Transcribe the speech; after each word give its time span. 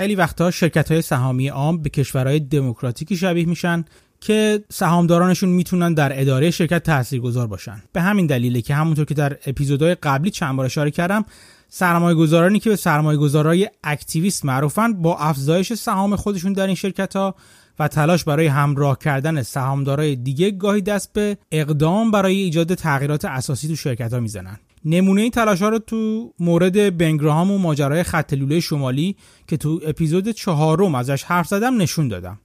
خیلی 0.00 0.14
وقتها 0.14 0.50
شرکت 0.50 0.92
های 0.92 1.02
سهامی 1.02 1.48
عام 1.48 1.82
به 1.82 1.90
کشورهای 1.90 2.40
دموکراتیکی 2.40 3.16
شبیه 3.16 3.46
میشن 3.46 3.84
که 4.20 4.64
سهامدارانشون 4.68 5.48
می‌تونن 5.48 5.94
در 5.94 6.20
اداره 6.20 6.50
شرکت 6.50 6.82
تاثیرگذار 6.82 7.46
باشن. 7.46 7.82
به 7.92 8.00
همین 8.00 8.26
دلیله 8.26 8.62
که 8.62 8.74
همونطور 8.74 9.04
که 9.04 9.14
در 9.14 9.36
اپیزودهای 9.46 9.94
قبلی 9.94 10.30
چند 10.30 10.56
بار 10.56 10.66
اشاره 10.66 10.90
کردم 10.90 11.24
سرمایه 11.68 12.16
گذارانی 12.16 12.58
که 12.58 12.70
به 12.70 12.76
سرمایه 12.76 13.18
گذارای 13.18 13.68
اکتیویست 13.84 14.44
معروفن 14.44 14.92
با 14.92 15.16
افزایش 15.18 15.72
سهام 15.72 16.16
خودشون 16.16 16.52
در 16.52 16.66
این 16.66 16.76
شرکت 16.76 17.16
ها 17.16 17.34
و 17.78 17.88
تلاش 17.88 18.24
برای 18.24 18.46
همراه 18.46 18.98
کردن 18.98 19.42
سهامدارای 19.42 20.16
دیگه 20.16 20.50
گاهی 20.50 20.80
دست 20.80 21.12
به 21.12 21.38
اقدام 21.52 22.10
برای 22.10 22.36
ایجاد 22.36 22.74
تغییرات 22.74 23.24
اساسی 23.24 23.68
تو 23.68 23.76
شرکت 23.76 24.12
ها 24.12 24.20
می‌زنن. 24.20 24.58
نمونه 24.84 25.22
این 25.22 25.30
تلاش 25.30 25.62
ها 25.62 25.68
رو 25.68 25.78
تو 25.78 26.32
مورد 26.38 26.98
بنگراهام 26.98 27.50
و 27.50 27.58
ماجرای 27.58 28.02
خط 28.02 28.34
لوله 28.34 28.60
شمالی 28.60 29.16
که 29.46 29.56
تو 29.56 29.80
اپیزود 29.86 30.28
چهارم 30.28 30.94
ازش 30.94 31.22
حرف 31.22 31.48
زدم 31.48 31.76
نشون 31.76 32.08
دادم. 32.08 32.40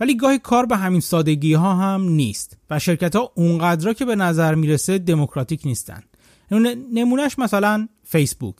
ولی 0.00 0.16
گاهی 0.16 0.38
کار 0.38 0.66
به 0.66 0.76
همین 0.76 1.00
سادگی 1.00 1.52
ها 1.52 1.74
هم 1.74 2.02
نیست 2.02 2.56
و 2.70 2.78
شرکت 2.78 3.16
ها 3.16 3.32
اونقدر 3.34 3.92
که 3.92 4.04
به 4.04 4.16
نظر 4.16 4.54
می‌رسه 4.54 4.98
دموکراتیک 4.98 5.60
نیستن. 5.64 6.02
نمونهش 6.92 7.38
مثلا 7.38 7.88
فیسبوک. 8.04 8.56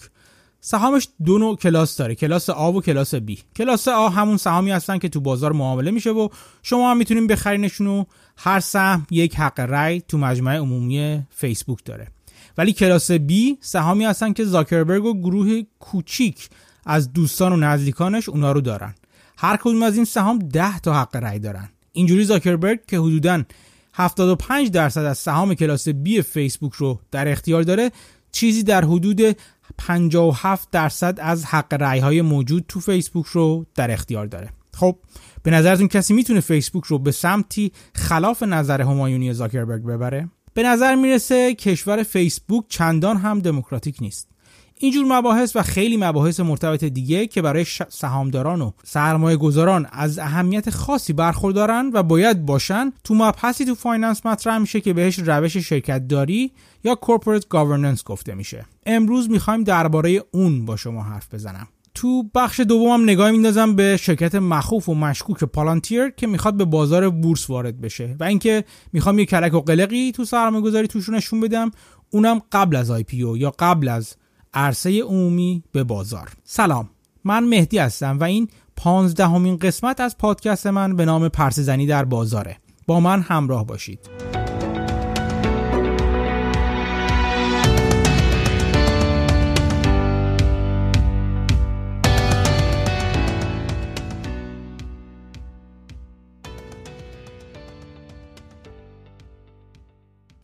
سهامش 0.61 1.09
دو 1.25 1.39
نوع 1.39 1.57
کلاس 1.57 1.97
داره 1.97 2.15
کلاس 2.15 2.51
آ 2.51 2.73
و 2.73 2.81
کلاس 2.81 3.15
بی. 3.15 3.39
کلاس 3.57 3.89
آ 3.89 4.09
همون 4.09 4.37
سهامی 4.37 4.71
هستن 4.71 4.99
که 4.99 5.09
تو 5.09 5.21
بازار 5.21 5.53
معامله 5.53 5.91
میشه 5.91 6.11
و 6.11 6.29
شما 6.63 6.91
هم 6.91 6.97
می‌تونین 6.97 7.27
بخرینشون 7.27 7.87
و 7.87 8.05
هر 8.37 8.61
سهم 8.61 9.07
یک 9.11 9.37
حق 9.37 9.61
رأی 9.61 10.01
تو 10.01 10.19
مجمع 10.19 10.57
عمومی 10.57 11.23
فیسبوک 11.31 11.85
داره. 11.85 12.09
ولی 12.59 12.73
کلاس 12.73 13.11
بی 13.11 13.59
سهامی 13.61 14.05
هستن 14.05 14.33
که 14.33 14.45
زاکربرگ 14.45 15.05
و 15.05 15.21
گروه 15.21 15.63
کوچیک 15.79 16.49
از 16.87 17.13
دوستان 17.13 17.53
و 17.53 17.57
نزدیکانش 17.57 18.29
اونا 18.29 18.53
رو 18.53 18.61
دارن. 18.61 18.95
هر 19.39 19.57
کدوم 19.57 19.83
از 19.83 19.97
این 19.97 20.05
سهام 20.05 20.39
10 20.39 20.79
تا 20.79 20.95
حق 20.95 21.17
رأی 21.17 21.39
دارن. 21.39 21.69
اینجوری 21.93 22.25
زاکربرگ 22.25 22.87
که 22.87 22.99
حدوداً 22.99 23.43
75 23.95 24.71
درصد 24.71 25.05
از 25.05 25.19
سهام 25.19 25.55
کلاس 25.55 25.89
بی 25.89 26.23
فیسبوک 26.23 26.73
رو 26.73 27.01
در 27.11 27.29
اختیار 27.29 27.63
داره 27.63 27.91
چیزی 28.33 28.63
در 28.63 28.85
حدود 28.85 29.21
57 29.79 30.71
درصد 30.71 31.19
از 31.21 31.45
حق 31.45 31.75
رأی 31.75 32.01
های 32.01 32.23
موجود 32.23 32.65
تو 32.69 32.81
فیسبوک 32.81 33.27
رو 33.27 33.67
در 33.75 33.91
اختیار 33.91 34.27
داره. 34.27 34.51
خب 34.75 34.97
به 35.43 35.51
نظرتون 35.51 35.89
کسی 35.89 36.15
می‌تونه 36.15 36.41
فیسبوک 36.41 36.85
رو 36.85 36.99
به 36.99 37.13
سمتی 37.13 37.73
خلاف 37.95 38.43
نظر 38.43 38.83
همایونی 38.83 39.33
زاکربرگ 39.33 39.85
ببره؟ 39.85 40.29
به 40.55 40.63
نظر 40.63 40.95
می‌رسه 40.95 41.55
کشور 41.55 42.03
فیسبوک 42.03 42.65
چندان 42.69 43.17
هم 43.17 43.41
دموکراتیک 43.41 43.97
نیست. 44.01 44.29
اینجور 44.81 45.19
مباحث 45.19 45.57
و 45.57 45.63
خیلی 45.63 45.97
مباحث 45.97 46.41
مرتبط 46.41 46.85
دیگه 46.85 47.27
که 47.27 47.43
برای 47.43 47.67
سهامداران 47.89 48.61
و 48.61 48.71
سرمایه 48.85 49.37
گذاران 49.37 49.87
از 49.93 50.19
اهمیت 50.19 50.71
خاصی 50.71 51.13
برخوردارن 51.13 51.91
و 51.95 52.03
باید 52.03 52.47
باشن 52.47 52.93
تو 53.05 53.15
مبحثی 53.15 53.65
تو 53.65 53.75
finance 53.75 54.27
مطرح 54.27 54.59
میشه 54.59 54.81
که 54.81 54.93
بهش 54.93 55.19
روش 55.19 55.57
شرکت 55.57 56.09
داری 56.09 56.53
یا 56.85 56.99
corporate 57.03 57.43
governance 57.55 58.05
گفته 58.05 58.35
میشه. 58.35 58.67
امروز 58.87 59.31
می‌خوایم 59.31 59.65
درباره 59.65 60.23
اون 60.31 60.65
با 60.67 60.77
شما 60.77 61.03
حرف 61.03 61.35
بزنم. 61.35 61.69
تو 61.99 62.23
بخش 62.35 62.61
دومم 62.61 63.03
نگاه 63.03 63.31
میندازم 63.31 63.77
به 63.77 63.97
شرکت 63.97 64.35
مخوف 64.35 64.89
و 64.89 64.95
مشکوک 64.95 65.45
پالانتیر 65.45 66.11
که 66.11 66.27
می‌خواد 66.27 66.57
به 66.57 66.65
بازار 66.65 67.11
بورس 67.11 67.51
وارد 67.51 67.81
بشه 67.81 68.17
و 68.21 68.25
اینکه 68.25 68.65
می‌خوام 68.93 69.19
یه 69.19 69.25
کلک 69.25 69.55
و 69.55 69.61
قلقی 69.61 70.13
تو 70.13 70.25
سرمایه 70.25 70.65
گذاری 70.65 70.89
توشون 70.89 71.15
نشون 71.15 71.41
بدم 71.41 71.71
اونم 72.11 72.43
قبل 72.53 72.77
از 72.77 72.91
آی 72.91 73.03
پی 73.03 73.23
او 73.23 73.37
یا 73.37 73.55
قبل 73.59 73.89
از 73.89 74.17
عرصه 74.55 75.03
عمومی 75.03 75.63
به 75.73 75.85
بازار. 75.85 76.29
سلام 76.45 76.89
من 77.25 77.45
مهدی 77.45 77.79
هستم 77.79 78.19
و 78.19 78.25
این 78.25 78.49
پانزدهمین 78.77 79.57
قسمت 79.57 80.01
از 80.01 80.19
پادکست 80.19 80.67
من 80.67 80.97
به 80.97 81.05
نام 81.05 81.29
پرسزنی 81.29 81.87
در 81.87 82.05
بازاره. 82.05 82.57
با 82.87 83.01
من 83.01 83.21
همراه 83.21 83.67
باشید. 83.67 83.99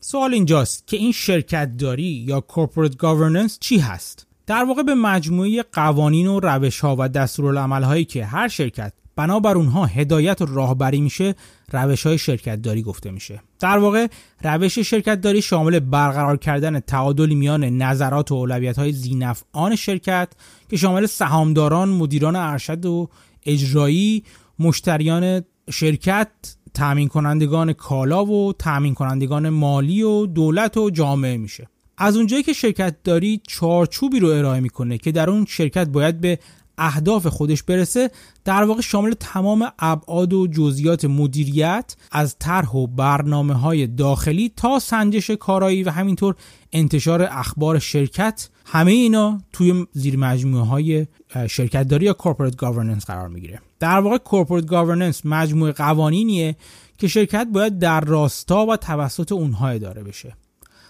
سوال 0.07 0.35
اینجاست 0.35 0.87
که 0.87 0.97
این 0.97 1.13
شرکت 1.13 1.77
داری 1.77 2.25
یا 2.29 2.41
کورپورات 2.41 2.97
گاورننس 2.97 3.59
چی 3.61 3.79
هست؟ 3.79 4.27
در 4.47 4.65
واقع 4.65 4.83
به 4.83 4.95
مجموعه 4.95 5.65
قوانین 5.73 6.27
و 6.27 6.41
روش 6.41 6.81
ها 6.81 6.97
و 6.99 7.09
دستورالعمل 7.09 7.83
هایی 7.83 8.05
که 8.05 8.25
هر 8.25 8.49
شرکت 8.49 8.93
بنابر 9.17 9.57
اونها 9.57 9.87
هدایت 9.87 10.43
و 10.43 10.47
راهبری 10.47 11.01
میشه 11.01 11.35
روش 11.73 12.07
های 12.07 12.19
شرکت 12.19 12.63
داری 12.63 12.83
گفته 12.83 13.11
میشه 13.11 13.43
در 13.61 13.79
واقع 13.79 14.07
روش 14.43 14.79
شرکت 14.79 15.21
داری 15.21 15.43
شامل 15.43 15.79
برقرار 15.79 16.37
کردن 16.37 16.81
تعادلی 16.81 17.35
میان 17.35 17.65
نظرات 17.65 18.33
و 18.33 18.35
اولویت 18.35 18.79
های 18.79 18.93
زینفعان 18.93 19.77
شرکت 19.77 20.29
که 20.71 20.77
شامل 20.77 21.07
سهامداران 21.07 21.89
مدیران 21.89 22.37
ارشد 22.37 22.87
و 22.87 23.09
اجرایی 23.47 24.25
مشتریان 24.59 25.45
شرکت 25.71 26.29
تأمین 26.75 27.09
کنندگان 27.09 27.73
کالا 27.73 28.25
و 28.25 28.53
تأمین 28.53 28.95
کنندگان 28.95 29.49
مالی 29.49 30.03
و 30.03 30.27
دولت 30.27 30.77
و 30.77 30.91
جامعه 30.91 31.37
میشه. 31.37 31.69
از 31.99 32.17
اونجایی 32.17 32.43
که 32.43 32.53
شرکت 32.53 32.97
داری 33.05 33.41
چارچوبی 33.49 34.21
رو 34.21 34.29
ارائه 34.29 34.61
می‌کنه 34.61 34.99
که 34.99 35.13
در 35.13 35.31
اون 35.31 35.45
شرکت 35.49 35.89
باید 35.89 36.21
به 36.21 36.39
اهداف 36.79 37.27
خودش 37.27 37.63
برسه 37.63 38.11
در 38.45 38.65
واقع 38.65 38.81
شامل 38.81 39.15
تمام 39.21 39.71
ابعاد 39.79 40.33
و 40.33 40.47
جزئیات 40.47 41.05
مدیریت 41.05 41.97
از 42.13 42.37
طرح 42.39 42.71
و 42.73 42.87
برنامه 42.87 43.55
های 43.55 43.87
داخلی 43.87 44.53
تا 44.57 44.79
سنجش 44.79 45.31
کارایی 45.31 45.83
و 45.83 45.91
همینطور 45.91 46.35
انتشار 46.73 47.23
اخبار 47.23 47.79
شرکت 47.79 48.49
همه 48.65 48.93
اینا 48.93 49.41
توی 49.53 49.87
زیر 49.93 50.17
مجموعه 50.17 50.65
های 50.65 51.07
شرکت 51.49 51.89
داری 51.89 52.07
یا 52.07 52.13
corporate 52.13 52.57
governance 52.57 53.05
قرار 53.05 53.29
می‌گیره. 53.29 53.61
در 53.79 54.01
واقع 54.01 54.19
corporate 54.19 54.67
governance 54.67 55.27
مجموعه 55.27 55.73
قوانینیه 55.73 56.57
که 56.99 57.09
شرکت 57.09 57.47
باید 57.53 57.79
در 57.79 58.01
راستا 58.01 58.67
و 58.67 58.77
توسط 58.77 59.33
اونها 59.33 59.69
اداره 59.69 60.03
بشه. 60.03 60.37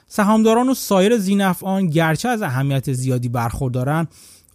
سهامداران 0.07 0.69
و 0.69 0.75
سایر 0.75 1.19
ذینفعان 1.19 1.87
گرچه 1.87 2.29
از 2.29 2.43
اهمیت 2.43 2.93
زیادی 2.93 3.29
برخوردارن 3.29 4.07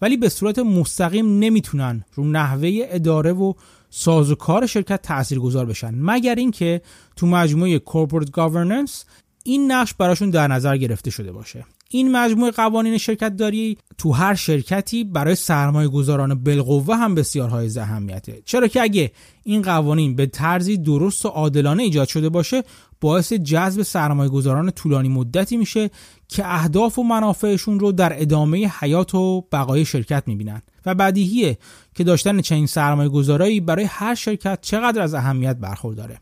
ولی 0.02 0.18
به 0.18 0.30
صورت 0.30 0.60
مستقیم 0.60 1.40
نمی‌تونن 1.40 2.06
رو 2.14 2.26
نحوه 2.26 2.70
اداره 2.84 3.34
و 3.34 3.54
سازوکار 3.90 4.66
شرکت 4.66 5.02
تاثیرگذار 5.02 5.66
بشن. 5.66 5.96
مگر 5.96 6.36
اینکه 6.36 6.82
تو 7.16 7.28
مجموعه 7.28 7.80
corporate 7.80 8.32
governance 8.32 9.06
این 9.44 9.72
نقش 9.72 9.94
براشون 9.94 10.30
در 10.30 10.48
نظر 10.48 10.78
گرفته 10.78 11.12
شده 11.12 11.32
باشه. 11.32 11.66
این 11.92 12.12
مجموعه 12.12 12.52
قوانین 12.52 12.98
شرکت 12.98 13.36
داری 13.36 13.78
تو 13.98 14.12
هر 14.12 14.36
شرکتی 14.36 15.04
برای 15.04 15.36
سرمایه 15.36 15.88
گذاران 15.88 16.44
بالقوه 16.44 16.96
هم 16.96 17.16
بسیار 17.16 17.50
های 17.50 17.80
اهمیته. 17.80 18.42
چرا 18.46 18.68
که 18.68 18.82
اگه 18.82 19.12
این 19.44 19.62
قوانین 19.62 20.16
به 20.16 20.26
طرزی 20.26 20.78
درست 20.78 21.26
و 21.26 21.30
عادلانه 21.30 21.84
ایجاد 21.84 22.08
شده 22.08 22.30
باشه 22.30 22.64
باعث 23.02 23.34
جذب 23.34 23.82
سرمایه 23.82 24.30
گذاران 24.30 24.72
طولانی 24.72 25.10
مدتی 25.10 25.58
میشه 25.58 25.90
که 26.28 26.54
اهداف 26.54 27.00
و 27.00 27.04
منافعشون 27.04 27.80
رو 27.80 27.92
در 27.92 28.22
ادامه 28.22 28.72
حیات 28.80 29.16
و 29.16 29.42
بقای 29.52 29.86
شرکت 29.86 30.24
می‌بینن. 30.28 30.62
و 30.86 30.96
بدیهیه 30.96 31.58
که 31.96 32.04
داشتن 32.04 32.42
چنین 32.42 32.66
سرمایه 32.66 33.10
گذارایی 33.10 33.60
برای 33.60 33.86
هر 33.86 34.16
شرکت 34.16 34.60
چقدر 34.62 35.02
از 35.02 35.14
اهمیت 35.14 35.56
برخورداره. 35.56 36.22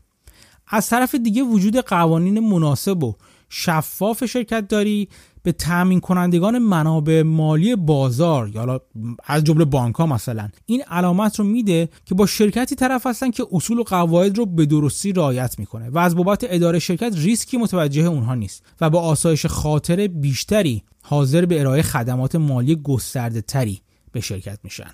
از 0.68 0.88
طرف 0.88 1.14
دیگه 1.14 1.42
وجود 1.42 1.76
قوانین 1.76 2.40
مناسب 2.40 3.04
و 3.04 3.14
شفاف 3.48 4.24
شرکت 4.24 4.68
داری 4.68 5.08
به 5.48 5.52
تامین 5.52 6.00
کنندگان 6.00 6.58
منابع 6.58 7.22
مالی 7.22 7.76
بازار 7.76 8.48
یا 8.48 8.80
از 9.24 9.44
جمله 9.44 9.64
بانک 9.64 9.94
ها 9.94 10.06
مثلا. 10.06 10.48
این 10.66 10.82
علامت 10.82 11.38
رو 11.38 11.44
میده 11.44 11.88
که 12.04 12.14
با 12.14 12.26
شرکتی 12.26 12.74
طرف 12.74 13.06
هستن 13.06 13.30
که 13.30 13.46
اصول 13.52 13.78
و 13.78 13.82
قواعد 13.82 14.38
رو 14.38 14.46
به 14.46 14.66
درستی 14.66 15.12
رعایت 15.12 15.58
می‌کنه 15.58 15.90
و 15.90 15.98
از 15.98 16.16
بابت 16.16 16.46
اداره 16.48 16.78
شرکت 16.78 17.12
ریسکی 17.16 17.56
متوجه 17.56 18.02
اونها 18.02 18.34
نیست 18.34 18.62
و 18.80 18.90
با 18.90 19.00
آسایش 19.00 19.46
خاطر 19.46 20.06
بیشتری 20.06 20.82
حاضر 21.02 21.46
به 21.46 21.60
ارائه 21.60 21.82
خدمات 21.82 22.36
مالی 22.36 22.76
گسترده 22.76 23.40
تری 23.40 23.80
به 24.12 24.20
شرکت 24.20 24.58
میشن. 24.64 24.90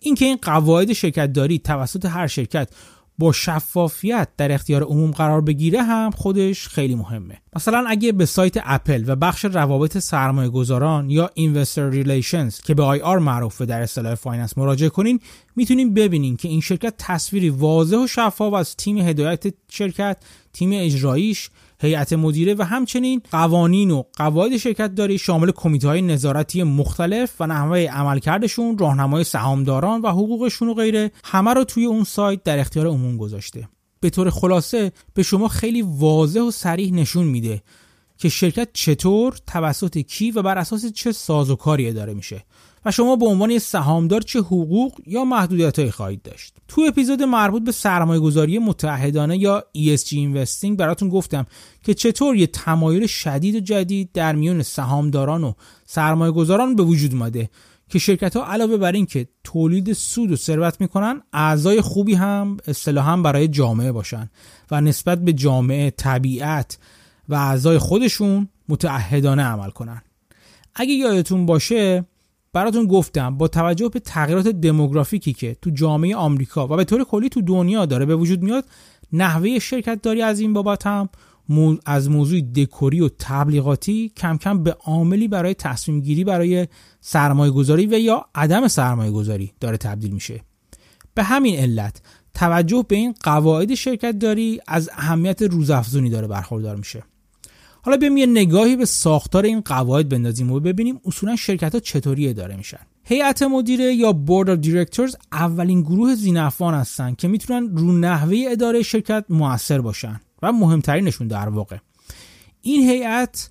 اینکه 0.00 0.24
این 0.24 0.38
قواعد 0.42 0.92
شرکت 0.92 1.32
داری 1.32 1.58
توسط 1.58 2.06
هر 2.06 2.26
شرکت 2.26 2.68
با 3.18 3.32
شفافیت 3.32 4.28
در 4.36 4.52
اختیار 4.52 4.82
عموم 4.82 5.10
قرار 5.10 5.40
بگیره 5.40 5.82
هم 5.82 6.10
خودش 6.10 6.68
خیلی 6.68 6.94
مهمه. 6.94 7.38
مثلا 7.56 7.84
اگه 7.88 8.12
به 8.12 8.26
سایت 8.26 8.56
اپل 8.64 9.04
و 9.06 9.16
بخش 9.16 9.44
روابط 9.44 9.98
سرمایه 9.98 10.48
گذاران 10.48 11.10
یا 11.10 11.30
investor 11.34 11.90
relations 11.90 12.60
که 12.60 12.74
به 12.74 12.82
IR 12.82 13.18
معروفه 13.18 13.66
در 13.66 13.82
اصطلاح 13.82 14.14
finance 14.14 14.58
مراجعه 14.58 14.88
کنین 14.88 15.20
می‌تونین 15.56 15.94
ببینین 15.94 16.36
که 16.36 16.48
این 16.48 16.60
شرکت 16.60 16.94
تصویری 16.98 17.50
واضح 17.50 17.96
و 17.96 18.06
شفاف 18.06 18.54
از 18.54 18.76
تیم 18.76 18.98
هدایت 18.98 19.44
شرکت 19.70 20.16
تیم 20.52 20.70
اجراییش 20.72 21.50
هیئت 21.80 22.12
مدیره 22.12 22.54
و 22.54 22.62
همچنین 22.62 23.22
قوانین 23.30 23.90
و 23.90 24.02
قواعد 24.16 24.56
شرکت 24.56 24.94
داری 24.94 25.18
شامل 25.18 25.50
کمیته 25.50 25.88
های 25.88 26.02
نظارتی 26.02 26.62
مختلف 26.62 27.40
و 27.40 27.46
نحوه 27.46 27.78
عملکردشون 27.78 28.78
راهنمای 28.78 29.24
سهامداران 29.24 30.00
و 30.00 30.08
حقوقشون 30.08 30.68
و 30.68 30.74
غیره. 30.74 31.10
همه 31.24 31.54
رو 31.54 31.64
توی 31.64 31.84
اون 31.84 32.04
سایت 32.04 32.42
در 32.42 32.58
اختیار 32.58 32.86
عموم 32.86 33.16
گذاشته. 33.16 33.68
به 34.00 34.10
طور 34.10 34.30
خلاصه 34.30 34.92
به 35.14 35.22
شما 35.22 35.48
خیلی 35.48 35.82
واضح 35.82 36.40
و 36.40 36.50
سریح 36.50 36.92
نشون 36.92 37.24
میده 37.26 37.62
که 38.18 38.28
شرکت 38.28 38.68
چطور 38.72 39.34
توسط 39.46 39.98
کی 39.98 40.30
و 40.30 40.42
بر 40.42 40.58
اساس 40.58 40.86
چه 40.86 41.12
سازوکاری 41.12 41.88
اداره 41.88 42.14
میشه. 42.14 42.44
شما 42.90 43.16
به 43.16 43.26
عنوان 43.26 43.58
سهامدار 43.58 44.20
چه 44.20 44.38
حقوق 44.38 45.00
یا 45.06 45.24
محدودیتهایی 45.24 45.90
خواهید 45.90 46.22
داشت. 46.22 46.54
تو 46.68 46.84
اپیزود 46.88 47.22
مربوط 47.22 47.62
به 47.62 47.72
سرمایه 47.72 48.20
گذاری 48.20 48.58
متحدانه 48.58 49.38
یا 49.38 49.64
ESG 49.76 50.08
Investing 50.08 50.76
براتون 50.76 51.08
گفتم 51.08 51.46
که 51.84 51.94
چطور 51.94 52.36
یه 52.36 52.46
تمایل 52.46 53.06
شدید 53.06 53.54
و 53.54 53.60
جدید 53.60 54.12
در 54.12 54.34
میون 54.34 54.62
سهامداران 54.62 55.44
و 55.44 55.52
سرمایه 55.86 56.32
گذاران 56.32 56.76
به 56.76 56.82
وجود 56.82 57.12
اومده 57.12 57.50
که 57.88 57.98
شرکت 57.98 58.36
ها 58.36 58.46
علاوه 58.46 58.76
بر 58.76 58.92
این 58.92 59.06
که 59.06 59.28
تولید 59.44 59.92
سود 59.92 60.32
و 60.32 60.36
ثروت 60.36 60.80
می‌کنن 60.80 61.22
اعضای 61.32 61.80
خوبی 61.80 62.14
هم 62.14 62.56
اصطلاحا 62.66 63.16
برای 63.16 63.48
جامعه 63.48 63.92
باشن 63.92 64.30
و 64.70 64.80
نسبت 64.80 65.18
به 65.18 65.32
جامعه 65.32 65.90
طبیعت 65.90 66.78
و 67.28 67.34
اعضای 67.34 67.78
خودشون 67.78 68.48
متعهدانه 68.68 69.42
عمل 69.42 69.70
کنن. 69.70 70.02
اگه 70.74 70.92
یادتون 70.92 71.46
باشه 71.46 72.04
براتون 72.58 72.86
گفتم 72.86 73.36
با 73.36 73.48
توجه 73.48 73.88
به 73.88 74.00
تغییرات 74.00 74.48
دموگرافیکی 74.48 75.32
که 75.32 75.56
تو 75.62 75.70
جامعه 75.70 76.16
آمریکا 76.16 76.66
و 76.66 76.76
به 76.76 76.84
طور 76.84 77.04
کلی 77.04 77.28
تو 77.28 77.42
دنیا 77.42 77.86
داره 77.86 78.06
به 78.06 78.16
وجود 78.16 78.42
میاد 78.42 78.64
نحوه 79.12 79.58
شرکت 79.58 80.02
داری 80.02 80.22
از 80.22 80.40
این 80.40 80.52
بابت 80.52 80.86
هم 80.86 81.08
از 81.86 82.10
موضوع 82.10 82.40
دکوری 82.40 83.00
و 83.00 83.08
تبلیغاتی 83.18 84.12
کم 84.16 84.36
کم 84.36 84.62
به 84.62 84.72
عاملی 84.72 85.28
برای 85.28 85.54
تصمیم 85.54 86.00
گیری 86.00 86.24
برای 86.24 86.68
سرمایه 87.00 87.52
گذاری 87.52 87.86
و 87.86 87.98
یا 87.98 88.26
عدم 88.34 88.68
سرمایه 88.68 89.10
گذاری 89.10 89.52
داره 89.60 89.76
تبدیل 89.76 90.10
میشه. 90.10 90.40
به 91.14 91.22
همین 91.22 91.56
علت 91.58 92.02
توجه 92.34 92.84
به 92.88 92.96
این 92.96 93.14
قواعد 93.22 93.74
شرکت 93.74 94.18
داری 94.18 94.60
از 94.66 94.90
اهمیت 94.92 95.42
روزافزونی 95.42 96.10
داره 96.10 96.26
برخوردار 96.26 96.76
میشه. 96.76 97.02
حالا 97.88 97.98
بیایم 97.98 98.16
یه 98.16 98.26
نگاهی 98.26 98.76
به 98.76 98.84
ساختار 98.84 99.44
این 99.44 99.60
قواعد 99.60 100.08
بندازیم 100.08 100.52
و 100.52 100.60
ببینیم 100.60 101.00
اصولا 101.04 101.36
شرکت 101.36 101.74
ها 101.74 101.80
چطوری 101.80 102.28
اداره 102.28 102.56
میشن. 102.56 102.78
هیئت 103.04 103.42
مدیره 103.42 103.94
یا 103.94 104.12
بورد 104.12 104.56
of 104.56 104.60
دیرکتورز 104.60 105.16
اولین 105.32 105.82
گروه 105.82 106.14
زینفان 106.14 106.74
هستن 106.74 107.14
که 107.14 107.28
می‌تونن 107.28 107.76
رو 107.76 107.92
نحوه 107.92 108.44
اداره 108.48 108.82
شرکت 108.82 109.24
موثر 109.28 109.80
باشن 109.80 110.20
و 110.42 110.52
مهمترینشون 110.52 111.28
در 111.28 111.48
واقع. 111.48 111.76
این 112.60 112.90
هیئت 112.90 113.50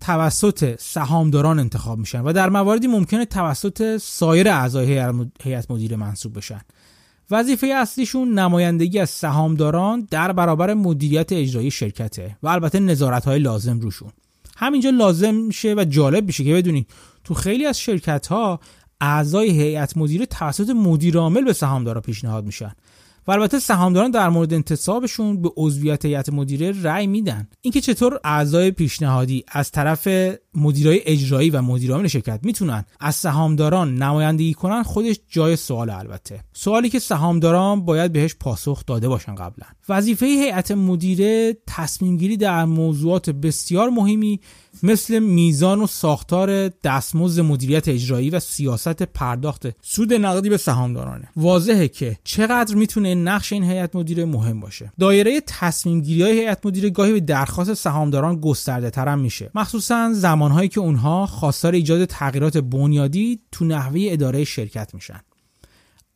توسط 0.00 0.80
سهامداران 0.80 1.58
انتخاب 1.58 1.98
میشن 1.98 2.20
و 2.20 2.32
در 2.32 2.48
مواردی 2.48 2.86
ممکنه 2.86 3.24
توسط 3.24 3.96
سایر 3.96 4.48
اعضای 4.48 4.86
هیئت 5.42 5.70
مدیره 5.70 5.96
منصوب 5.96 6.36
بشن. 6.36 6.60
وظیفه 7.30 7.66
اصلیشون 7.66 8.38
نمایندگی 8.38 8.98
از 8.98 9.10
سهامداران 9.10 10.08
در 10.10 10.32
برابر 10.32 10.74
مدیریت 10.74 11.32
اجرایی 11.32 11.70
شرکته 11.70 12.36
و 12.42 12.48
البته 12.48 12.80
نظارت 12.80 13.24
های 13.24 13.38
لازم 13.38 13.80
روشون. 13.80 14.10
همینجا 14.56 14.90
لازم 14.90 15.34
میشه 15.34 15.74
و 15.74 15.84
جالب 15.84 16.26
میشه 16.26 16.44
که 16.44 16.54
بدونید 16.54 16.86
تو 17.24 17.34
خیلی 17.34 17.66
از 17.66 17.80
شرکت 17.80 18.26
ها 18.26 18.60
اعضای 19.00 19.50
هیئت 19.50 19.96
مدیره 19.96 20.26
توسط 20.26 20.70
مدیر 20.70 21.18
عامل 21.18 21.44
به 21.44 21.52
سهامدارا 21.52 22.00
پیشنهاد 22.00 22.44
میشن. 22.44 22.72
و 23.26 23.30
البته 23.30 23.58
سهامداران 23.58 24.10
در 24.10 24.28
مورد 24.28 24.54
انتصابشون 24.54 25.42
به 25.42 25.50
عضویت 25.56 26.04
هیئت 26.04 26.28
مدیره 26.28 26.82
رأی 26.82 27.06
میدن. 27.06 27.48
اینکه 27.60 27.80
چطور 27.80 28.20
اعضای 28.24 28.70
پیشنهادی 28.70 29.44
از 29.48 29.70
طرف 29.70 30.08
مدیرای 30.54 31.00
اجرایی 31.04 31.50
و 31.50 31.62
مدیرعامل 31.62 32.08
شرکت 32.08 32.40
می‌تونن 32.42 32.84
از 33.00 33.14
سهامداران 33.14 33.94
نمایندگی 33.94 34.54
کنن 34.54 34.82
خودش 34.82 35.20
جای 35.28 35.56
سوال 35.56 35.90
البته. 35.90 36.44
سوالی 36.52 36.90
که 36.90 36.98
سهامداران 36.98 37.84
باید 37.84 38.12
بهش 38.12 38.34
پاسخ 38.40 38.86
داده 38.86 39.08
باشن 39.08 39.34
قبلا. 39.34 39.66
وظیفه 39.88 40.26
هیئت 40.26 40.70
مدیره 40.70 41.56
تصمیم 41.66 42.16
گیری 42.16 42.36
در 42.36 42.64
موضوعات 42.64 43.30
بسیار 43.30 43.90
مهمی 43.90 44.40
مثل 44.82 45.18
میزان 45.18 45.80
و 45.80 45.86
ساختار 45.86 46.68
دستمزد 46.68 47.40
مدیریت 47.40 47.88
اجرایی 47.88 48.30
و 48.30 48.40
سیاست 48.40 49.02
پرداخت 49.02 49.66
سود 49.82 50.12
نقدی 50.12 50.48
به 50.48 50.56
سهامدارانه. 50.56 51.28
واضحه 51.36 51.88
که 51.88 52.18
چقدر 52.24 52.74
می‌تونه 52.74 53.14
نقش 53.14 53.52
این 53.52 53.64
هیئت 53.64 53.96
مدیره 53.96 54.24
مهم 54.24 54.60
باشه. 54.60 54.92
دایره 54.98 55.40
تصمیم 55.46 56.00
گیری 56.00 56.22
های 56.22 56.40
هیئت 56.40 56.66
مدیره 56.66 56.90
گاهی 56.90 57.12
به 57.12 57.20
درخواست 57.20 57.74
سهامداران 57.74 58.40
گسترده 58.40 58.90
ترم 58.90 59.18
میشه. 59.18 59.50
مخصوصا 59.54 60.12
زمانهایی 60.12 60.68
که 60.68 60.80
اونها 60.80 61.26
خواستار 61.26 61.72
ایجاد 61.72 62.04
تغییرات 62.04 62.56
بنیادی 62.58 63.40
تو 63.52 63.64
نحوه 63.64 64.00
اداره 64.10 64.44
شرکت 64.44 64.94
میشن. 64.94 65.20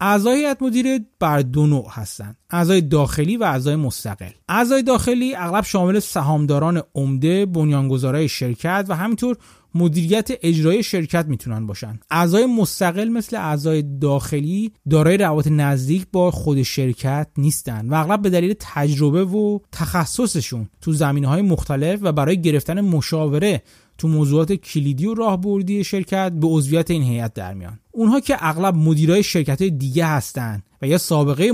اعضای 0.05 0.39
هیئت 0.39 0.63
مدیره 0.63 1.01
بر 1.21 1.41
دو 1.41 1.67
نوع 1.67 1.87
هستند. 1.91 2.37
اعضای 2.51 2.81
داخلی 2.81 3.37
و 3.37 3.45
اعضای 3.45 3.77
مستقل. 3.77 4.31
اعضای 4.49 4.83
داخلی 4.83 5.35
اغلب 5.35 5.65
شامل 5.65 5.99
سهامداران 5.99 6.83
عمده 6.95 7.47
بنیانگذارای 7.47 8.29
شرکت 8.29 8.87
و 8.89 8.97
همینطور 8.97 9.37
مدیریت 9.75 10.29
اجرایی 10.43 10.83
شرکت 10.83 11.27
می‌تونن 11.27 11.67
باشن. 11.67 12.01
اعضای 12.11 12.47
مستقل 12.47 13.09
مثل 13.09 13.37
اعضای 13.37 13.83
داخلی 14.01 14.73
دارای 14.91 15.17
روابط 15.17 15.47
نزدیک 15.47 16.07
با 16.13 16.31
خود 16.31 16.63
شرکت 16.63 17.29
نیستن 17.39 17.89
و 17.89 17.95
اغلب 17.95 18.23
به 18.23 18.31
دلیل 18.31 18.55
تجربه 18.61 19.25
و 19.25 19.59
تخصصشون 19.73 20.69
تو 20.81 20.93
زمینه 20.93 21.29
های 21.29 21.43
مختلف 21.43 22.01
و 22.03 22.13
برای 22.13 22.41
گرفتن 22.41 22.81
مشاوره 22.81 23.63
تو 23.99 24.09
موضوعات 24.09 24.53
کلیدی 24.53 25.07
و 25.07 25.15
راهبردی 25.15 25.85
شرکت 25.85 26.33
به 26.33 26.47
عضویت 26.47 26.91
این 26.91 27.03
هیئت 27.03 27.35
در 27.35 27.55
میان. 27.55 27.79
اونها 27.91 28.21
که 28.21 28.37
اغلب 28.41 28.75
مدیرای 28.77 29.23
شرکت 29.23 29.61
های 29.61 29.71
دیگه 29.71 30.07
هستن 30.07 30.63
و 30.83 30.87
یا 30.87 30.99
سابقه 30.99 31.53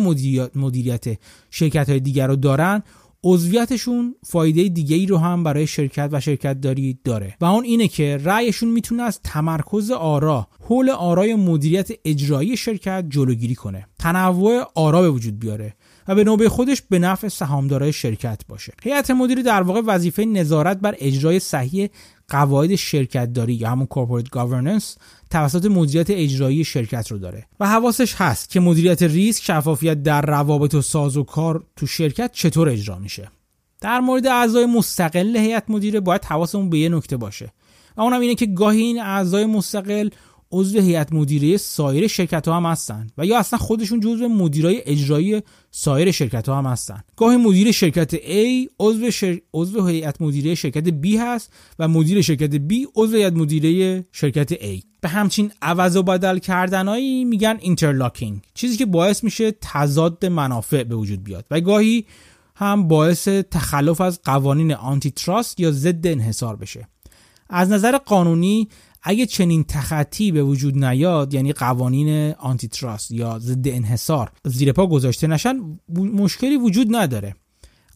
مدیریت 0.55 1.05
شرکت 1.51 1.91
های 1.91 2.01
دیگر 2.01 2.27
رو 2.27 2.37
دارن 2.37 2.83
عضویتشون 3.25 4.15
فایده 4.25 4.69
دیگه 4.69 4.97
ای 4.97 5.07
رو 5.07 5.17
هم 5.17 5.45
برای 5.45 5.67
شرکت 5.67 6.09
و 6.13 6.21
شرکت 6.21 6.61
داری 6.61 6.99
داره. 7.05 7.37
و 7.41 7.45
اون 7.45 7.65
اینه 7.65 7.89
که 7.89 8.21
رأیشون 8.25 8.69
می‌تونه 8.71 9.03
از 9.03 9.21
تمرکز 9.25 9.91
آرا 9.91 10.49
حول 10.61 10.91
آرای 10.91 11.35
مدیریت 11.35 11.89
اجرایی 12.05 12.57
شرکت 12.57 13.05
جلوگیری 13.09 13.55
کنه. 13.55 13.87
تنوع 13.99 14.65
آرا 14.75 15.03
به 15.03 15.11
وجود 15.11 15.39
بیاره 15.39 15.75
و 16.09 16.15
به 16.15 16.25
نوبه 16.25 16.49
خودش 16.49 16.83
به 16.83 16.99
نفع 16.99 17.29
سهامدارای 17.29 17.93
شرکت 17.93 18.43
باشه. 18.49 18.73
هیئت 18.83 19.11
مدیره 19.11 19.43
در 19.43 19.63
واقع 19.63 19.81
وظیفه 19.87 20.25
نظارت 20.25 20.81
بر 20.81 20.95
اجرای 20.99 21.39
صحیح 21.39 21.89
قواعد 22.31 22.75
شرکت 22.75 23.33
داری 23.33 23.55
یا 23.55 23.71
همون 23.71 23.89
corporate 23.95 24.29
governance 24.39 24.85
توسط 25.31 25.65
مدیریت 25.65 26.11
اجرایی 26.11 26.65
شرکت 26.65 27.13
رو 27.13 27.19
داره. 27.19 27.47
و 27.61 27.69
حواسش 27.69 28.15
هست 28.15 28.51
که 28.51 28.61
مدیریت 28.61 29.03
ریسک 29.03 29.45
شفافیت 29.45 30.03
در 30.03 30.23
روابط 30.23 30.75
و 30.75 30.83
ساز 30.83 31.17
و 31.17 31.25
کار 31.25 31.65
تو 31.77 31.87
شرکت 31.87 32.33
چطور 32.33 32.69
اجرا 32.69 32.99
میشه. 32.99 33.31
در 33.81 34.01
مورد 34.01 34.27
اعضای 34.27 34.67
مستقل 34.67 35.37
هیئت 35.37 35.65
مدیره 35.69 36.01
باید 36.01 36.25
حواسمون 36.25 36.71
به 36.71 36.79
یه 36.79 36.89
نکته 36.89 37.17
باشه. 37.17 37.53
و 37.97 38.01
اونم 38.01 38.21
اینه 38.21 38.35
که 38.35 38.47
گاهی 38.47 38.83
این 38.83 39.01
اعضای 39.01 39.47
مستقل 39.47 40.09
عضو 40.53 40.81
هیئت 40.81 41.13
مدیره 41.13 41.57
سایر 41.57 42.07
شرکت 42.07 42.49
ها 42.49 42.57
هم 42.57 42.67
هستن 42.67 43.07
و 43.19 43.27
یا 43.27 43.39
اصلا 43.39 43.59
خودشون 43.59 44.01
جزو 44.01 44.29
مدیرای 44.29 44.83
اجرایی 44.87 45.43
سایر 45.71 46.11
شرکت 46.11 46.49
ها 46.49 46.59
هم 46.59 46.67
هستن. 46.67 47.03
گاهی 47.17 47.37
مدیر 47.37 47.73
شرکت 47.73 48.17
A 48.17 48.69
عضو 48.81 49.11
شر... 49.11 49.39
عضو 49.55 49.87
هیئت 49.87 50.23
مدیره 50.23 50.55
شرکت 50.55 50.89
B 50.89 51.07
هست 51.07 51.53
و 51.79 51.89
مدیر 51.89 52.21
شرکت 52.21 52.57
B 52.57 52.75
عضو 52.97 53.17
هیئت 53.17 53.33
مدیره 53.33 54.05
شرکت 54.13 54.55
A. 54.55 54.83
به 55.01 55.09
همچین 55.09 55.53
عوض 55.63 55.97
و 55.97 56.03
بدل 56.03 56.39
کردنایی 56.39 57.25
میگن 57.25 57.59
interlocking 57.61 58.43
چیزی 58.55 58.77
که 58.77 58.87
باعث 58.87 59.25
میشه 59.25 59.51
تضاد 59.61 60.27
منافع 60.27 60.83
به 60.83 60.95
وجود 60.95 61.25
بیاد 61.25 61.45
و 61.51 61.61
گاهی 61.61 62.07
هم 62.55 62.89
باعث 62.89 63.29
تخلف 63.29 64.01
از 64.01 64.21
قوانین 64.25 64.73
آنتی 64.73 65.11
تراست 65.11 65.61
یا 65.61 65.71
ضد 65.71 66.07
انحصار 66.07 66.57
بشه. 66.57 66.89
از 67.49 67.71
نظر 67.71 67.99
قانونی 67.99 68.69
اگه 69.03 69.27
چنین 69.27 69.65
تخطی 69.65 70.33
به 70.33 70.43
وجود 70.43 70.85
نیاد 70.85 71.35
یعنی 71.35 71.53
قوانین 71.53 72.35
آنتی 72.39 72.69
تراست 72.69 73.11
یا 73.11 73.39
ضد 73.39 73.69
انحصار 73.69 74.33
زیر 74.45 74.73
پا 74.73 74.87
گذاشته 74.87 75.27
نشن 75.27 75.79
مشکلی 75.97 76.57
وجود 76.57 76.97
نداره. 76.97 77.35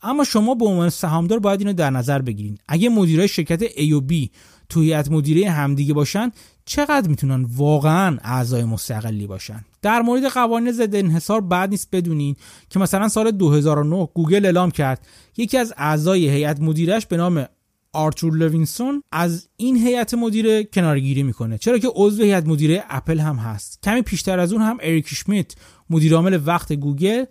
اما 0.02 0.24
شما 0.24 0.54
به 0.54 0.64
عنوان 0.64 0.90
سهامدار 0.90 1.38
باید 1.38 1.60
اینو 1.60 1.72
در 1.72 1.90
نظر 1.90 2.22
بگیرید 2.22 2.60
اگه 2.68 2.88
مدیرای 2.88 3.28
شرکت 3.28 3.66
A 3.66 3.92
و 3.92 4.00
B 4.00 4.28
تو 4.68 4.80
هیئت 4.80 5.10
مدیره 5.10 5.50
همدیگه 5.50 5.94
باشن 5.94 6.30
چقدر 6.64 7.08
می‌تونن 7.08 7.46
واقعا 7.56 8.18
اعضای 8.22 8.64
مستقلی 8.64 9.26
باشن؟ 9.26 9.64
در 9.82 10.02
مورد 10.02 10.24
قوانین 10.24 10.72
ضد 10.72 10.94
انحصار 10.94 11.40
بعد 11.40 11.70
نیست 11.70 11.88
بدونین 11.92 12.36
که 12.70 12.78
مثلا 12.78 13.08
سال 13.08 13.30
2009 13.30 14.08
گوگل 14.14 14.44
اعلام 14.44 14.70
کرد 14.70 15.06
یکی 15.36 15.58
از 15.58 15.74
اعضای 15.76 16.28
هیئت 16.28 16.60
مدیرش 16.60 17.06
به 17.06 17.16
نام 17.16 17.46
آرتور 17.94 18.34
لوینسون 18.34 19.02
از 19.12 19.48
این 19.56 19.76
هیئت 19.76 20.14
مدیره 20.14 20.64
کناره‌گیری 20.64 21.22
می‌کنه. 21.22 21.58
چرا 21.58 21.78
که 21.78 21.88
عضو 21.94 22.22
هیئت 22.22 22.46
مدیره 22.46 22.84
اپل 22.88 23.18
هم 23.18 23.36
هست. 23.36 23.82
کمی 23.82 24.02
پیشتر 24.02 24.38
از 24.38 24.52
اون 24.52 24.62
هم 24.62 24.78
اریک 24.82 25.08
شمیت 25.08 25.52
مدیر 25.90 26.14
عامل 26.14 26.40
وقت 26.44 26.72
گوگل 26.72 27.24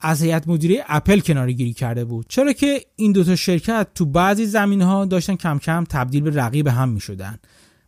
از 0.00 0.22
هیئت 0.22 0.48
مدیره 0.48 0.84
اپل 0.88 1.20
کناره‌گیری 1.20 1.72
کرده 1.72 2.04
بود. 2.04 2.26
چرا 2.28 2.52
که 2.52 2.80
این 2.96 3.12
دوتا 3.12 3.36
شرکت 3.36 3.86
تو 3.94 4.04
بعضی 4.04 4.46
زمینه 4.46 4.82
ها 4.82 5.04
داشتن 5.04 5.36
کم 5.36 5.58
کم 5.58 5.84
تبدیل 5.84 6.22
به 6.22 6.30
رقیب 6.30 6.66
هم 6.66 6.88
می 6.88 7.00
شدن 7.00 7.38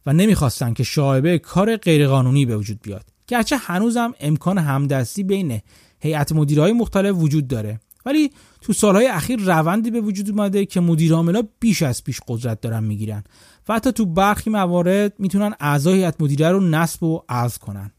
و 0.06 0.12
نمی‌خواستن 0.12 0.72
که 0.72 0.82
شائبه 0.82 1.38
کار 1.38 1.76
غیرقانونی 1.76 2.46
به 2.46 2.56
وجود 2.56 2.78
بیاد. 2.82 3.04
گرچه 3.26 3.56
هنوزم 3.56 4.14
امکان 4.20 4.58
همدستی 4.58 5.22
بین 5.22 5.60
هیئت 6.00 6.32
مدیرهای 6.32 6.72
مختلف 6.72 7.16
وجود 7.16 7.48
داره. 7.48 7.80
ولی 8.06 8.30
تو 8.60 8.72
سالهای 8.72 9.06
اخیر 9.06 9.40
روندی 9.40 9.90
به 9.90 10.00
وجود 10.00 10.30
اومده 10.30 10.66
که 10.66 10.80
مدیر 10.80 11.12
عاملا 11.12 11.42
بیش 11.60 11.82
از 11.82 12.04
پیش 12.04 12.20
قدرت 12.28 12.60
دارن 12.60 12.84
می‌گیرن 12.84 13.24
و 13.68 13.74
حتی 13.74 13.92
تو 13.92 14.06
برخی 14.06 14.50
موارد 14.50 15.12
می‌تونن 15.18 15.54
اعضای 15.60 15.94
هیئت 15.94 16.22
مدیره 16.22 16.50
رو 16.50 16.60
نصب 16.60 17.02
و 17.02 17.22
عزل 17.28 17.58
کنن. 17.58 17.90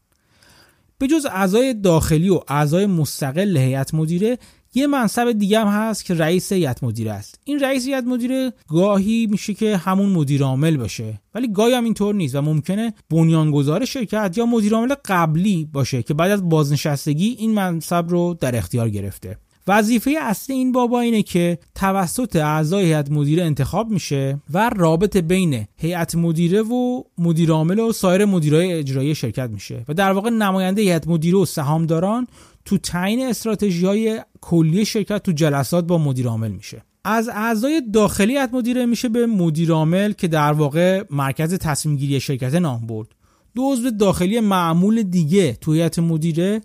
به 0.98 1.06
جز 1.06 1.26
اعضای 1.26 1.74
داخلی 1.74 2.28
و 2.28 2.40
اعضای 2.48 2.86
مستقل 2.86 3.56
هیئت 3.56 3.94
مدیره 3.94 4.38
یه 4.74 4.86
منصب 4.86 5.32
دیگه 5.32 5.60
هم 5.60 5.66
هست 5.66 6.04
که 6.04 6.14
رئیس 6.14 6.52
هیئت 6.52 6.84
مدیره 6.84 7.12
است. 7.12 7.38
این 7.44 7.60
رئیس 7.60 7.86
هیئت 7.86 8.04
مدیره 8.04 8.52
گاهی 8.68 9.26
میشه 9.30 9.54
که 9.54 9.76
همون 9.76 10.08
مدیر 10.08 10.42
عامل 10.42 10.76
باشه 10.76 11.20
ولی 11.34 11.52
گاهی 11.52 11.74
هم 11.74 11.84
اینطور 11.84 12.14
نیست 12.14 12.34
و 12.34 12.42
ممکنه 12.42 12.94
بنیانگذار 13.10 13.84
شرکت 13.84 14.34
یا 14.36 14.46
مدیر 14.46 14.74
عامل 14.74 14.94
قبلی 15.04 15.68
باشه 15.72 16.02
که 16.02 16.14
بعد 16.14 16.30
از 16.30 16.48
بازنشستگی 16.48 17.36
این 17.38 17.54
منصب 17.54 18.06
رو 18.08 18.36
در 18.40 18.56
اختیار 18.56 18.90
گرفته. 18.90 19.38
وظیفه 19.68 20.14
اصلی 20.20 20.56
این 20.56 20.72
بابا 20.72 21.00
اینه 21.00 21.22
که 21.22 21.58
توسط 21.74 22.36
اعضای 22.36 22.84
هیئت 22.84 23.10
مدیره 23.10 23.44
انتخاب 23.44 23.90
میشه 23.90 24.40
و 24.54 24.70
رابطه 24.76 25.20
بین 25.20 25.66
هیئت 25.76 26.14
مدیره 26.14 26.62
و 26.62 27.02
مدیر 27.18 27.50
عامل 27.50 27.78
و 27.78 27.92
سایر 27.92 28.24
مدیرای 28.24 28.72
اجرایی 28.72 29.14
شرکت 29.14 29.50
میشه 29.50 29.84
و 29.88 29.94
در 29.94 30.12
واقع 30.12 30.30
نماینده 30.30 30.82
هیئت 30.82 31.08
مدیره 31.08 31.38
و 31.38 31.44
سهامداران 31.44 32.26
تو 32.64 32.78
تعیین 32.78 33.26
استراتژی 33.26 33.86
های 33.86 34.20
کلی 34.40 34.84
شرکت 34.84 35.22
تو 35.22 35.32
جلسات 35.32 35.84
با 35.84 35.98
مدیر 35.98 36.28
عامل 36.28 36.50
میشه. 36.50 36.82
از 37.04 37.28
اعضای 37.28 37.82
داخلی 37.92 38.32
هیئت 38.32 38.54
مدیره 38.54 38.86
میشه 38.86 39.08
به 39.08 39.26
مدیر 39.26 39.72
عامل 39.72 40.12
که 40.12 40.28
در 40.28 40.52
واقع 40.52 41.04
مرکز 41.10 41.54
تصمیم 41.54 41.96
گیری 41.96 42.20
شرکت 42.20 42.54
نام 42.54 42.86
برد. 42.86 43.08
دو 43.54 43.72
عضو 43.72 43.90
داخلی 43.90 44.40
معمول 44.40 45.02
دیگه 45.02 45.52
تو 45.60 45.72
هیئت 45.72 45.98
مدیره 45.98 46.60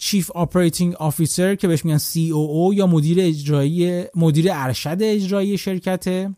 chief 0.00 0.30
operating 0.30 0.94
officer 0.94 1.54
که 1.54 1.68
بهش 1.68 1.84
میگن 1.84 1.98
COO 1.98 2.74
یا 2.74 2.86
مدیر 2.86 3.20
اجرایی 3.20 4.04
مدیر 4.14 4.46
ارشد 4.52 4.98
اجرایی 5.00 5.58
شرکته 5.58 6.34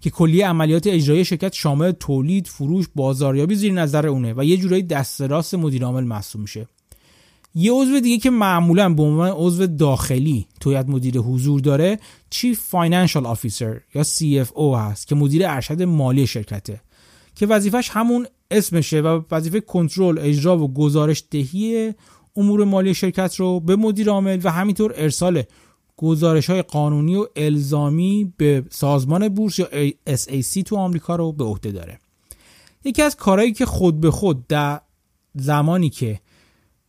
که 0.00 0.10
کلیه 0.10 0.46
عملیات 0.46 0.86
اجرایی 0.86 1.24
شرکت 1.24 1.52
شامل 1.52 1.92
تولید، 1.92 2.46
فروش، 2.46 2.86
بازاریابی 2.94 3.54
زیر 3.54 3.72
نظر 3.72 4.06
اونه 4.06 4.34
و 4.36 4.44
یه 4.44 4.56
جورایی 4.56 4.82
دست 4.82 5.20
راست 5.20 5.54
مدیر 5.54 5.84
عامل 5.84 6.04
محسوب 6.04 6.40
میشه. 6.40 6.68
یه 7.54 7.72
عضو 7.72 8.00
دیگه 8.00 8.18
که 8.18 8.30
معمولا 8.30 8.94
به 8.94 9.02
عنوان 9.02 9.30
عضو 9.36 9.66
داخلی 9.66 10.46
تو 10.60 10.68
هیئت 10.68 10.88
مدیره 10.88 11.18
حضور 11.18 11.60
داره 11.60 11.98
chief 12.30 12.60
financial 12.60 13.26
officer 13.26 13.80
یا 13.94 14.04
CFO 14.04 14.76
هست 14.76 15.06
که 15.06 15.14
مدیر 15.14 15.48
ارشد 15.48 15.82
مالی 15.82 16.26
شرکته 16.26 16.80
که 17.34 17.46
وظیفش 17.46 17.90
همون 17.92 18.26
اسمشه 18.50 19.00
و 19.00 19.22
وظیفه 19.30 19.60
کنترل، 19.60 20.18
اجرا 20.18 20.58
و 20.58 20.74
گزارش 20.74 21.24
دهی 21.30 21.94
امور 22.36 22.64
مالی 22.64 22.94
شرکت 22.94 23.34
رو 23.34 23.60
به 23.60 23.76
مدیر 23.76 24.10
عامل 24.10 24.40
و 24.44 24.50
همینطور 24.50 24.94
ارسال 24.96 25.42
گزارش 25.96 26.50
های 26.50 26.62
قانونی 26.62 27.16
و 27.16 27.26
الزامی 27.36 28.32
به 28.36 28.64
سازمان 28.70 29.28
بورس 29.28 29.58
یا 29.58 29.68
SAC 30.08 30.62
تو 30.66 30.76
آمریکا 30.76 31.16
رو 31.16 31.32
به 31.32 31.44
عهده 31.44 31.72
داره. 31.72 32.00
یکی 32.84 33.02
از 33.02 33.16
کارهایی 33.16 33.52
که 33.52 33.66
خود 33.66 34.00
به 34.00 34.10
خود 34.10 34.46
در 34.46 34.80
زمانی 35.34 35.90
که 35.90 36.20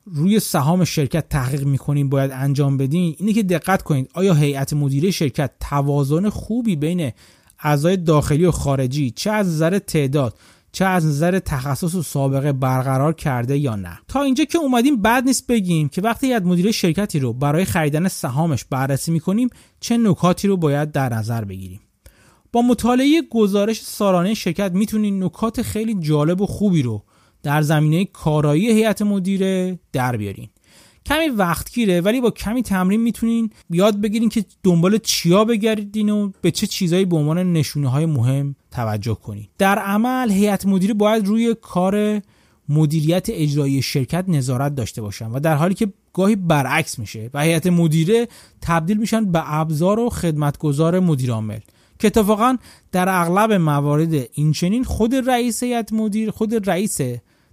روی 0.06 0.40
سهام 0.40 0.84
شرکت 0.84 1.30
تحقیق 1.30 1.64
می‌کنیم 1.64 2.10
باید 2.10 2.32
انجام 2.32 2.78
بدین 2.78 3.16
اینه 3.20 3.34
که 3.34 3.44
دقت 3.44 3.82
کنید 3.82 4.10
آیا 4.14 4.34
هیئت 4.34 4.74
مدیره 4.74 5.12
شرکت 5.12 5.52
توازن 5.60 6.30
خوبی 6.30 6.76
بین 6.76 7.12
اعضای 7.60 7.98
داخلی 7.98 8.46
و 8.46 8.52
خارجی 8.52 9.12
چه 9.12 9.32
از 9.32 9.48
نظر 9.48 9.80
تعداد 9.80 10.38
چه 10.78 10.86
از 10.86 11.06
نظر 11.06 11.40
تخصص 11.40 11.96
و 11.96 12.04
سابقه 12.04 12.54
برقرار 12.54 13.14
کرده 13.14 13.58
یا 13.58 13.76
نه. 13.76 14.00
تا 14.08 14.22
اینجا 14.22 14.46
که 14.46 14.58
اومدیم 14.58 15.02
بعد 15.02 15.24
نیست 15.24 15.48
بگیم 15.48 15.90
که 15.90 16.02
وقتی 16.02 16.28
یاد 16.28 16.44
مدیر 16.44 16.72
شرکتی 16.72 17.20
رو 17.20 17.34
برای 17.34 17.66
خریدن 17.66 18.08
سهامش 18.08 18.66
بررسی 18.66 19.12
می‌کنیم 19.12 19.50
چه 19.80 19.98
نکاتی 19.98 20.48
رو 20.48 20.58
باید 20.58 20.92
در 20.92 21.14
نظر 21.14 21.46
بگیریم. 21.46 21.80
با 22.52 22.62
مطالعه 22.62 23.22
گزارش 23.32 23.82
سالانه 23.82 24.34
شرکت 24.34 24.72
می‌تونید 24.72 25.24
نکات 25.24 25.62
خیلی 25.62 25.96
جالب 26.00 26.42
و 26.42 26.46
خوبی 26.46 26.82
رو 26.82 27.04
در 27.44 27.62
زمینه 27.62 28.06
کارایی 28.06 28.72
هیئت 28.72 29.02
مدیره 29.02 29.80
در 29.94 30.18
بیارین. 30.18 30.50
کمی 31.06 31.28
وقت 31.28 31.74
گیره 31.74 32.02
ولی 32.02 32.22
با 32.22 32.32
کمی 32.32 32.64
تمرین 32.64 33.02
می‌تونین 33.02 33.50
یاد 33.70 34.02
بگیرین 34.02 34.30
که 34.30 34.46
دنبال 34.64 34.98
چیا 34.98 35.46
بگردین 35.46 36.10
و 36.10 36.32
به 36.42 36.52
چه 36.52 36.68
چیزایی 36.68 37.06
به 37.06 37.16
عنوان 37.16 37.54
نشونه 37.54 37.90
های 37.90 38.06
مهم 38.06 38.56
توجه 38.78 39.16
کنید 39.16 39.50
در 39.58 39.80
عمل 39.80 40.32
هیئت 40.32 40.66
مدیره 40.66 40.94
باید 40.94 41.28
روی 41.28 41.56
کار 41.62 42.22
مدیریت 42.70 43.28
اجرایی 43.30 43.82
شرکت 43.82 44.26
نظارت 44.28 44.76
داشته 44.76 45.02
باشن 45.02 45.32
و 45.32 45.40
در 45.40 45.56
حالی 45.56 45.74
که 45.74 45.94
گاهی 46.14 46.36
برعکس 46.36 47.00
میشه 47.00 47.30
و 47.34 47.42
هیئت 47.42 47.68
مدیره 47.68 48.28
تبدیل 48.62 48.98
میشن 48.98 49.32
به 49.32 49.54
ابزار 49.54 50.00
و 50.00 50.10
خدمتگزار 50.10 51.00
مدیر 51.00 51.32
عامل 51.32 51.60
که 52.00 52.08
اتفاقا 52.08 52.58
در 52.92 53.10
اغلب 53.10 53.54
موارد 53.54 54.14
این 54.34 54.52
چنین 54.52 54.84
خود 54.84 55.16
رئیس 55.16 55.64
هیئت 55.64 55.94
مدیر 55.94 56.32
خود 56.32 56.70
رئیس 56.70 57.02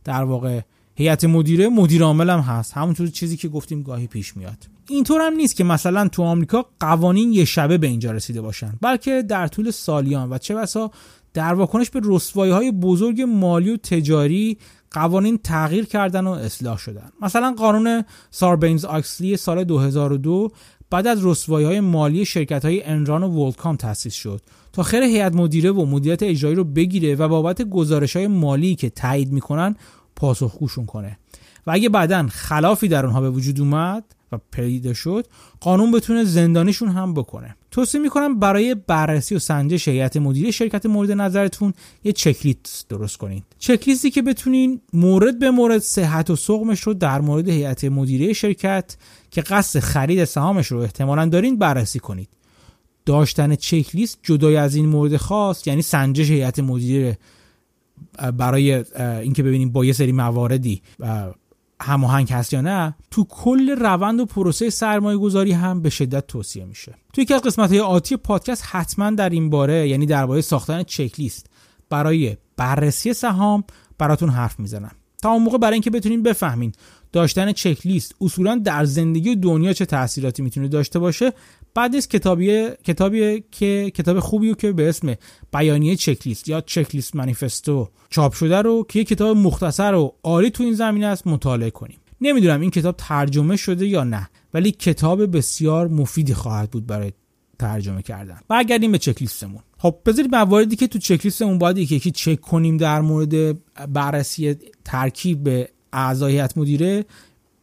در 0.04 0.25
واقع 0.25 0.61
هیئت 0.95 1.25
مدیره 1.25 1.69
مدیر 1.69 2.02
عامل 2.02 2.31
هم 2.31 2.40
هست. 2.40 2.73
همونطور 2.73 3.07
چیزی 3.07 3.37
که 3.37 3.49
گفتیم 3.49 3.83
گاهی 3.83 4.07
پیش 4.07 4.37
میاد. 4.37 4.74
اینطور 4.88 5.21
هم 5.21 5.33
نیست 5.33 5.57
که 5.57 5.64
مثلا 5.64 6.09
تو 6.09 6.23
آمریکا 6.23 6.67
قوانین 6.81 7.33
یه 7.33 7.45
شبه 7.45 7.79
به 7.79 7.87
اینجا 7.87 8.12
رسیده 8.12 8.41
باشن 8.41 8.73
بلکه 8.81 9.23
در 9.23 9.47
طول 9.47 9.71
سالیان. 9.71 10.31
و 10.31 10.38
چه 10.38 10.55
بسا 10.55 10.91
در 11.35 11.55
واکنش 11.55 11.91
به 11.91 12.00
رسوایی 12.05 12.53
های 12.53 12.73
بزرگ 12.73 13.23
مالی 13.23 13.71
و 13.71 13.76
تجاری 13.76 14.59
قوانین 14.91 15.38
تغییر 15.38 15.85
کردن 15.85 16.26
و 16.26 16.31
اصلاح 16.31 16.79
شدن. 16.79 17.12
مثلا 17.21 17.55
قانون 17.59 18.05
ساربینز 18.31 18.85
آکسلی 18.85 19.37
سال 19.37 19.64
2002 19.64 20.50
بعد 20.91 21.07
از 21.07 21.26
رسوایی 21.26 21.67
های 21.67 21.81
مالی 21.81 22.25
شرکت 22.25 22.64
های 22.64 22.85
انران 22.85 23.23
و 23.23 23.29
ولکام 23.29 23.76
تأسیس 23.76 24.14
شد 24.14 24.41
تا 24.73 24.83
خیر 24.83 25.03
هیئت 25.03 25.35
مدیره 25.35 25.71
و 25.71 25.87
مدیریت 25.87 26.23
اجرایی 26.23 26.57
رو 26.57 26.64
بگیره 26.64 27.14
و 27.14 27.29
بابت 27.29 27.62
گزارش 27.62 28.17
های 28.17 28.26
مالی 28.26 28.75
که 28.75 28.91
تایید 28.91 29.33
می‌کنن 29.33 29.76
پاسخگوشون 30.17 30.87
کنه. 30.87 31.19
و 31.67 31.71
اگه 31.71 31.88
بعدا 31.88 32.26
خلافی 32.31 32.88
در 32.88 33.07
اونها 33.07 33.21
به 33.21 33.31
وجود 33.31 33.61
اومد 33.61 34.13
و 34.33 34.38
پیدا 34.50 34.93
شد 34.93 35.26
قانون 35.61 35.93
بتونه 35.93 36.25
زندانیشون 36.25 36.88
هم 36.88 37.14
بکنه. 37.14 37.57
توصیه 37.71 38.00
می‌کنم 38.00 38.38
برای 38.38 38.75
بررسی 38.75 39.35
و 39.35 39.38
سنجش 39.38 39.88
هیئت 39.88 40.16
مدیره 40.16 40.50
شرکت 40.50 40.87
مورد 40.87 41.12
نظرتون 41.12 41.75
یه 42.04 42.12
چکلیست 42.12 42.88
درست 42.88 43.16
کنین 43.16 43.43
چکلیستی 43.59 44.11
که 44.11 44.23
بتونین 44.23 44.81
مورد 44.93 45.38
به 45.38 45.50
مورد 45.50 45.78
صحت 45.78 46.31
و 46.31 46.37
سقمش 46.37 46.81
رو 46.81 46.95
در 46.95 47.21
مورد 47.21 47.49
هیئت 47.49 47.85
مدیره 47.85 48.33
شرکت 48.33 48.97
که 49.31 49.40
قصد 49.40 49.81
خرید 49.81 50.25
سهامش 50.25 50.66
رو 50.66 50.78
احتمالا 50.78 51.26
دارین 51.26 51.59
بررسی 51.59 51.99
کنید. 51.99 52.28
داشتن 53.07 53.54
چکلیست 53.54 54.19
جدای 54.23 54.57
از 54.57 54.75
این 54.75 54.87
مورد 54.87 55.16
خاص 55.16 55.66
یعنی 55.66 55.83
سنجش 55.83 56.31
هیئت 56.31 56.59
مدیره 56.59 57.19
برای 58.37 58.85
اینکه 58.97 59.43
ببینیم 59.43 59.71
با 59.71 59.85
یه 59.85 59.93
سری 59.93 60.12
مواردی 60.12 60.83
هماهنگ 61.85 62.33
هست 62.33 62.53
یا 62.53 62.61
نه 62.61 62.95
تو 63.11 63.25
کل 63.25 63.71
روند 63.71 64.21
و 64.21 64.26
پروسه 64.26 64.71
سرمایه 64.71 65.19
گذاری 65.19 65.53
هم 65.53 65.83
به 65.83 65.91
شدت 65.91 66.26
توصیه 66.26 66.64
میشه. 66.64 66.95
تو 67.12 67.21
یکی 67.21 67.35
از 67.35 67.43
قسمت 67.43 67.71
های 67.71 67.81
آتی 67.81 68.17
پادکست 68.17 68.64
حتما 68.71 69.11
در 69.11 69.29
این 69.29 69.50
باره 69.50 69.88
یعنی 69.88 70.07
درباره 70.07 70.41
ساختن 70.41 70.83
چکلیست 70.83 71.47
برای 71.91 72.37
بررسی 72.57 73.12
سهام 73.12 73.64
براتون 73.99 74.29
حرف 74.29 74.61
می‌زنم. 74.61 74.91
تا 75.23 75.31
اون 75.31 75.43
موقع 75.43 75.59
برای 75.59 75.73
اینکه 75.73 75.91
بتونین 75.91 76.23
بفهمین 76.23 76.73
داشتن 77.12 77.53
چکلیست 77.53 78.14
اصولا 78.21 78.61
در 78.64 78.85
زندگی 78.85 79.37
دنیا 79.37 79.73
چه 79.73 79.87
تاثیراتی 79.87 80.43
می‌تونه 80.43 80.69
داشته 80.69 80.99
باشه 80.99 81.33
بعد 81.75 81.95
نیست 81.95 82.11
کتابی 82.11 82.69
کتابی 82.85 83.45
که 83.50 83.93
کتاب 83.95 84.21
خوبی 84.21 84.54
که 84.54 84.73
به 84.73 84.88
اسم 84.88 85.14
بیانیه 85.52 85.97
چکلیست 85.97 86.49
یا 86.49 86.61
چکلیست 86.61 87.16
منیفستو 87.16 87.88
چاپ 88.11 88.33
شده 88.33 88.62
رو 88.62 88.87
که 88.88 88.99
یه 88.99 89.04
کتاب 89.04 89.37
مختصر 89.37 89.95
و 89.95 90.14
عالی 90.23 90.50
تو 90.50 90.62
این 90.62 90.75
زمینه 90.75 91.07
است 91.07 91.26
مطالعه 91.26 91.71
کنیم. 91.71 91.99
نمی‌دونم 92.21 92.61
این 92.61 92.71
کتاب 92.71 92.95
ترجمه 92.99 93.57
شده 93.57 93.87
یا 93.87 94.04
نه 94.04 94.28
ولی 94.54 94.71
کتاب 94.71 95.37
بسیار 95.37 95.88
مفیدی 95.88 96.35
خواهد 96.35 96.71
بود 96.71 96.87
برای 96.87 97.12
ترجمه 97.59 98.02
کردن. 98.02 98.38
برگردیم 98.49 98.93
به 98.93 98.99
چکلیستمون. 98.99 99.62
خب 99.78 99.99
بذارید 100.07 100.35
مواردی 100.35 100.76
که 100.76 100.87
تو 100.87 100.99
چکلیستمون 100.99 101.59
باید 101.59 101.78
یکی 101.78 101.97
یکی 101.97 102.11
چک 102.11 102.40
کنیم 102.40 102.76
در 102.76 103.00
مورد 103.00 103.59
بررسی 103.93 104.57
ترکیب 104.85 105.69
اعضای 105.93 106.33
هیئت 106.33 106.59
مدیره 106.59 107.04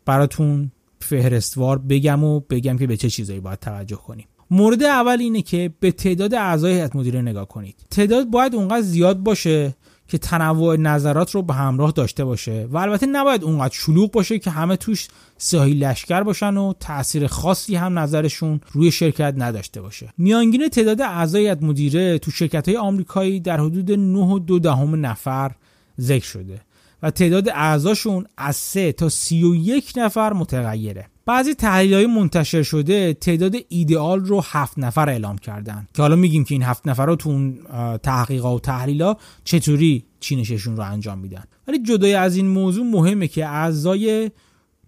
براتون 0.05 0.71
فهرستوار 1.03 1.77
بگم 1.77 2.23
و 2.23 2.39
بگم 2.39 2.77
که 2.77 2.87
به 2.87 2.97
چه 2.97 3.09
چیزایی 3.09 3.39
باید 3.39 3.59
توجه 3.59 3.95
کنیم. 3.95 4.25
مورد 4.51 4.83
اول 4.83 5.17
اینه 5.19 5.41
که 5.41 5.73
به 5.79 5.91
تعداد 5.91 6.33
اعضای 6.33 6.73
هیئت 6.73 6.95
مدیره 6.95 7.21
نگاه 7.21 7.47
کنید. 7.47 7.75
تعداد 7.89 8.27
باید 8.27 8.55
اونقدر 8.55 8.81
زیاد 8.81 9.17
باشه 9.17 9.75
که 10.07 10.17
تنوع 10.17 10.75
نظرات 10.75 11.31
رو 11.31 11.41
به 11.41 11.53
همراه 11.53 11.91
داشته 11.91 12.25
باشه 12.25 12.67
و 12.71 12.77
البته 12.77 13.05
نباید 13.05 13.43
اونقدر 13.43 13.73
شلوغ 13.73 14.11
باشه 14.11 14.39
که 14.39 14.49
همه 14.49 14.75
توش 14.75 15.07
سیاهی 15.37 15.73
لشکر 15.73 16.23
باشن 16.23 16.57
و 16.57 16.73
تاثیر 16.79 17.27
خاصی 17.27 17.75
هم 17.75 17.99
نظرشون 17.99 18.61
روی 18.71 18.91
شرکت 18.91 19.33
نداشته 19.37 19.81
باشه. 19.81 20.13
میانگین 20.17 20.69
تعداد 20.69 21.01
اعضای 21.01 21.53
مدیره 21.53 22.19
تو 22.19 22.31
شرکت 22.31 22.67
های 22.67 22.77
آمریکایی 22.77 23.39
در 23.39 23.59
حدود 23.59 23.91
9 23.91 24.39
دو 24.39 24.59
دهم 24.59 25.05
نفر 25.05 25.51
ذکر 25.99 26.25
شده. 26.25 26.61
و 27.03 27.11
تعداد 27.11 27.49
اعضاشون 27.49 28.25
از 28.37 28.55
3 28.55 28.91
تا 28.91 29.09
31 29.09 29.93
نفر 29.95 30.33
متغیره. 30.33 31.07
بعضی 31.25 31.53
تحلیل 31.53 31.93
های 31.93 32.05
منتشر 32.05 32.63
شده 32.63 33.13
تعداد 33.13 33.55
ایدئال 33.69 34.25
رو 34.25 34.41
هفت 34.45 34.79
نفر 34.79 35.09
اعلام 35.09 35.37
کردن 35.37 35.87
که 35.93 36.01
حالا 36.01 36.15
میگیم 36.15 36.43
که 36.43 36.55
این 36.55 36.63
هفت 36.63 36.87
نفر 36.87 37.05
رو 37.05 37.15
تو 37.15 37.29
اون 37.29 37.59
تحقیقات 37.97 38.55
و 38.55 38.59
تحلیل 38.59 39.01
ها 39.01 39.17
چطوری 39.43 40.05
چینششون 40.19 40.77
رو 40.77 40.83
انجام 40.83 41.19
میدن. 41.19 41.43
ولی 41.67 41.83
جدای 41.83 42.13
از 42.13 42.35
این 42.35 42.47
موضوع 42.47 42.85
مهمه 42.85 43.27
که 43.27 43.47
اعضای 43.47 44.31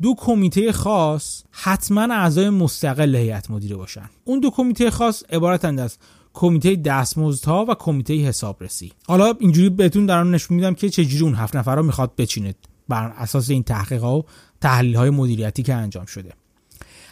دو 0.01 0.15
کمیته 0.17 0.71
خاص 0.71 1.43
حتما 1.51 2.01
اعضای 2.01 2.49
مستقل 2.49 3.15
هیئت 3.15 3.51
مدیره 3.51 3.75
باشن. 3.75 4.09
اون 4.23 4.39
دو 4.39 4.49
کمیته 4.49 4.91
خاص 4.91 5.23
عبارتند 5.29 5.79
از 5.79 5.97
کمیته 6.33 6.75
دستمزدها 6.75 7.65
و 7.69 7.75
کمیته 7.75 8.13
حسابرسی. 8.13 8.91
حالا 9.07 9.33
اینجوری 9.39 9.69
بهتون 9.69 10.05
دارم 10.05 10.35
نشون 10.35 10.57
میدم 10.57 10.73
که 10.73 10.89
چجوری 10.89 11.23
اون 11.23 11.35
هفت 11.35 11.55
نفر 11.55 11.75
رو 11.75 11.83
می‌خواد 11.83 12.15
بچینه 12.17 12.55
بر 12.89 13.13
اساس 13.17 13.49
این 13.49 13.63
تحقیقات 13.63 14.25
و 14.25 14.27
تحلیل 14.61 14.95
های 14.95 15.09
مدیریتی 15.09 15.63
که 15.63 15.73
انجام 15.73 16.05
شده. 16.05 16.33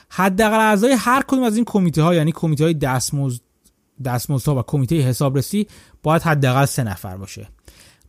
حداقل 0.10 0.60
اعضای 0.60 0.92
هر 0.92 1.22
کدوم 1.28 1.44
از 1.44 1.56
این 1.56 1.66
کمیته 1.66 2.04
ها 2.04 2.16
یعنی 2.16 2.32
کمیته 2.32 2.64
های 2.64 2.74
دستمزد 2.74 3.42
دستمزدها 4.06 4.60
و 4.60 4.62
کمیته 4.62 4.96
حسابرسی 4.96 5.68
باید 6.04 6.22
حداقل 6.22 6.66
سه 6.66 6.84
نفر 6.84 7.18
باشه. 7.18 7.48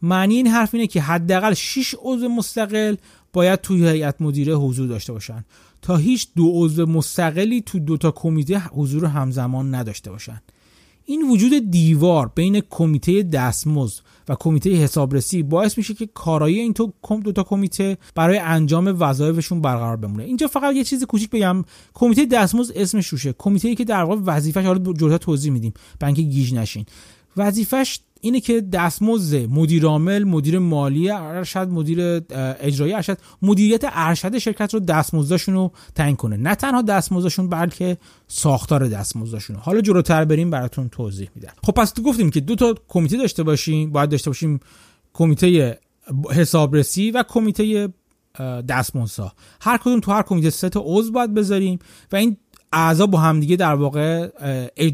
معنی 0.03 0.35
این 0.35 0.47
حرف 0.47 0.75
اینه 0.75 0.87
که 0.87 1.01
حداقل 1.01 1.55
6 1.55 1.95
عضو 2.03 2.29
مستقل 2.29 2.97
باید 3.33 3.61
توی 3.61 3.89
هیئت 3.89 4.21
مدیره 4.21 4.55
حضور 4.55 4.89
داشته 4.89 5.13
باشن. 5.13 5.45
تا 5.83 5.97
هیچ 5.97 6.29
دو 6.37 6.51
عضو 6.55 6.87
مستقلی 6.87 7.61
تو 7.61 7.79
دو 7.79 7.97
تا 7.97 8.11
کمیته 8.11 8.59
حضور 8.59 9.05
همزمان 9.05 9.75
نداشته 9.75 10.11
باشن. 10.11 10.43
این 11.05 11.31
وجود 11.31 11.71
دیوار 11.71 12.33
بین 12.35 12.61
کمیته 12.61 13.23
دستمزد 13.23 14.01
و 14.29 14.35
کمیته 14.35 14.71
حسابرسی 14.71 15.43
باعث 15.43 15.79
میشه 15.79 15.95
که 15.95 16.07
کارایی 16.07 16.59
این 16.59 16.73
تو 16.73 16.93
دو 17.25 17.33
تا 17.33 17.43
کمیته 17.43 17.99
برای 18.15 18.39
انجام 18.39 18.97
وظایفشون 19.01 19.61
برقرار 19.61 19.97
بمونه. 19.97 20.25
اینجا 20.25 20.47
فقط 20.47 20.75
یه 20.75 20.85
چیز 20.85 21.05
کوچیک 21.05 21.31
بگم. 21.31 21.65
کمیته 21.95 22.27
دستمزد 22.27 22.73
اسمش 22.77 23.09
روشه. 23.09 23.35
کمیته 23.39 23.69
ای 23.69 23.75
که 23.75 23.85
در 23.85 24.03
واقع 24.03 24.21
وظیفش 24.25 24.65
حالا 24.65 24.93
جلوتر 24.93 25.17
توضیح 25.17 25.53
میدیم. 25.53 25.73
اینکه 26.03 26.23
گیج 26.23 26.55
نشین. 26.55 26.87
وظیفش 27.37 28.01
اینه 28.25 28.41
که 28.41 28.61
دستمزد 28.61 29.37
مدیر 29.37 29.85
عامل 29.85 30.25
مدیر 30.25 30.59
مالی 30.59 31.11
ارشد 31.11 31.69
مدیر 31.69 32.23
اجرایی 32.61 32.93
ارشد 32.93 33.19
مدیریت 33.43 33.85
ارشد 33.85 34.39
شرکت 34.39 34.75
رو 34.75 34.81
دستمزدشون 34.81 35.55
رو 35.55 35.73
تعیین 35.95 36.17
کنه. 36.17 36.37
نه 36.37 36.55
تنها 36.55 36.83
دستمزدشون 36.83 37.49
بلکه 37.49 37.97
ساختار 38.29 38.89
دستمزدشون 38.89 39.57
حالا 39.57 39.81
جلوتر 39.81 40.25
بریم 40.25 40.51
براتون 40.51 40.89
توضیح 40.89 41.29
میدم. 41.35 41.53
خب 41.63 41.73
پس 41.73 41.91
تو 41.91 42.03
گفتیم 42.03 42.31
که 42.31 42.41
دو 42.41 42.55
تا 42.55 42.75
کمیته 42.89 43.17
داشته 43.17 43.43
باشیم 43.43 43.93
باید 43.93 44.11
داشته 44.11 44.31
باشیم 44.31 44.61
کمیته 45.13 45.79
حسابرسی 46.31 47.11
و 47.11 47.25
کمیته 47.29 47.89
دستمزدها. 48.69 49.33
هر 49.61 49.77
کدوم 49.77 50.01
تو 50.01 50.13
هر 50.13 50.23
کمیته 50.23 50.51
سه 50.51 50.69
تا 50.69 50.83
عضو 50.85 51.13
باید 51.13 51.35
بذاریم 51.35 51.79
و 52.13 52.17
این 52.17 52.37
اعضا 52.73 53.07
با 53.07 53.19
همدیگه 53.19 53.57
در 53.57 53.75
واقع 53.75 54.29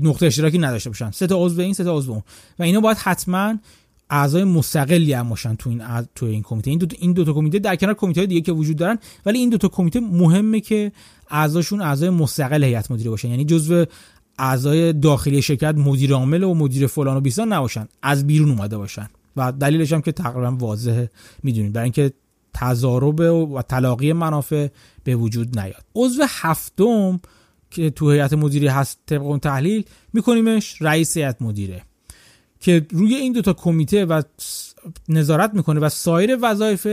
نقطه 0.03 0.27
اشتراکی 0.27 0.59
نداشته 0.59 0.91
باشن. 0.91 1.11
سه 1.11 1.27
تا 1.27 1.45
عضو 1.45 1.61
این 1.61 1.75
سه 1.75 1.85
تا 1.85 1.97
عضو 1.97 2.13
اون. 2.13 2.23
و 2.59 2.63
اینا 2.63 2.81
باید 2.81 2.97
حتما 2.97 3.55
اعضای 4.11 4.45
مستقلی 4.45 5.13
هم 5.13 5.29
باشن 5.29 5.55
تو 5.55 5.71
این 5.71 5.83
تو 6.15 6.27
این 6.27 6.43
کمیته. 6.43 6.71
این 6.71 6.79
دو 6.79 6.87
این 6.99 7.13
دو 7.13 7.25
تا 7.25 7.33
کمیته 7.33 7.59
در 7.59 7.77
کنار 7.77 7.95
کمیته 7.95 8.27
دیگه 8.27 8.41
که 8.41 8.53
وجود 8.53 8.77
دارن. 8.77 8.99
ولی 9.27 9.39
این 9.39 9.51
دو 9.51 9.59
تا 9.59 9.69
کمیته 9.69 10.01
مهمه 10.01 10.61
که 10.61 10.93
اعضاشون 11.31 11.81
اعضای 11.81 12.11
مستقل 12.11 12.65
هیئت 12.65 12.91
مدیره 12.91 13.11
باشن. 13.11 13.29
یعنی 13.29 13.45
جزو 13.45 13.85
اعضای 14.39 14.93
داخلی 14.93 15.43
شرکت 15.43 15.75
مدیر 15.75 16.13
عامل 16.13 16.43
و 16.43 16.55
مدیر 16.55 16.87
فلان 16.87 17.17
و 17.17 17.21
بیسان 17.21 17.53
نباشن. 17.53 17.89
از 18.03 18.27
بیرون 18.27 18.51
اومده 18.51 18.77
باشن. 18.77 19.09
و 19.37 19.53
دلیلش 19.53 19.93
هم 19.93 20.03
که 20.03 20.13
تقریبا 20.13 20.57
واضحه. 20.57 21.11
می‌دونید. 21.43 21.73
برای 21.73 21.85
اینکه 21.85 22.13
تضارب 22.55 23.21
و 23.21 23.63
تلاقی 23.63 24.13
منافع 24.13 24.69
به 25.05 25.17
وجود 25.17 25.59
نیاد. 25.59 25.85
عضو 25.95 26.23
هفتم 26.29 27.21
که 27.71 27.91
تو 27.91 28.11
هیئت 28.11 28.33
مدیره 28.33 28.71
هست 28.71 28.99
طبق 29.07 29.23
اون 29.23 29.39
تحلیل 29.39 29.85
میکنیمش 30.13 30.83
رئیس 30.83 31.17
هیئت 31.17 31.43
مدیره 31.43 31.83
که 32.61 32.87
روی 32.91 33.15
این 33.15 33.33
دوتا 33.33 33.53
کمیته 33.53 34.05
و 34.05 34.23
نظارت 35.09 35.55
می‌کنه 35.55 35.81
و 35.81 35.89
سایر 35.89 36.39
وظایف 36.43 36.87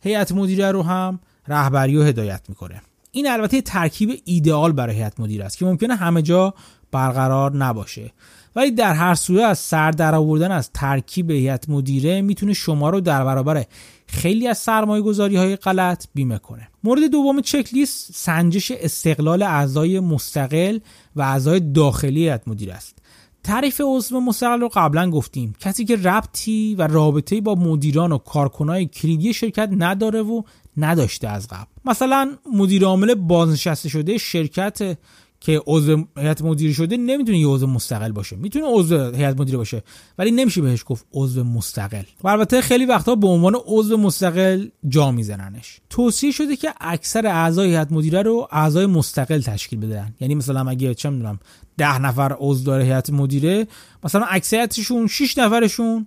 هیئت 0.00 0.32
مدیره 0.32 0.70
رو 0.70 0.82
هم 0.82 1.20
رهبری 1.48 1.96
و 1.96 2.02
هدایت 2.02 2.42
می‌کنه. 2.48 2.82
این 3.12 3.30
البته 3.30 3.60
ترکیب 3.60 4.22
ایدئال 4.24 4.72
برای 4.72 4.96
هیئت 4.96 5.20
مدیره 5.20 5.44
است 5.44 5.58
که 5.58 5.64
ممکنه 5.64 5.94
همه 5.94 6.22
جا 6.22 6.54
برقرار 6.92 7.56
نباشه. 7.56 8.12
ولی 8.56 8.70
در 8.70 8.92
هر 8.92 9.14
صورت 9.14 9.44
از 9.44 9.58
سر 9.58 9.90
در 9.90 10.14
آوردن 10.14 10.52
از 10.52 10.70
ترکیب 10.74 11.30
هیئت 11.30 11.68
مدیره 11.68 12.22
می‌تونه 12.22 12.52
شما 12.52 12.90
رو 12.90 13.00
در 13.00 13.24
برابر 13.24 13.64
خیلی 14.06 14.48
از 14.48 14.58
سرمایه 14.58 15.02
گذاری 15.02 15.36
های 15.36 15.56
غلط 15.56 16.06
بیمه 16.14 16.38
کنه. 16.38 16.68
مورد 16.84 17.04
دوم 17.04 17.40
چک 17.40 17.68
لیست 17.72 18.12
سنجش 18.14 18.70
استقلال 18.70 19.42
اعضای 19.42 20.00
مستقل 20.00 20.78
و 21.16 21.22
اعضای 21.22 21.60
داخلی 21.60 22.20
هیئت 22.20 22.48
مدیره 22.48 22.74
است. 22.74 22.98
تعریف 23.44 23.80
عضو 23.84 24.20
مستقل 24.20 24.60
رو 24.60 24.70
قبلا 24.74 25.10
گفتیم. 25.10 25.54
کسی 25.60 25.84
که 25.84 25.96
ربطی 25.96 26.74
و 26.74 26.86
رابطه 26.86 27.40
با 27.40 27.54
مدیران 27.54 28.12
و 28.12 28.18
کارکنای 28.18 28.86
کلیدی 28.86 29.34
شرکت 29.34 29.68
نداره 29.78 30.22
و 30.22 30.42
نداشته 30.76 31.28
از 31.28 31.48
قبل. 31.48 31.70
مثلا 31.84 32.36
مدیر 32.52 32.84
عامل 32.84 33.14
بازنشسته 33.14 33.88
شده 33.88 34.18
شرکت 34.18 34.98
که 35.40 35.62
عضو 35.66 36.04
هیئت 36.18 36.42
مدیره 36.42 36.72
شده 36.72 36.96
نمی‌تونه 36.96 37.38
یه 37.38 37.46
عضو 37.46 37.66
مستقل 37.66 38.12
باشه. 38.12 38.36
می‌تونه 38.36 38.66
عضو 38.68 39.10
هیئت 39.10 39.40
مدیره 39.40 39.58
باشه 39.58 39.82
ولی 40.18 40.30
نمیشه 40.30 40.60
بهش 40.62 40.84
گفت 40.86 41.06
عضو 41.12 41.44
مستقل. 41.44 42.02
و 42.24 42.28
البته 42.28 42.60
خیلی 42.60 42.86
وقتا 42.86 43.14
به 43.14 43.26
عنوان 43.26 43.56
عضو 43.66 43.96
مستقل 43.96 44.68
جا 44.88 45.10
میزننش. 45.10 45.80
توصیه 45.90 46.30
شده 46.30 46.56
که 46.56 46.72
اکثر 46.80 47.26
اعضای 47.26 47.68
هیئت 47.68 47.92
مدیره 47.92 48.22
رو 48.22 48.48
اعضای 48.52 48.86
مستقل 48.86 49.40
تشکیل 49.40 49.78
بدن 49.78 50.14
یعنی 50.20 50.34
مثلا 50.34 50.70
اگه 50.70 50.94
چه 50.94 51.10
می‌دونم 51.10 51.38
ده 51.76 51.98
نفر 51.98 52.36
عضو 52.38 52.64
داره 52.64 52.84
هیئت 52.84 53.10
مدیره 53.10 53.66
مثلا 54.04 54.24
اکثریتشون 54.24 55.06
6 55.06 55.38
نفرشون 55.38 56.06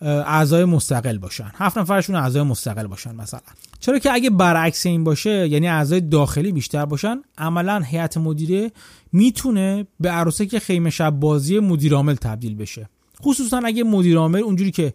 اعضای 0.00 0.64
مستقل 0.64 1.18
باشن. 1.18 1.50
هفت 1.54 1.78
نفرشون 1.78 2.16
اعضای 2.16 2.42
مستقل 2.42 2.86
باشن 2.86 3.14
مثلا. 3.14 3.40
چرا 3.80 3.98
که 3.98 4.12
اگه 4.12 4.30
برعکس 4.30 4.86
این 4.86 5.04
باشه 5.04 5.48
یعنی 5.48 5.68
اعضای 5.68 6.00
داخلی 6.00 6.52
بیشتر 6.52 6.84
باشن 6.84 7.22
عملا 7.38 7.80
هیئت 7.80 8.16
مدیره 8.16 8.70
می‌تونه 9.12 9.86
به 10.00 10.10
عروسک 10.10 10.58
خیمه 10.58 10.90
شب 10.90 11.10
بازی 11.10 11.58
مدیر 11.58 11.94
عامل 11.94 12.14
تبدیل 12.14 12.54
بشه. 12.54 12.88
خصوصا 13.22 13.60
اگه 13.64 13.84
مدیر 13.84 14.18
عامل 14.18 14.40
اونجوری 14.40 14.70
که 14.70 14.94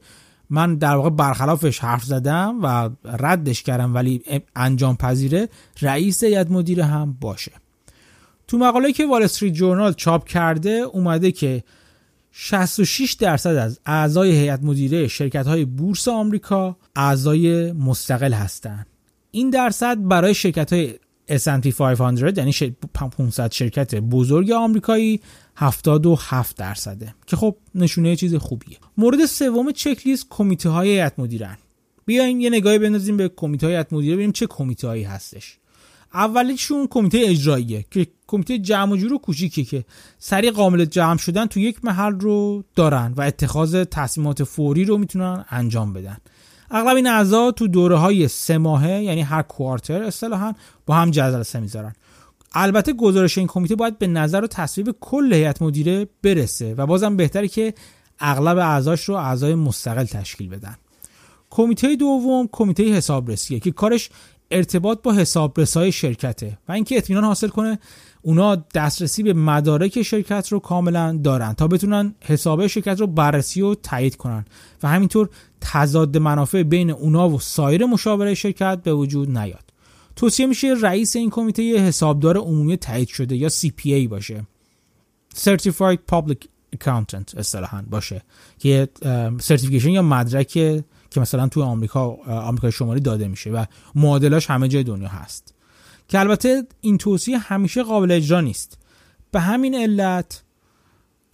من 0.49 0.75
در 0.75 0.95
واقع 0.95 1.09
برخلافش 1.09 1.79
حرف 1.79 2.03
زدم 2.03 2.59
و 2.63 2.89
ردش 3.05 3.63
کردم 3.63 3.95
ولی 3.95 4.21
انجام 4.55 4.97
پذیره 4.97 5.49
رئیس 5.81 6.23
هیئت 6.23 6.51
مدیره 6.51 6.85
هم 6.85 7.17
باشه. 7.21 7.51
تو 8.47 8.57
مقاله 8.57 8.91
که 8.91 9.05
وال 9.05 9.23
استریت 9.23 9.53
جورنال 9.53 9.93
چاپ 9.93 10.27
کرده 10.27 10.69
اومده 10.69 11.31
که 11.31 11.63
66 12.37 13.13
درصد 13.13 13.55
از 13.55 13.79
اعضای 13.85 14.31
هیئت 14.31 14.63
مدیره 14.63 15.07
شرکت 15.07 15.47
های 15.47 15.65
بورس 15.65 16.07
آمریکا 16.07 16.77
اعضای 16.95 17.71
مستقل 17.71 18.33
هستند. 18.33 18.87
این 19.31 19.49
درصد 19.49 20.07
برای 20.07 20.33
شرکت 20.33 20.73
های 20.73 20.93
S&P 21.29 21.67
500 21.67 22.37
یعنی 22.37 22.75
500 22.93 23.51
شرکت 23.51 23.95
بزرگ 23.95 24.51
آمریکایی 24.51 25.21
77 25.55 26.57
درصده 26.57 27.15
که 27.25 27.35
خب 27.35 27.57
نشونه 27.75 28.15
چیز 28.15 28.35
خوبیه. 28.35 28.77
مورد 28.97 29.25
سوم 29.25 29.71
چک 29.71 30.07
لیست 30.07 30.25
کمیته 30.29 30.69
های 30.69 30.89
هیئت 30.89 31.19
مدیرن. 31.19 31.57
بیاین 32.05 32.41
یه 32.41 32.49
نگاهی 32.49 32.79
بندازیم 32.79 33.17
به 33.17 33.29
کمیته 33.29 33.67
های 33.67 33.75
هیئت 33.75 33.93
مدیره 33.93 34.15
ببینیم 34.15 34.31
چه 34.31 34.47
کمیته 34.47 34.87
هایی 34.87 35.03
هستش. 35.03 35.57
اولیشون 36.15 36.87
کمیته 36.87 37.21
اجراییه 37.23 37.85
که 37.91 38.07
کمیته 38.27 38.59
جمع 38.59 38.91
و 38.91 38.97
جور 38.97 39.13
و 39.13 39.19
که 39.47 39.85
سریع 40.19 40.51
قابل 40.51 40.85
جمع 40.85 41.17
شدن 41.17 41.45
تو 41.45 41.59
یک 41.59 41.85
محل 41.85 42.19
رو 42.19 42.63
دارن 42.75 43.13
و 43.17 43.21
اتخاذ 43.21 43.83
تصمیمات 43.91 44.43
فوری 44.43 44.85
رو 44.85 44.97
می‌تونن 44.97 45.45
انجام 45.49 45.93
بدن. 45.93 46.17
اغلب 46.71 46.95
این 46.95 47.07
اعضا 47.07 47.51
تو 47.51 47.67
دوره 47.67 47.97
های 47.97 48.27
سه 48.27 48.57
ماهه 48.57 49.03
یعنی 49.03 49.21
هر 49.21 49.41
کوارتر 49.41 50.03
اصطلاحا 50.03 50.53
با 50.85 50.95
هم 50.95 51.11
جلسه 51.11 51.59
می‌ذارن. 51.59 51.93
البته 52.53 52.93
گزارش 52.93 53.37
این 53.37 53.47
کمیته 53.47 53.75
باید 53.75 53.99
به 53.99 54.07
نظر 54.07 54.43
و 54.43 54.47
تصویب 54.47 54.95
کل 54.99 55.33
هیئت 55.33 55.61
مدیره 55.61 56.07
برسه 56.23 56.73
و 56.77 56.85
بازم 56.85 57.17
بهتره 57.17 57.47
که 57.47 57.73
اغلب 58.19 58.57
اعضاش 58.57 59.03
رو 59.03 59.15
اعضای 59.15 59.55
مستقل 59.55 60.03
تشکیل 60.03 60.49
بدن. 60.49 60.75
کمیته 61.49 61.95
دوم 61.95 62.49
کمیته 62.51 62.83
حسابرسیه 62.83 63.59
که 63.59 63.71
کارش 63.71 64.09
ارتباط 64.51 65.01
با 65.01 65.13
حسابرسای 65.13 65.91
شرکته 65.91 66.57
و 66.67 66.71
اینکه 66.71 66.97
اطمینان 66.97 67.23
حاصل 67.23 67.47
کنه 67.47 67.79
اونا 68.21 68.55
دسترسی 68.55 69.23
به 69.23 69.33
مدارک 69.33 70.01
شرکت 70.01 70.47
رو 70.51 70.59
کاملا 70.59 71.19
دارن 71.23 71.53
تا 71.53 71.67
بتونن 71.67 72.15
حساب 72.21 72.67
شرکت 72.67 72.99
رو 72.99 73.07
بررسی 73.07 73.61
و 73.61 73.75
تایید 73.75 74.15
کنن. 74.15 74.45
و 74.83 74.87
همینطور 74.87 75.29
تضاد 75.61 76.17
منافع 76.17 76.63
بین 76.63 76.89
اونا 76.89 77.29
و 77.29 77.39
سایر 77.39 77.85
مشاوره 77.85 78.33
شرکت 78.33 78.83
به 78.83 78.93
وجود 78.93 79.37
نیاد. 79.37 79.63
توصیه 80.15 80.45
میشه 80.45 80.73
رئیس 80.81 81.15
این 81.15 81.29
کمیته 81.29 81.77
حسابدار 81.77 82.37
عمومی 82.37 82.77
تایید 82.77 83.07
شده 83.07 83.35
یا 83.35 83.49
CPA 83.49 84.07
باشه. 84.09 84.47
Certified 85.35 85.97
Public 86.11 86.45
Accountant 86.75 87.37
اصطلاحا 87.37 87.83
باشه 87.89 88.21
که 88.59 88.89
سرتیفیکیشن 89.39 89.89
یا 89.89 90.01
مدرک 90.01 90.83
که 91.15 91.21
مثلا 91.21 91.47
توی 91.47 91.63
آمریکا 91.63 92.17
آمریکای 92.27 92.71
شمالی 92.71 92.99
داده 92.99 93.27
میشه 93.27 93.49
و 93.49 93.65
معادلاش 93.95 94.49
همه 94.49 94.67
جای 94.67 94.83
دنیا 94.83 95.07
هست. 95.07 95.53
که 96.07 96.19
البته 96.19 96.63
این 96.81 96.97
توصیه 96.97 97.37
همیشه 97.37 97.83
قابل 97.83 98.11
اجرا 98.11 98.41
نیست. 98.41 98.77
به 99.31 99.39
همین 99.39 99.75
علت 99.75 100.43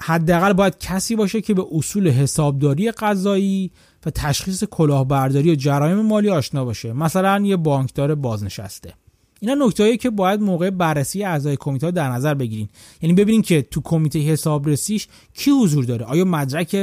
حداقل 0.01 0.53
باید 0.53 0.77
کسی 0.77 1.15
باشه 1.15 1.41
که 1.41 1.53
به 1.53 1.65
اصول 1.71 2.07
حسابداری 2.07 2.91
قضایی 2.91 3.71
و 4.05 4.09
تشخیص 4.09 4.63
کلاهبرداری 4.63 5.51
و 5.51 5.55
جرایم 5.55 6.01
مالی 6.01 6.29
آشنا 6.29 6.65
باشه. 6.65 6.93
مثلا 6.93 7.39
یه 7.45 7.57
بانکدار 7.57 8.15
بازنشسته. 8.15 8.93
اینا 9.43 9.65
نکتهایی 9.65 9.97
که 9.97 10.09
باید 10.09 10.41
موقع 10.41 10.69
بررسی 10.69 11.23
اعضای 11.23 11.57
کمیته 11.57 11.91
در 11.91 12.09
نظر 12.09 12.33
بگیرین. 12.33 12.69
یعنی 13.01 13.15
ببینین 13.15 13.41
که 13.41 13.61
تو 13.61 13.81
کمیته 13.81 14.19
حسابرسیش 14.19 15.07
کی 15.33 15.51
حضور 15.51 15.85
داره. 15.85 16.05
آیا 16.05 16.25
مدرک 16.25 16.75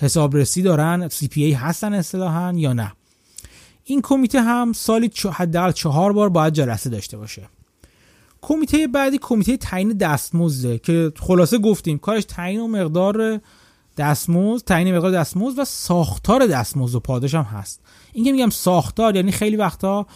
حسابرسی 0.00 0.62
دارن؟ 0.62 1.08
CPA 1.08 1.38
هستن 1.38 1.94
اصطلاحا 1.94 2.52
یا 2.56 2.72
نه؟ 2.72 2.92
این 3.84 4.02
کمیته 4.02 4.40
هم 4.40 4.72
سالی 4.72 5.10
حداقل 5.32 5.72
چهار 5.72 6.12
بار 6.12 6.28
باید 6.28 6.52
جلسه 6.52 6.90
داشته 6.90 7.16
باشه. 7.16 7.48
کمیته 8.42 8.86
بعدی 8.86 9.18
کمیته 9.18 9.56
تعیین 9.56 9.92
دستمزده 9.92 10.78
که 10.78 11.12
خلاصه 11.20 11.58
گفتیم 11.58 11.98
کارش 11.98 12.24
تعیین 12.24 12.60
و 12.60 12.68
مقدار 12.68 13.40
دستمزد 13.96 14.64
تعیین 14.64 14.96
مقدار 14.96 15.10
دستمزد 15.10 15.58
و 15.58 15.64
ساختار 15.64 16.46
دستمزد 16.46 16.94
و 16.94 17.00
پاداش 17.00 17.34
هم 17.34 17.42
هست. 17.42 17.80
این 18.12 18.24
که 18.24 18.32
میگم 18.32 18.50
ساختار 18.50 19.16
یعنی 19.16 19.32
خیلی 19.32 19.56
وقتا 19.56 20.06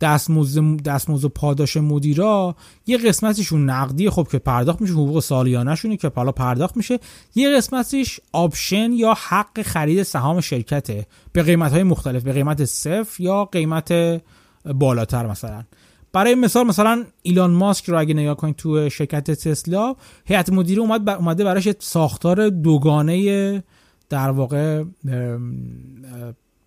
دستمزد 0.00 0.82
دستمزد 0.82 1.28
پاداش 1.28 1.76
مدیرا 1.76 2.56
یه 2.86 2.98
قسمتشون 2.98 3.70
نقدی 3.70 4.10
خب 4.10 4.28
که 4.32 4.38
پرداخت 4.38 4.80
میشه 4.80 4.92
حقوق 4.92 5.20
سالیانهشونه 5.20 5.96
که 5.96 6.12
حالا 6.16 6.32
پرداخت 6.32 6.76
میشه. 6.76 6.98
یه 7.34 7.56
قسمتش 7.56 8.20
آپشن 8.32 8.92
یا 8.92 9.14
حق 9.28 9.62
خرید 9.62 10.02
سهام 10.02 10.40
شرکته. 10.40 11.06
به 11.32 11.42
قیمت 11.42 11.72
های 11.72 11.82
مختلف 11.82 12.22
به 12.22 12.32
قیمت 12.32 12.64
صفر 12.64 13.22
یا 13.22 13.44
قیمت 13.44 14.20
بالاتر 14.64 15.26
مثلا. 15.26 15.64
برای 16.12 16.34
مثال 16.34 16.66
مثلا 16.66 17.04
ایلان 17.22 17.50
ماسک 17.50 17.88
رو 17.88 17.98
اگه 17.98 18.14
نگاه 18.14 18.36
کنید 18.36 18.56
تو 18.56 18.88
شرکت 18.88 19.30
تسلا 19.30 19.94
هیئت 20.24 20.50
مدیره 20.52 20.80
اومد 20.80 21.08
اومده 21.08 21.44
براش 21.44 21.68
ساختار 21.78 22.48
دوگانه 22.48 23.62
در 24.08 24.30
واقع 24.30 24.84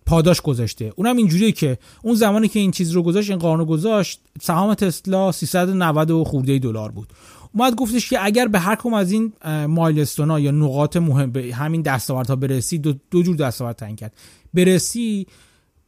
پاداش 0.06 0.40
گذاشته. 0.40 0.92
اونم 0.96 1.16
اینجوریه 1.16 1.52
که 1.52 1.78
اون 2.02 2.14
زمانی 2.14 2.48
که 2.48 2.60
این 2.60 2.70
چیز 2.70 2.90
رو 2.90 3.02
گذاشت 3.02 3.30
این 3.30 3.38
قانون 3.38 3.66
گذاشت 3.66 4.20
سهام 4.42 4.74
تسلا 4.74 5.32
390 5.32 6.10
و 6.10 6.24
خورده 6.24 6.58
دلار 6.58 6.90
بود. 6.90 7.08
اومد 7.52 7.74
گفتش 7.74 8.10
که 8.10 8.24
اگر 8.24 8.48
به 8.48 8.58
هر 8.58 8.76
کم 8.76 8.94
از 8.94 9.12
این 9.12 9.32
مایلستون 9.66 10.30
ها 10.30 10.40
یا 10.40 10.50
نقاط 10.50 10.96
مهم 10.96 11.30
به 11.30 11.54
همین 11.54 11.82
دستاوردها 11.82 12.36
برسی 12.36 12.78
دو, 12.78 12.94
دو 13.10 13.22
جور 13.22 13.36
دستاورد 13.36 13.76
تعیین 13.76 13.96
کرد. 13.96 14.12
برسی 14.54 15.26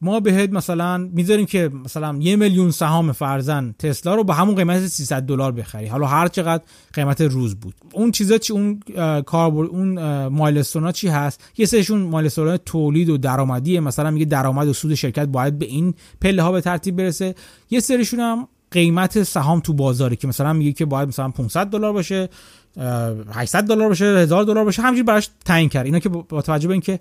ما 0.00 0.20
بهت 0.20 0.50
مثلا 0.50 0.98
می‌ذاریم 0.98 1.46
که 1.46 1.70
مثلا 1.84 2.16
یه 2.20 2.36
میلیون 2.36 2.70
سهام 2.70 3.12
فرزن 3.12 3.74
تسلا 3.78 4.14
رو 4.14 4.24
به 4.24 4.34
همون 4.34 4.54
قیمت 4.54 4.86
300 4.86 5.22
دلار 5.22 5.52
بخری. 5.52 5.86
حالا 5.86 6.06
هر 6.06 6.28
چقدر 6.28 6.62
قیمت 6.92 7.20
روز 7.20 7.54
بود. 7.54 7.74
اون 7.92 8.10
چیزا 8.10 8.38
چی 8.38 8.52
اون 8.52 8.80
کاربر 9.22 9.64
اون 9.64 10.26
مایلستونا 10.26 10.92
چی 10.92 11.08
هست؟ 11.08 11.44
یه 11.56 11.66
سرشون 11.66 11.98
مایلستونا 11.98 12.56
تولید 12.56 13.08
و 13.08 13.18
درآمدی 13.18 13.80
مثلا 13.80 14.10
میگه 14.10 14.26
درآمد 14.26 14.68
و 14.68 14.72
سود 14.72 14.94
شرکت 14.94 15.26
باید 15.26 15.58
به 15.58 15.66
این 15.66 15.94
پله 16.20 16.42
ها 16.42 16.52
به 16.52 16.60
ترتیب 16.60 16.96
برسه. 16.96 17.34
یه 17.70 17.80
سرشون 17.80 18.20
هم 18.20 18.48
قیمت 18.70 19.22
سهام 19.22 19.60
تو 19.60 19.72
بازاره 19.72 20.16
که 20.16 20.28
مثلا 20.28 20.52
میگه 20.52 20.72
که 20.72 20.84
باید 20.84 21.08
مثلا 21.08 21.28
500 21.28 21.66
دلار 21.66 21.92
باشه. 21.92 22.28
800 23.34 23.64
دلار 23.64 23.88
باشه 23.88 24.04
1000 24.04 24.44
دلار 24.44 24.64
باشه 24.64 24.82
همینجوری 24.82 25.02
براش 25.02 25.30
تعیین 25.44 25.68
کرد. 25.68 25.86
اینا 25.86 25.98
که 25.98 26.08
با 26.08 26.42
توجه 26.42 26.68
به 26.68 26.74
اینکه 26.74 27.00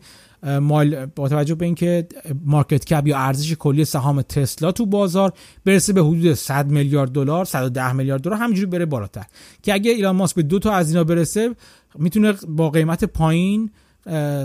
مال 0.61 1.05
با 1.05 1.29
توجه 1.29 1.55
به 1.55 1.65
اینکه 1.65 2.07
مارکت 2.45 2.85
کپ 2.85 3.07
یا 3.07 3.17
ارزش 3.17 3.53
کلی 3.53 3.85
سهام 3.85 4.21
تسلا 4.21 4.71
تو 4.71 4.85
بازار 4.85 5.33
برسه 5.65 5.93
به 5.93 6.01
حدود 6.01 6.33
100 6.33 6.67
میلیارد 6.67 7.11
دلار 7.11 7.45
110 7.45 7.93
میلیارد 7.93 8.21
دلار 8.21 8.37
همینجوری 8.37 8.65
بره 8.65 8.85
بالاتر. 8.85 9.25
که 9.63 9.73
اگه 9.73 9.91
ایلان 9.91 10.15
ماسک 10.15 10.35
به 10.35 10.43
دو 10.43 10.59
تا 10.59 10.71
از 10.71 10.89
اینا 10.89 11.03
برسه 11.03 11.55
می‌تونه 11.95 12.33
با 12.47 12.69
قیمت 12.69 13.03
پایین 13.03 13.71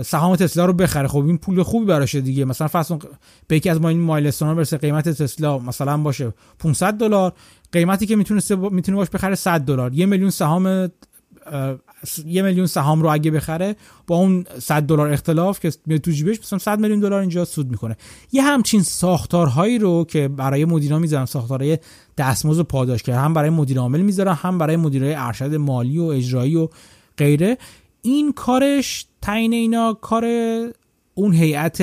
سهام 0.05 0.35
تسلا 0.35 0.65
رو 0.65 0.73
بخره. 0.73 1.07
خب 1.07 1.25
این 1.25 1.37
پول 1.37 1.63
خوبی 1.63 1.85
براشه 1.85 2.21
دیگه. 2.21 2.45
مثلا 2.45 2.67
فرض 2.67 2.91
به 3.47 3.55
یکی 3.55 3.69
از 3.69 3.81
ما 3.81 3.89
این 3.89 3.99
مایلستون 3.99 4.55
برسه 4.55 4.77
قیمت 4.77 5.09
تسلا 5.09 5.59
مثلا 5.59 5.97
باشه 5.97 6.33
500 6.59 6.93
دلار. 6.93 7.33
قیمتی 7.71 8.05
که 8.05 8.15
می‌تونه 8.15 8.41
می‌تونه 8.71 8.97
باش 8.97 9.09
بخره 9.09 9.35
100 9.35 9.61
دلار. 9.61 9.93
یه 9.93 10.05
میلیون 10.05 10.29
سهام 10.29 10.91
یه 12.25 12.41
میلیون 12.41 12.67
سهام 12.67 13.01
رو 13.01 13.13
اگه 13.13 13.31
بخره 13.31 13.75
با 14.07 14.15
اون 14.15 14.45
100 14.59 14.83
دلار 14.83 15.09
اختلاف 15.09 15.59
که 15.59 15.71
میاد 15.85 16.01
تو 16.01 16.11
جیبش 16.11 16.39
مثلا 16.39 16.59
100 16.59 16.79
میلیون 16.79 16.99
دلار 16.99 17.19
اینجا 17.19 17.45
سود 17.45 17.71
می‌کنه. 17.71 17.97
یه 18.31 18.41
همچین 18.41 18.83
ساختارهایی 18.83 19.79
رو 19.79 20.05
که 20.05 20.27
برای 20.27 20.65
مدیران 20.65 21.01
می‌ذارن 21.01 21.25
ساختارهای 21.25 21.77
دستمزد 22.17 22.59
و 22.59 22.63
پاداش 22.63 23.03
که 23.03 23.15
هم 23.15 23.33
برای 23.33 23.49
مدیر 23.49 23.79
عامل 23.79 24.01
می‌ذارن 24.01 24.33
هم 24.33 24.57
برای 24.57 24.75
مدیرای 24.75 25.13
ارشد 25.13 25.55
مالی 25.55 25.97
و 25.97 26.03
اجرایی 26.03 26.55
و 26.55 26.69
غیره. 27.17 27.57
این 28.01 28.33
کارش 28.33 29.05
تعیین 29.21 29.53
اینا 29.53 29.93
کار 29.93 30.25
اون 31.13 31.33
هیئت 31.33 31.81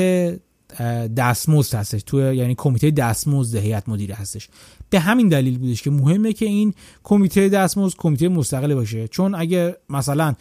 دستمزد 1.17 1.75
هستش 1.75 2.03
تو 2.03 2.35
یعنی 2.35 2.55
کمیته 2.59 2.91
دستمزد 2.91 3.57
هیئت 3.57 3.89
مدیره 3.89 4.15
هستش. 4.15 4.49
به 4.91 5.01
همین 5.01 5.29
دلیل 5.29 5.59
بودش 5.59 5.83
که 5.83 5.91
مهمه 5.91 6.33
که 6.33 6.47
این 6.47 6.75
کمیته 7.05 7.49
دستمزد 7.49 7.97
کمیته 7.99 8.29
مستقل 8.29 8.75
باشه. 8.75 9.09
چون 9.09 9.35
اگه 9.35 9.77
مثلا 9.89 10.35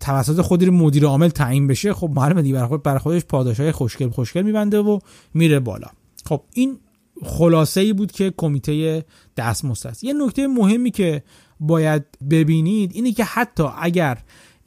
توسط 0.00 0.40
خود 0.40 0.64
مدیر 0.64 1.04
عامل 1.04 1.28
تعیین 1.28 1.66
بشه 1.66 1.94
خب 1.94 2.10
معلومه 2.14 2.42
دیگه 2.42 2.66
برای 2.76 2.98
خودش 2.98 3.24
پاداشای 3.24 3.72
خوشگل 3.72 4.10
خوشگل 4.10 4.42
میبنده 4.42 4.78
و 4.78 4.98
میره 5.34 5.60
بالا. 5.60 5.86
خب 6.24 6.42
این 6.54 6.78
خلاصه 7.22 7.80
ای 7.80 7.92
بود 7.92 8.12
که 8.12 8.34
کمیته 8.36 9.04
دستمزد 9.36 9.86
است. 9.86 10.04
یه 10.04 10.12
نکته 10.12 10.46
مهمی 10.46 10.90
که 10.90 11.22
باید 11.60 12.04
ببینید 12.30 12.90
اینه 12.94 13.12
که 13.12 13.24
حتی 13.24 13.64
اگر 13.80 14.18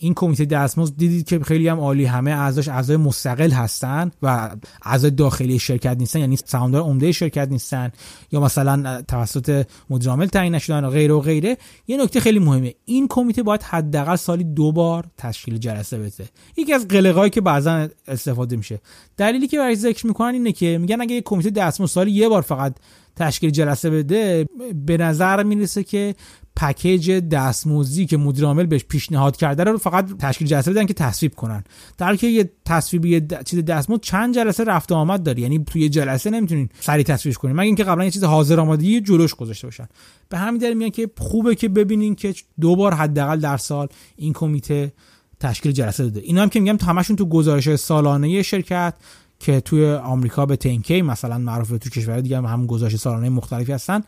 این 0.04 0.14
کمیته 0.14 0.46
دستمزد 0.46 0.98
دیدید 0.98 1.28
که 1.28 1.40
خیلی 1.40 1.68
هم 1.68 1.80
عالی 1.80 2.06
همه 2.06 2.32
اعضاش 2.32 2.68
اعضای 2.68 2.98
مستقل 2.98 3.52
هستن 3.52 4.12
و 4.22 4.50
اعضای 4.82 5.12
داخلی 5.12 5.60
شرکت 5.60 5.98
نیستن 5.98 6.20
یعنی 6.20 6.38
سهامدار 6.46 6.82
عمده 6.82 7.12
شرکت 7.12 7.48
نیستن 7.52 7.92
یا 8.32 8.40
مثلا 8.40 9.02
توسط 9.02 9.68
مدیر 9.90 10.10
عامل 10.10 10.26
تعیین 10.26 10.56
نشدن 10.56 10.86
و 10.86 10.90
غیره 10.90 11.14
و 11.14 11.20
غیره. 11.20 11.58
یه 11.88 12.04
نکته 12.04 12.20
خیلی 12.20 12.40
مهمه 12.40 12.74
این 12.86 13.08
کمیته 13.08 13.44
باید 13.44 13.64
حداقل 13.64 14.16
سالی 14.16 14.44
دو 14.44 14.72
بار 14.72 15.06
تشکیل 15.18 15.58
جلسه 15.58 15.98
بده. 15.98 16.30
یکی 16.58 16.74
از 16.74 16.88
قلقایی 16.88 17.30
که 17.30 17.42
بعضا 17.42 17.88
استفاده 18.08 18.56
میشه. 18.56 18.82
دلیلی 19.18 19.48
که 19.48 19.58
برای 19.58 19.76
ذکر 19.76 20.08
می‌کنن 20.08 20.34
اینه 20.34 20.52
که 20.52 20.78
میگن 20.78 21.02
اگه 21.02 21.22
کمیته 21.22 21.50
دستمزد 21.50 21.92
سالی 21.92 22.12
یه 22.12 22.30
بار 22.30 22.42
فقط 22.42 22.76
تشکیل 23.16 23.50
جلسه 23.50 23.90
بده 23.90 24.46
به 24.86 24.98
نظر 24.98 25.44
می‌رسه 25.44 25.84
که 25.84 26.16
پکیج 26.56 27.12
دستمزدی 27.12 28.06
که 28.06 28.18
مدیر 28.18 28.46
عامل 28.46 28.66
بهش 28.66 28.84
پیشنهاد 28.84 29.38
کرده 29.38 29.64
رو 29.64 29.78
فقط 29.78 30.18
تشکیل 30.18 30.48
جلسه 30.48 30.72
بدن 30.72 30.86
که 30.86 30.94
تصویب 30.94 31.36
کنن. 31.36 31.64
در 31.98 32.16
که 32.16 32.28
یه 32.28 32.52
تصویب 32.66 33.06
یه 33.06 33.28
چیز 33.46 33.66
دستمزد 33.66 34.02
چند 34.02 34.36
جلسه 34.36 34.64
رفت 34.64 34.92
آمد 34.92 35.24
داره 35.24 35.40
یعنی 35.40 35.64
توی 35.64 35.90
جلسه 35.90 36.30
نمی‌تونین 36.30 36.70
سریع 36.80 37.04
تصویبش 37.04 37.38
کنین. 37.38 37.56
مگه 37.56 37.66
اینکه 37.66 37.84
قبلا 37.84 38.04
یه 38.04 38.12
چیز 38.12 38.24
حاضر 38.24 38.60
آماده 38.60 39.02
جلوش 39.02 39.36
گذاشته 39.36 39.68
باشن. 39.68 39.88
به 40.30 40.38
همین 40.38 40.62
دلیل 40.62 40.78
میگن 40.78 40.90
که 40.90 41.10
خوبه 41.18 41.56
که 41.56 41.70
ببینین 41.70 42.16
که 42.16 42.34
دو 42.62 42.76
بار 42.76 42.94
حداقل 42.94 43.40
در 43.40 43.58
سال 43.58 43.88
این 44.16 44.34
کمیته 44.34 44.94
تشکیل 45.40 45.72
جلسه 45.72 46.04
داده. 46.04 46.20
اینا 46.20 46.42
هم 46.42 46.50
که 46.50 46.60
میگم 46.60 46.78
همشون 46.88 47.16
تو 47.16 47.26
گزارش 47.26 47.76
سالانه 47.76 48.42
شرکت 48.42 48.94
که 49.40 49.62
توی 49.62 49.92
آمریکا 49.92 50.46
به 50.46 50.56
تنکی 50.56 51.02
مثلا 51.02 51.38
معروفه 51.38 51.78
تو 51.78 51.90
کشور 51.90 52.22
دیگه 52.22 52.38
هم, 52.38 52.46
هم 52.46 52.66
گزارش 52.66 52.96
سالانه 52.96 53.30
مختلفی 53.30 53.72
هستن 53.72 54.02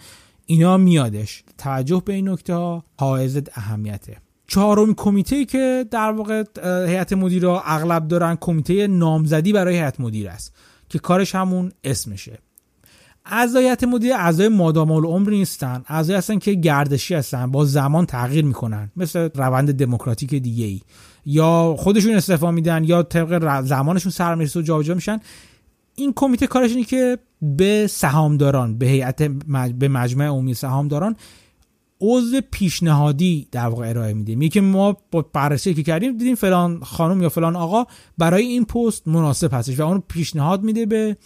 اینا 0.45 0.77
میادش. 0.77 1.43
توجه 1.57 2.01
به 2.05 2.13
این 2.13 2.29
نکته 2.29 2.53
ها 2.53 2.83
حائز 2.99 3.41
اهمیته. 3.53 4.17
چهارم 4.47 4.93
کمیته 4.93 5.45
که 5.45 5.85
در 5.91 6.11
واقع 6.11 6.43
هیئت 6.87 7.13
مدیره 7.13 7.49
اغلب 7.49 8.07
دارن 8.07 8.37
کمیته 8.41 8.87
نامزدی 8.87 9.53
برای 9.53 9.75
هیئت 9.75 9.99
مدیر 9.99 10.29
است 10.29 10.53
که 10.89 10.99
کارش 10.99 11.35
همون 11.35 11.71
اسمشه. 11.83 12.39
اعضای 13.25 13.63
هیئت 13.63 13.83
مدیره 13.83 14.15
اعضای 14.15 14.47
مادام 14.47 14.91
العمر 14.91 15.29
نیستن. 15.29 15.83
اعضای 15.87 16.15
هستن 16.15 16.39
که 16.39 16.53
گردشی 16.53 17.15
هستن 17.15 17.51
با 17.51 17.65
زمان 17.65 18.05
تغییر 18.05 18.45
می‌کنن 18.45 18.91
مثل 18.95 19.29
روند 19.35 19.73
دموکراتیک 19.73 20.35
دیگه 20.35 20.65
ای 20.65 20.81
یا 21.25 21.75
خودشون 21.77 22.15
استعفا 22.15 22.51
میدن 22.51 22.83
یا 22.83 23.03
طبق 23.03 23.61
زمانشون 23.61 24.11
سرمیرسه 24.11 24.59
و 24.59 24.63
جابجا 24.63 24.93
میشن. 24.93 25.19
این 25.95 26.13
کمیته 26.15 26.47
کارش 26.47 26.71
اینه 26.71 26.83
که 26.83 27.17
به 27.41 27.87
سهامداران 27.87 28.77
به 28.77 28.85
هیئت 28.85 29.23
به 29.79 29.87
مجمع 29.87 30.25
عمومی 30.25 30.53
سهامداران 30.53 31.15
عضو 32.01 32.41
پیشنهادی 32.51 33.47
در 33.51 33.67
واقع 33.67 33.89
ارائه 33.89 34.13
میده 34.13 34.35
میگه 34.35 34.61
ما 34.61 34.97
با 35.11 35.25
بررسی 35.33 35.73
که 35.73 35.83
کردیم 35.83 36.17
دیدیم 36.17 36.35
فلان 36.35 36.79
خانم 36.79 37.21
یا 37.21 37.29
فلان 37.29 37.55
آقا 37.55 37.85
برای 38.17 38.45
این 38.45 38.65
پست 38.65 39.07
مناسب 39.07 39.53
هستش 39.53 39.79
و 39.79 39.83
اون 39.83 40.03
پیشنهاد 40.07 40.63
میده 40.63 40.85
به 40.85 41.17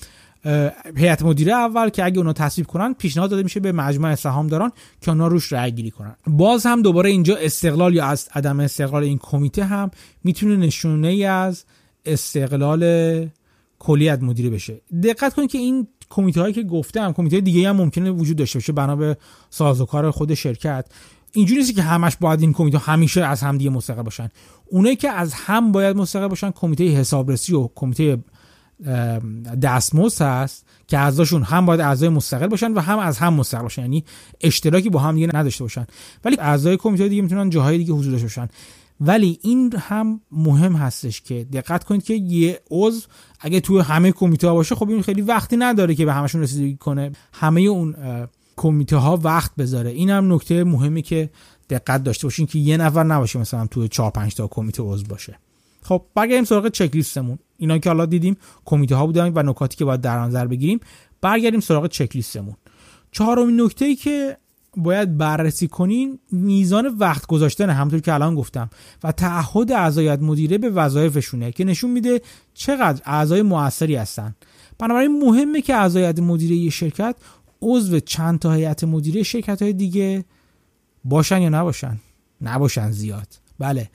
هیئت 0.96 1.22
مدیره 1.22 1.54
اول 1.54 1.90
که 1.90 2.06
اگه 2.06 2.18
اونا 2.18 2.34
تصویب 2.34 2.68
کنن 2.68 2.94
پیشنهاد 2.94 3.30
داده 3.30 3.44
میشه 3.44 3.60
به 3.60 3.72
مجمع 3.72 4.16
سهامداران 4.16 4.72
که 5.02 5.12
اونا 5.12 5.28
روش 5.28 5.54
رأی 5.54 5.72
گیری 5.72 5.92
کنن. 5.92 6.16
باز 6.28 6.66
هم 6.66 6.82
دوباره 6.82 7.10
اینجا 7.10 7.36
استقلال 7.36 7.96
یا 7.96 8.06
از 8.06 8.30
عدم 8.36 8.60
استقلال 8.60 9.04
این 9.04 9.18
کمیته 9.18 9.64
هم 9.64 9.92
می‌تونه 10.24 10.56
نشونه 10.56 11.08
ای 11.08 11.26
از 11.26 11.66
استقلال 12.06 12.84
کلیت 13.80 14.24
مدیره 14.24 14.50
بشه. 14.50 14.82
دقت 15.04 15.34
کنید 15.34 15.52
که 15.52 15.58
این 15.58 15.88
کمیته 16.10 16.42
هایی 16.42 16.54
که 16.54 16.64
گفتم 16.64 17.14
کمیته 17.14 17.42
دیگه 17.42 17.70
هم 17.70 17.76
ممکنه 17.76 18.12
وجود 18.12 18.38
داشته 18.38 18.60
باشه 18.60 18.74
بنا 18.74 18.96
به 18.96 19.18
سازوکار 19.50 20.12
خود 20.12 20.34
شرکت. 20.34 20.86
اینجوری 21.32 21.60
نیست 21.60 21.76
که 21.76 21.82
همش 21.82 22.18
باید 22.18 22.42
این 22.42 22.54
کمیته 22.54 22.78
همیشه 22.78 23.26
از 23.26 23.42
هم 23.42 23.58
دیگه 23.58 23.70
مستقل 23.70 24.02
باشن. 24.02 24.30
اونایی 24.66 24.96
که 24.96 25.10
از 25.10 25.34
هم 25.34 25.72
باید 25.72 25.98
مستقل 25.98 26.28
باشن 26.28 26.52
کمیته 26.52 26.84
حسابرسی 26.84 27.56
و 27.56 27.70
کمیته 27.76 28.18
دستمزد 29.62 30.22
هست 30.22 30.66
که 30.88 30.98
اعضاشون 30.98 31.44
هم 31.44 31.66
باید 31.66 31.80
اعضای 31.80 32.10
مستقل 32.10 32.48
باشن 32.48 32.74
و 32.74 32.80
هم 32.80 33.00
از 33.00 33.18
هم 33.18 33.34
مستقل 33.34 33.62
باشن. 33.62 33.82
یعنی 33.82 34.04
اشتراکی 34.42 34.90
با 34.90 35.00
هم 35.00 35.16
دیگه 35.16 35.30
نداشته 35.34 35.64
باشن. 35.64 35.88
ولی 36.26 36.38
اعضای 36.40 36.78
کمیته 36.78 37.08
دیگه 37.08 37.22
می‌تونن 37.22 37.50
جاهای 37.50 37.78
دیگه 37.78 37.94
حضور 37.94 38.12
داشته 38.12 38.26
باشن. 38.26 38.50
ولی 39.00 39.40
این 39.42 39.74
هم 39.80 40.22
مهم 40.32 40.74
هستش 40.74 41.22
که 41.22 41.48
دقت 41.54 41.84
کنید 41.84 42.04
که 42.04 42.14
یه 42.14 42.60
عضو 42.72 43.02
اگه 43.40 43.60
توی 43.60 43.80
همه 43.80 44.12
کمیته 44.12 44.48
ها 44.48 44.54
باشه 44.54 44.76
خب 44.76 44.90
این 44.90 45.02
خیلی 45.02 45.22
وقتی 45.22 45.58
نداره 45.58 45.96
که 45.96 46.06
به 46.06 46.14
همشون 46.14 46.42
رسیدگی 46.42 46.76
کنه. 46.76 47.12
همه 47.34 47.62
اون 47.62 47.96
کمیته 48.56 48.98
ها 48.98 49.20
وقت 49.24 49.52
بذاره. 49.56 49.90
این 49.90 50.10
هم 50.10 50.34
نکته 50.34 50.64
مهمی 50.64 51.02
که 51.02 51.30
دقت 51.70 52.04
داشته 52.04 52.28
باشین 52.28 52.46
که 52.46 52.60
یه 52.60 52.78
نفر 52.78 53.04
نباشه 53.04 53.40
مثلا 53.40 53.68
توی 53.68 53.88
4 53.88 54.12
5 54.12 54.36
تا 54.36 54.48
کمیته 54.48 54.84
عضو 54.84 55.06
باشه. 55.06 55.40
خب 55.82 56.02
برگردیم 56.16 56.44
سراغ 56.44 56.68
چک 56.68 56.96
لیستمون 56.96 57.40
اینا 57.58 57.78
که 57.78 57.90
حالا 57.90 58.06
دیدیم 58.06 58.38
کمیته 58.66 58.96
ها 58.96 59.06
بودن 59.06 59.32
و 59.36 59.44
نکاتی 59.44 59.78
که 59.78 59.86
باید 59.86 60.02
در 60.02 60.20
نظر 60.20 60.48
بگیریم. 60.48 60.80
برگردیم 61.22 61.60
سراغ 61.60 61.88
چک 61.88 62.16
لیستمون 62.16 62.56
چهارمین 63.12 63.62
نکته 63.62 63.86
ای 63.86 63.96
که 63.96 64.38
باید 64.78 65.18
بررسی 65.18 65.68
کنین 65.68 66.20
میزان 66.32 66.88
وقت 66.88 67.28
گذاشتن 67.28 67.70
همونطور 67.70 68.00
که 68.00 68.14
الان 68.14 68.36
گفتم 68.36 68.70
و 69.04 69.12
تعهد 69.12 69.72
اعضای 69.72 70.16
مدیره 70.16 70.58
به 70.58 70.70
وظایفشونه 70.70 71.52
که 71.52 71.64
نشون 71.64 71.92
میده 71.92 72.22
چقدر 72.54 73.02
اعضای 73.06 73.42
موثری 73.42 73.96
هستن. 73.96 74.36
بنابراین 74.80 75.24
مهمه 75.24 75.62
که 75.62 75.76
اعضای 75.76 76.12
مدیره 76.12 76.56
یه 76.56 76.70
شرکت 76.70 77.16
عضو 77.62 78.00
چند 78.00 78.40
تا 78.40 78.52
هیئت 78.52 78.84
مدیره 78.84 79.24
شرکت 79.24 79.62
های 79.62 79.74
دیگه 79.74 80.26
باشن 81.04 81.42
یا 81.42 81.50
نباشن؟ 81.50 81.98
نباشن 82.42 82.92
زیاد. 82.92 83.28
بله. 83.60 83.90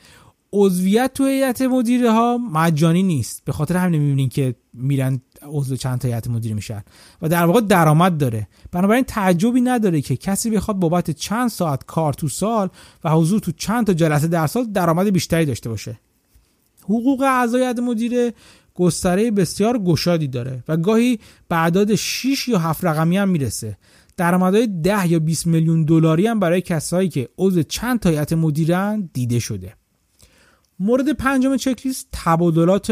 عضویت 0.52 1.14
تو 1.14 1.26
هیئت 1.26 1.62
مدیره 1.62 2.10
ها 2.10 2.38
مجانی 2.38 3.02
نیست. 3.02 3.42
به 3.44 3.52
خاطر 3.52 3.76
همین 3.76 4.00
می‌بینین 4.00 4.28
که 4.28 4.54
میرن 4.72 5.20
عضو 5.46 5.76
چند 5.76 5.98
تا 5.98 6.08
هیئت 6.08 6.28
مدیره 6.28 6.54
میشن 6.54 6.82
و 7.22 7.28
در 7.28 7.46
واقع 7.46 7.60
درآمد 7.60 8.18
داره. 8.18 8.48
بنابراین 8.72 9.04
تعجبی 9.04 9.60
نداره 9.60 10.00
که 10.00 10.16
کسی 10.16 10.50
بخواد 10.50 10.76
بابت 10.76 11.10
چند 11.10 11.48
ساعت 11.48 11.84
کار 11.84 12.12
تو 12.12 12.28
سال 12.28 12.68
و 13.04 13.10
حضور 13.10 13.40
تو 13.40 13.52
چند 13.52 13.86
تا 13.86 13.92
جلسه 13.92 14.28
در 14.28 14.46
سال 14.46 14.64
درآمد 14.64 15.06
بیشتری 15.06 15.44
داشته 15.44 15.68
باشه. 15.68 16.00
حقوق 16.84 17.22
اعضای 17.22 17.62
هیئت 17.62 17.78
مدیره 17.78 18.32
گستره 18.74 19.30
بسیار 19.30 19.78
گشادی 19.78 20.28
داره 20.28 20.64
و 20.68 20.76
گاهی 20.76 21.18
به 21.48 21.56
اعداد 21.56 21.94
6 21.94 22.48
یا 22.48 22.58
7 22.58 22.84
رقمی 22.84 23.16
هم 23.16 23.28
می‌رسه. 23.28 23.76
درآمدهای 24.16 24.66
10 24.66 25.08
یا 25.08 25.18
20 25.18 25.46
میلیون 25.46 25.84
دلاری 25.84 26.26
هم 26.26 26.40
برای 26.40 26.60
کسایی 26.60 27.08
که 27.08 27.28
عضو 27.38 27.62
چند 27.62 28.00
تا 28.00 28.10
هیئت 28.10 28.32
مدیره 28.32 29.08
دیده 29.12 29.38
شده. 29.38 29.74
مورد 30.78 31.12
پنجم 31.12 31.56
چکلیست 31.56 32.08
تبادلات 32.12 32.90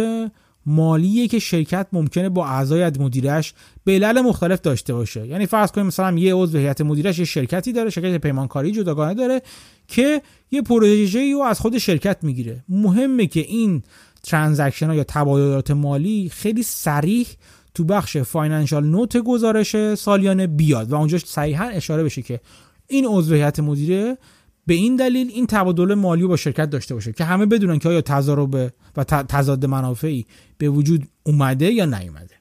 مالیه 0.67 1.29
که 1.29 1.39
شرکت 1.39 1.87
ممکنه 1.93 2.29
با 2.29 2.47
اعضای 2.47 2.91
مدیرش 2.99 3.55
به 3.85 3.93
علل 3.93 4.21
مختلف 4.21 4.61
داشته 4.61 4.95
باشه. 4.95 5.27
یعنی 5.27 5.47
فرض 5.47 5.73
کنیم 5.73 5.87
مثلا 5.87 6.19
یه 6.19 6.35
عضو 6.35 6.59
هیئت 6.59 6.81
مدیرش 6.81 7.19
یه 7.19 7.25
شرکتی 7.25 7.73
داره 7.73 7.91
شرکت 7.91 8.17
پیمانکاری 8.17 8.73
جداگانه 8.73 9.15
داره 9.15 9.43
که 9.89 10.23
یه 10.51 10.63
پروژه 10.63 11.33
رو 11.33 11.43
از 11.43 11.61
خود 11.61 11.79
شرکت 11.79 12.25
می‌گیره. 12.25 12.65
مهمه 12.69 13.27
که 13.27 13.41
این 13.41 13.83
ترانزکشن 14.23 14.87
ها 14.87 14.95
یا 14.95 15.05
تبادلات 15.05 15.71
مالی 15.71 16.29
خیلی 16.29 16.63
سریح 16.63 17.27
تو 17.75 17.85
بخش 17.85 18.17
فاینانشال 18.17 18.87
نوت 18.87 19.17
گزارش 19.17 19.95
سالیانه 19.95 20.47
بیاد 20.47 20.93
و 20.93 20.95
اونجا 20.95 21.19
صحیحا 21.19 21.65
اشاره 21.65 22.05
بشه 22.05 22.23
که 22.23 22.41
این 22.87 23.07
عضو 23.07 23.35
هیئت 23.35 23.61
مدیره 23.61 24.19
به 24.67 24.75
این 24.75 24.97
دلیل 24.97 25.31
این 25.31 25.47
تبادل 25.47 25.95
مالی 25.95 26.27
با 26.27 26.37
شرکت 26.37 26.71
داشته 26.71 26.95
باشه 26.95 27.13
که 27.13 27.25
همه 27.25 27.47
بدونن 27.47 27.79
که 27.79 27.89
آیا 27.89 28.01
تضارب 28.01 28.55
و 28.97 29.05
تضاد 29.05 29.67
منافعی 29.67 30.27
به 30.59 30.69
وجود 30.69 31.09
اومده 31.23 31.71
یا 31.73 31.85
نیومده. 31.85 32.35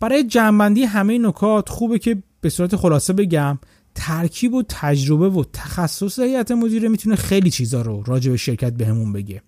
برای 0.00 0.24
جنبندی 0.24 0.82
همه 0.82 1.18
نکات 1.18 1.68
خوبه 1.68 1.98
که 1.98 2.22
به 2.40 2.48
صورت 2.50 2.76
خلاصه 2.76 3.12
بگم 3.12 3.58
ترکیب 3.94 4.54
و 4.54 4.62
تجربه 4.68 5.28
و 5.28 5.44
تخصص 5.52 6.18
هیئت 6.18 6.50
مدیره 6.50 6.88
می‌تونه 6.88 7.16
خیلی 7.16 7.50
چیزا 7.50 7.82
رو 7.82 8.02
راجع 8.06 8.30
به 8.30 8.36
شرکت 8.36 8.72
بهمون 8.72 9.12
بگه. 9.12 9.42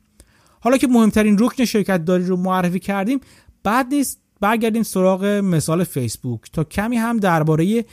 حالا 0.60 0.76
که 0.76 0.86
مهمترین 0.86 1.36
رکن 1.38 1.64
شرکت 1.64 2.04
داری 2.04 2.24
رو 2.24 2.36
معرفی 2.36 2.78
کردیم 2.78 3.20
بعد 3.62 3.94
نیست 3.94 4.20
برگردیم 4.40 4.82
سراغ 4.82 5.24
مثال 5.24 5.84
فیسبوک 5.84 6.40
تا 6.52 6.64
کمی 6.64 6.96
هم 6.96 7.18
درباره 7.18 7.84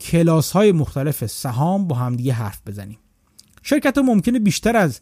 کلاس 0.00 0.52
های 0.52 0.72
مختلف 0.72 1.26
سهام 1.26 1.88
با 1.88 1.96
همدیگه 1.96 2.32
حرف 2.32 2.60
بزنیم. 2.66 2.98
شرکت 3.62 3.98
ها 3.98 4.04
ممکنه 4.04 4.38
بیشتر 4.38 4.76
از 4.76 5.00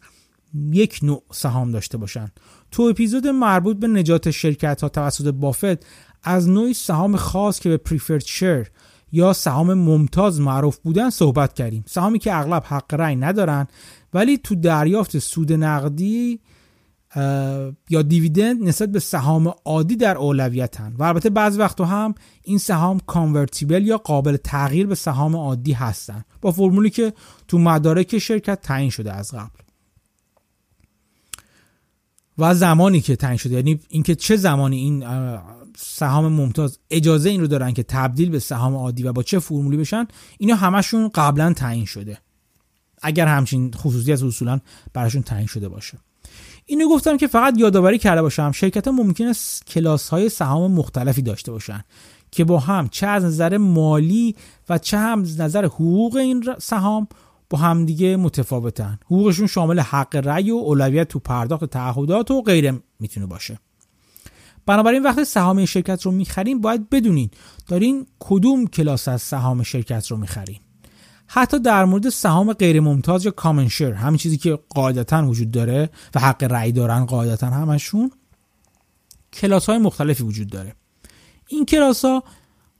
یک 0.71 0.99
نوع 1.03 1.23
سهام 1.31 1.71
داشته 1.71 1.97
باشن. 1.97 2.31
تو 2.71 2.83
اپیزود 2.83 3.27
مربوط 3.27 3.77
به 3.77 3.87
نجات 3.87 4.31
شرکت 4.31 4.81
ها 4.81 4.89
توسط 4.89 5.27
بافت 5.27 5.85
از 6.23 6.49
نوعی 6.49 6.73
سهام 6.73 7.15
خاص 7.15 7.59
که 7.59 7.69
به 7.69 7.77
پریفرد 7.77 8.25
شیر 8.25 8.71
یا 9.11 9.33
سهام 9.33 9.73
ممتاز 9.73 10.41
معروف 10.41 10.77
بودن 10.77 11.09
صحبت 11.09 11.53
کردیم. 11.53 11.83
سهامی 11.87 12.19
که 12.19 12.35
اغلب 12.35 12.63
حق 12.65 12.93
رأی 12.93 13.15
ندارن 13.15 13.67
ولی 14.13 14.37
تو 14.37 14.55
دریافت 14.55 15.19
سود 15.19 15.53
نقدی 15.53 16.39
یا 17.89 18.01
دیویدند 18.01 18.63
نسبت 18.63 18.89
به 18.89 18.99
سهام 18.99 19.53
عادی 19.65 19.95
در 19.95 20.17
اولویتن. 20.17 20.95
و 20.97 21.03
البته 21.03 21.29
بعض 21.29 21.57
وقت 21.57 21.81
هم 21.81 22.15
این 22.43 22.57
سهام 22.57 22.99
کانورتیبل 22.99 23.87
یا 23.87 23.97
قابل 23.97 24.37
تغییر 24.37 24.87
به 24.87 24.95
سهام 24.95 25.35
عادی 25.35 25.73
هستن. 25.73 26.23
با 26.41 26.51
فرمولی 26.51 26.89
که 26.89 27.13
تو 27.47 27.57
مدارک 27.57 28.17
شرکت 28.17 28.61
تعیین 28.61 28.89
شده 28.89 29.13
از 29.13 29.31
قبل. 29.31 29.59
و 32.37 32.55
زمانی 32.55 33.01
که 33.01 33.15
تعیین 33.15 33.37
شده 33.37 33.55
یعنی 33.55 33.79
اینکه 33.89 34.15
چه 34.15 34.35
زمانی 34.35 34.77
این 34.77 35.05
سهام 35.77 36.33
ممتاز 36.33 36.79
اجازه 36.91 37.29
این 37.29 37.41
رو 37.41 37.47
دارن 37.47 37.73
که 37.73 37.83
تبدیل 37.83 38.29
به 38.29 38.39
سهام 38.39 38.75
عادی 38.75 39.03
و 39.03 39.13
با 39.13 39.23
چه 39.23 39.39
فرمولی 39.39 39.77
بشن 39.77 40.07
اینا 40.37 40.55
همشون 40.55 41.09
قبلا 41.15 41.53
تعیین 41.53 41.85
شده. 41.85 42.17
اگر 43.01 43.27
همچین 43.27 43.71
خصوصیت 43.73 44.23
اصولا 44.23 44.59
براشون 44.93 45.21
تعیین 45.21 45.47
شده 45.47 45.69
باشه. 45.69 45.97
اینو 46.69 46.89
گفتم 46.89 47.17
که 47.17 47.27
فقط 47.27 47.53
یادآوری 47.57 47.97
کرده 47.97 48.21
باشم 48.21 48.51
شرکت 48.51 48.87
ها 48.87 48.93
ممکنه 48.93 49.33
کلاس 49.67 50.09
های 50.09 50.29
سهام 50.29 50.71
مختلفی 50.71 51.21
داشته 51.21 51.51
باشن 51.51 51.83
که 52.31 52.43
با 52.43 52.59
هم 52.59 52.87
چه 52.87 53.07
از 53.07 53.23
نظر 53.23 53.57
مالی 53.57 54.35
و 54.69 54.77
چه 54.77 54.97
هم 54.97 55.21
از 55.21 55.39
نظر 55.39 55.65
حقوق 55.65 56.15
این 56.15 56.43
سهام 56.59 57.07
با 57.49 57.57
همدیگه 57.57 58.17
متفاوتن. 58.17 58.99
حقوقشون 59.05 59.47
شامل 59.47 59.79
حق 59.79 60.15
رأی 60.15 60.51
و 60.51 60.55
اولویت 60.55 61.07
تو 61.07 61.19
پرداخت 61.19 61.65
تعهدات 61.65 62.31
و 62.31 62.41
غیره 62.41 62.79
می‌تونه 62.99 63.25
باشه. 63.25 63.59
بنابراین 64.65 65.03
وقتی 65.03 65.25
سهام 65.25 65.65
شرکت 65.65 66.01
رو 66.01 66.11
می‌خرین 66.11 66.61
باید 66.61 66.89
بدونین 66.89 67.29
دارین 67.67 68.07
کدوم 68.19 68.67
کلاس 68.67 69.07
از 69.07 69.21
سهام 69.21 69.63
شرکت 69.63 70.07
رو 70.07 70.17
می‌خرین. 70.17 70.59
حتی 71.27 71.59
در 71.59 71.85
مورد 71.85 72.09
سهام 72.09 72.53
غیر 72.53 72.79
ممتاز 72.79 73.25
یا 73.25 73.31
کامن 73.31 73.67
شیر 73.67 73.93
همین 73.93 74.17
چیزی 74.17 74.37
که 74.37 74.59
قاعدتا 74.69 75.27
وجود 75.27 75.51
داره 75.51 75.89
و 76.15 76.19
حق 76.19 76.43
رأی 76.43 76.71
دارن 76.71 77.05
قاعدتا 77.05 77.47
همشون 77.47 78.11
کلاس 79.33 79.65
های 79.65 79.77
مختلفی 79.77 80.23
وجود 80.23 80.49
داره. 80.49 80.75
این 81.47 81.65
کلاس 81.65 82.05
ها 82.05 82.23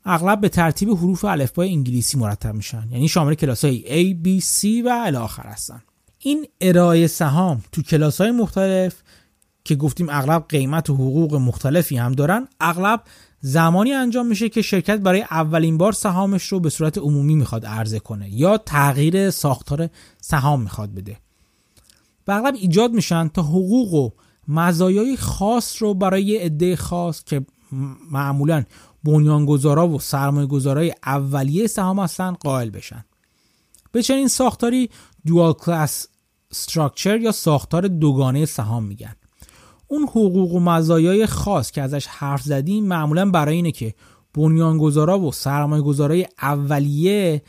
اغلب 0.06 0.42
به 0.42 0.50
ترتیب 0.50 0.90
حروف 0.90 1.26
الفبای 1.26 1.70
انگلیسی 1.70 2.18
مرتب 2.18 2.56
میشن. 2.56 2.88
یعنی 2.92 3.08
شامل 3.08 3.34
کلاس 3.34 3.66
های 3.66 3.84
A, 3.84 4.26
B, 4.26 4.44
C 4.44 4.86
و 4.86 5.02
الی 5.06 5.18
آخر 5.18 5.44
هستن. 5.44 5.82
این 6.20 6.48
ارائه 6.62 7.08
سهام 7.08 7.64
تو 7.72 7.82
کلاس 7.82 8.22
های 8.22 8.32
مختلف 8.32 8.96
که 9.64 9.76
گفتیم 9.76 10.08
اغلب 10.10 10.46
قیمت 10.50 10.90
و 10.90 10.94
حقوق 10.94 11.36
مختلفی 11.36 11.98
هم 11.98 12.12
دارن 12.12 12.48
اغلب 12.60 13.04
زمانی 13.40 13.94
انجام 13.94 14.28
میشه 14.28 14.50
که 14.50 14.62
شرکت 14.62 15.00
برای 15.00 15.22
اولین 15.22 15.78
بار 15.78 15.92
سهامش 15.92 16.44
رو 16.44 16.60
به 16.60 16.70
صورت 16.70 16.98
عمومی 16.98 17.36
می‌خواد 17.36 17.66
عرضه 17.66 18.00
کنه 18.00 18.34
یا 18.34 18.58
تغییر 18.58 19.30
ساختار 19.30 19.90
سهام 20.22 20.62
می‌خواد 20.62 20.94
بده. 20.94 21.18
و 22.28 22.52
ایجاد 22.56 22.92
میشن 22.92 23.28
تا 23.28 23.42
حقوق 23.42 23.94
و 23.94 24.10
مزایای 24.48 25.18
خاص 25.18 25.82
رو 25.82 25.94
برای 25.94 26.38
عده 26.38 26.76
خاص 26.76 27.24
که 27.24 27.46
معمولا 28.12 28.64
بنیانگذارا 29.04 29.88
و 29.88 30.00
سرمایه 30.00 30.48
گذارای 30.48 30.94
اولیه 31.06 31.68
سهام 31.68 32.00
هستن 32.00 32.32
قائل 32.32 32.70
بشن. 32.70 33.06
به 33.92 34.04
چنین 34.04 34.28
ساختاری 34.28 34.90
دوال 35.26 35.54
کلاس 35.54 36.08
استراکچر 36.52 37.20
یا 37.20 37.32
ساختار 37.32 37.88
دوگانه 37.88 38.46
سهام 38.46 38.84
میگن. 38.84 39.16
اون 39.88 40.04
حقوق 40.04 40.54
و 40.54 40.60
مزایای 40.60 41.26
خاص 41.26 41.72
که 41.72 41.82
ازش 41.82 42.08
حرف 42.08 42.42
زدیم 42.42 42.86
معمولا 42.86 43.32
برای 43.32 43.56
اینه 43.56 43.72
که 43.72 43.94
بنیانگذارا 44.34 45.20
و 45.20 45.32
سرمایه 45.32 45.82
گذارای 45.84 46.28
اولیه 46.42 47.42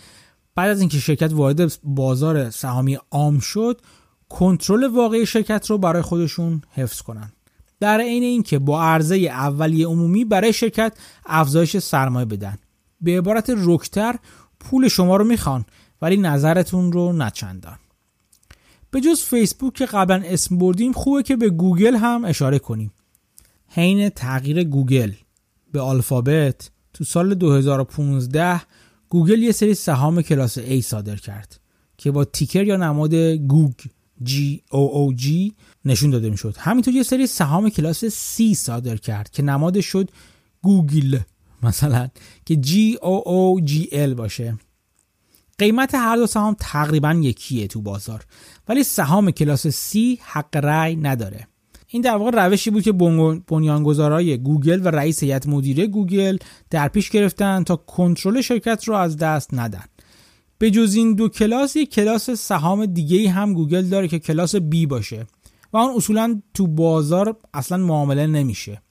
بعد 0.54 0.70
از 0.70 0.80
اینکه 0.80 0.98
شرکت 0.98 1.32
وارد 1.32 1.72
بازار 1.84 2.50
سهامی 2.50 2.98
عام 3.10 3.38
شد 3.38 3.80
کنترل 4.28 4.84
واقعی 4.84 5.26
شرکت 5.26 5.70
رو 5.70 5.78
برای 5.78 6.02
خودشون 6.02 6.62
حفظ 6.74 7.00
کنن. 7.00 7.32
در 7.80 8.00
عین 8.00 8.22
اینکه 8.22 8.58
با 8.58 8.82
عرضه 8.82 9.16
اولیه 9.16 9.86
عمومی 9.86 10.24
برای 10.24 10.52
شرکت 10.52 10.98
افزایش 11.26 11.76
سرمایه 11.76 12.26
بدن. 12.26 12.58
به 13.00 13.18
عبارت 13.18 13.52
رکتر 13.56 14.14
پول 14.60 14.88
شما 14.88 15.16
رو 15.16 15.24
می‌خوان 15.24 15.64
ولی 16.02 16.16
نظرتون 16.16 16.92
رو 16.92 17.12
نچندان 17.12 17.78
به 18.90 19.00
جز 19.00 19.20
فیسبوک 19.20 19.74
که 19.74 19.86
قبلا 19.86 20.22
اسم 20.24 20.58
بردیم 20.58 20.92
خوبه 20.92 21.22
که 21.22 21.36
به 21.36 21.50
گوگل 21.50 21.96
هم 21.96 22.24
اشاره 22.24 22.58
کنیم. 22.58 22.92
حین 23.68 24.08
تغییر 24.08 24.64
گوگل. 24.64 25.12
به 25.72 25.80
آلفابت 25.80 26.70
تو 26.94 27.04
سال 27.04 27.34
2015 27.34 28.60
گوگل 29.08 29.42
یه 29.42 29.52
سری 29.52 29.74
سهام 29.74 30.22
کلاس 30.22 30.58
A 30.58 30.80
صادر 30.80 31.16
کرد 31.16 31.60
که 31.96 32.10
با 32.10 32.24
ticker 32.24 32.64
یا 32.64 32.76
نماد 32.76 33.14
گوگ 33.14 33.72
G 34.24 34.32
O 34.72 35.12
O 35.12 35.20
G 35.22 35.52
نشون 35.84 36.10
داده 36.10 36.30
می‌شد. 36.30 36.54
همینطور 36.58 36.94
یه 36.94 37.02
سری 37.02 37.26
سهام 37.26 37.70
کلاس 37.70 38.04
C 38.04 38.54
صادر 38.54 38.96
کرد 38.96 39.30
که 39.30 39.42
نماد 39.42 39.80
شد 39.80 40.10
گوگل 40.62 41.18
مثلا 41.62 42.08
که 42.44 42.54
G 42.54 42.96
O 42.96 43.24
O 43.24 43.68
G 43.68 43.86
L 43.92 44.14
باشه. 44.14 44.58
قیمت 45.58 45.94
هر 45.94 46.16
دو 46.16 46.26
سهام 46.26 46.56
تقریبا 46.60 47.12
یکیه 47.12 47.66
تو 47.66 47.82
بازار. 47.82 48.24
ولی 48.68 48.84
سهام 48.84 49.30
کلاس 49.30 49.66
C 49.66 49.98
حق 50.20 50.56
رأی 50.56 50.96
نداره. 50.96 51.46
این 51.88 52.02
در 52.02 52.16
واقع 52.16 52.30
روشی 52.30 52.70
بود 52.70 52.82
که 52.82 52.92
بنیانگذارای 53.48 54.38
گوگل 54.38 54.80
و 54.84 54.88
رئیس 54.88 55.22
هیئت 55.22 55.46
مدیره 55.46 55.86
گوگل 55.86 56.38
در 56.70 56.88
پیش 56.88 57.10
گرفتن 57.10 57.64
تا 57.64 57.76
کنترل 57.76 58.40
شرکت 58.40 58.84
رو 58.84 58.94
از 58.94 59.16
دست 59.16 59.54
ندن. 59.54 59.84
به 60.58 60.70
جز 60.70 60.94
این 60.94 61.14
دو 61.14 61.28
کلاس 61.28 61.76
یک 61.76 61.90
کلاس 61.90 62.30
سهام 62.30 62.86
دیگه 62.86 63.30
هم 63.30 63.52
گوگل 63.54 63.82
داره 63.82 64.08
که 64.08 64.18
کلاس 64.18 64.56
B 64.56 64.86
باشه 64.88 65.26
و 65.72 65.76
آن 65.76 65.90
اصولا 65.96 66.42
تو 66.54 66.66
بازار 66.66 67.36
اصلا 67.54 67.78
معامله 67.78 68.26
نمیشه. 68.26 68.82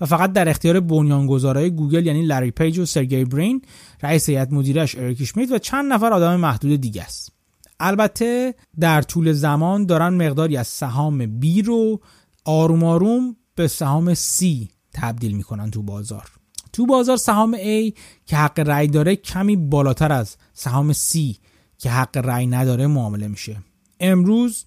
و 0.00 0.06
فقط 0.06 0.32
در 0.32 0.48
اختیار 0.48 0.80
بنیانگذارای 0.80 1.70
گوگل 1.70 2.06
یعنی 2.06 2.22
لری 2.22 2.50
پیج 2.50 2.78
و 2.78 2.86
سرگی 2.86 3.24
برین 3.24 3.62
رئیس 4.02 4.28
هیئت 4.28 4.52
مدیرش 4.52 4.96
اریک 4.96 5.24
شمیت 5.24 5.52
و 5.52 5.58
چند 5.58 5.92
نفر 5.92 6.12
آدم 6.12 6.36
محدود 6.36 6.80
دیگه 6.80 7.02
است. 7.02 7.32
البته 7.80 8.54
در 8.80 9.02
طول 9.02 9.32
زمان 9.32 9.86
دارن 9.86 10.08
مقداری 10.08 10.56
از 10.56 10.66
سهام 10.66 11.40
B 11.40 11.64
رو 11.64 12.00
آروم 12.44 12.84
آروم 12.84 13.36
به 13.54 13.68
سهام 13.68 14.14
C 14.14 14.46
تبدیل 14.92 15.32
می‌کنن 15.36 15.70
تو 15.70 15.82
بازار. 15.82 16.30
تو 16.72 16.86
بازار 16.86 17.16
سهام 17.16 17.56
A 17.56 17.92
که 18.26 18.36
حق 18.36 18.60
رأی 18.60 18.86
داره 18.86 19.16
کمی 19.16 19.56
بالاتر 19.56 20.12
از 20.12 20.36
سهام 20.52 20.92
C 20.92 21.36
که 21.78 21.90
حق 21.90 22.16
رأی 22.16 22.46
نداره 22.46 22.86
معامله 22.86 23.28
میشه. 23.28 23.56
امروز 24.00 24.64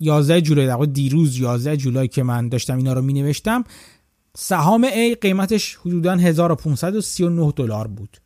11 0.00 0.40
جولای 0.40 0.86
دیروز 0.86 1.38
11 1.38 1.76
جولای 1.76 2.08
که 2.08 2.22
من 2.22 2.48
داشتم 2.48 2.76
اینا 2.76 2.92
رو 2.92 3.02
می 3.02 3.12
نوشتم 3.12 3.64
سهام 4.36 4.88
A 4.88 5.16
قیمتش 5.20 5.76
حدودا 5.76 6.12
1539 6.12 7.52
دلار 7.56 7.88
بود. 7.88 8.16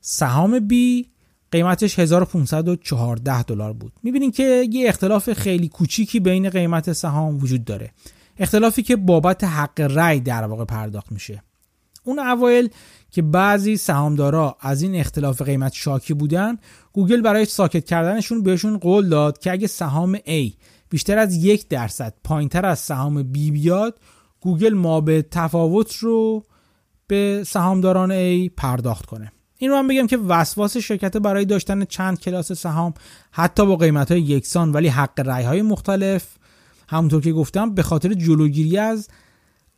سهام 0.00 0.68
B 0.68 0.72
قیمتش 1.50 1.98
1514 1.98 3.42
دلار 3.42 3.72
بود. 3.72 3.92
می‌بینین 4.02 4.30
که 4.30 4.66
یه 4.70 4.88
اختلاف 4.88 5.32
خیلی 5.32 5.68
کوچیکی 5.68 6.20
بین 6.20 6.50
قیمت 6.50 6.92
سهام 6.92 7.38
وجود 7.38 7.64
داره. 7.64 7.92
اختلافی 8.38 8.82
که 8.82 8.96
بابت 8.96 9.44
حق 9.44 9.80
رأی 9.80 10.20
در 10.20 10.44
واقع 10.44 10.64
پرداخت 10.64 11.12
میشه. 11.12 11.42
اون 12.04 12.18
اوایل 12.18 12.68
که 13.10 13.22
بعضی 13.22 13.76
سهامدارا 13.76 14.56
از 14.60 14.82
این 14.82 14.94
اختلاف 14.94 15.42
قیمت 15.42 15.72
شاکی 15.72 16.14
بودن 16.14 16.56
گوگل 16.92 17.20
برای 17.20 17.44
ساکت 17.44 17.84
کردنشون 17.84 18.42
بهشون 18.42 18.78
قول 18.78 19.08
داد 19.08 19.38
که 19.38 19.52
اگه 19.52 19.66
سهام 19.66 20.16
A 20.16 20.52
بیشتر 20.88 21.18
از 21.18 21.36
یک 21.36 21.68
درصد 21.68 22.14
پایینتر 22.24 22.66
از 22.66 22.78
سهام 22.78 23.22
B 23.22 23.38
بیاد 23.52 24.00
گوگل 24.40 24.74
ما 24.74 25.00
به 25.00 25.22
تفاوت 25.30 25.96
رو 25.96 26.44
به 27.06 27.42
سهامداران 27.46 28.10
A 28.10 28.50
پرداخت 28.56 29.06
کنه. 29.06 29.32
این 29.58 29.70
رو 29.70 29.76
هم 29.76 29.88
بگم 29.88 30.06
که 30.06 30.16
وسواس 30.16 30.76
شرکت 30.76 31.16
برای 31.16 31.44
داشتن 31.44 31.84
چند 31.84 32.20
کلاس 32.20 32.52
سهام 32.52 32.94
حتی 33.30 33.66
با 33.66 33.76
قیمت 33.76 34.12
های 34.12 34.20
یکسان 34.20 34.72
ولی 34.72 34.88
حق 34.88 35.20
رای 35.26 35.44
های 35.44 35.62
مختلف 35.62 36.36
همونطور 36.88 37.22
که 37.22 37.32
گفتم 37.32 37.74
به 37.74 37.82
خاطر 37.82 38.14
جلوگیری 38.14 38.78
از 38.78 39.08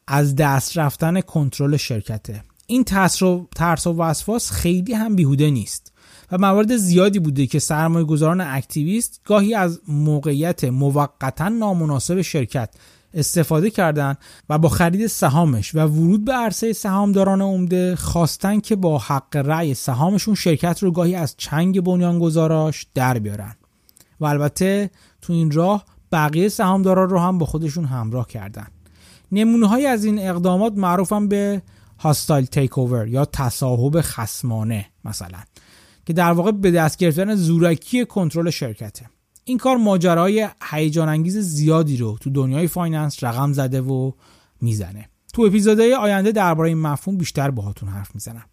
از 0.07 0.37
دست 0.37 0.79
رفتن 0.79 1.21
کنترل 1.21 1.77
شرکته. 1.77 2.43
این 2.67 2.85
ترس 2.85 3.87
و 3.87 3.93
وسواس 3.99 4.51
خیلی 4.51 4.93
هم 4.93 5.17
بیهوده 5.17 5.51
نیست 5.51 5.93
و 6.33 6.39
موارد 6.39 6.77
زیادی 6.77 7.19
بوده 7.19 7.47
که 7.47 7.59
سرمایه 7.59 8.05
گذاران 8.05 8.41
اکتیویست 8.41 9.21
گاهی 9.25 9.55
از 9.55 9.81
موقعیت 9.89 10.65
موقتا 10.65 11.49
نامناسب 11.49 12.23
شرکت 12.23 12.75
استفاده 13.15 13.71
کردند 13.71 14.19
و 14.49 14.59
با 14.59 14.69
خرید 14.69 15.07
سهامش 15.07 15.75
و 15.75 15.79
ورود 15.79 16.25
به 16.25 16.33
عرصه 16.33 16.73
سهامداران 16.73 17.43
عمده 17.43 17.97
خواستن 17.97 18.61
که 18.61 18.77
با 18.77 18.99
حق 18.99 19.37
رأی 19.37 19.75
سهامشون 19.75 20.35
شرکت 20.35 20.83
رو 20.83 20.91
گاهی 20.91 21.15
از 21.15 21.35
چنگ 21.37 21.81
بنیانگذاراش 21.81 22.87
در 22.95 23.19
بیارن. 23.19 23.55
و 24.21 24.25
البته 24.25 24.91
تو 25.23 25.33
این 25.33 25.51
راه 25.51 25.85
بقیه 26.13 26.49
سهامداران 26.49 27.09
رو 27.09 27.19
هم 27.19 27.39
با 27.39 27.47
خودشون 27.47 27.85
همراه 27.85 28.27
کردن. 28.27 28.67
نمونه 29.33 29.87
از 29.87 30.05
این 30.05 30.29
اقدامات 30.29 30.73
معروفن 30.77 31.29
به 31.29 31.63
hostile 31.99 32.45
takeover 32.45 33.09
یا 33.09 33.25
تصاحب 33.25 34.01
خسمانه 34.01 34.87
مثلا 35.05 35.39
که 36.07 36.13
در 36.13 36.33
واقع 36.33 36.51
به 36.51 36.71
دست 36.71 36.99
گرفتن 36.99 37.35
زورکی 37.35 38.05
کنترل 38.05 38.51
شرکته. 38.51 39.07
این 39.49 39.59
کار 39.59 39.77
ماجرای 39.77 40.49
هیجان 40.71 41.09
انگیز 41.09 41.39
زیادی 41.39 41.97
رو 41.97 42.19
تو 42.21 42.31
دنیای 42.31 42.67
finance 42.67 43.25
رقم 43.25 43.53
زده 43.53 43.81
و 43.81 44.13
می‌زنه. 44.61 45.09
تو 45.35 45.43
اپیزودهای 45.43 45.95
آینده 45.95 46.33
درباره 46.33 46.69
این 46.69 46.79
مفهوم 46.79 47.17
بیشتر 47.17 47.51
باهاتون 47.51 47.89
حرف 47.89 48.15
می‌زنم. 48.15 48.45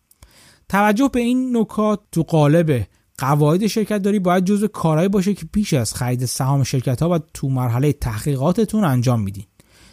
توجه 0.70 1.10
به 1.14 1.20
این 1.20 1.58
نکات 1.58 2.00
تو 2.12 2.24
قالب 2.24 2.88
قواعد 3.18 3.68
شرکت 3.68 3.98
داری 3.98 4.20
باید 4.20 4.46
جزو 4.46 4.68
کارهایی 4.68 5.10
باشه 5.10 5.34
که 5.34 5.46
پیش 5.46 5.74
از 5.74 5.94
خرید 5.94 6.26
سهام 6.26 6.64
شرکت 6.64 7.02
ها 7.02 7.10
و 7.10 7.20
تو 7.34 7.50
مرحله 7.50 7.94
تحقیقاتتون 7.94 8.84
انجام 8.84 9.22
میدین. 9.22 9.46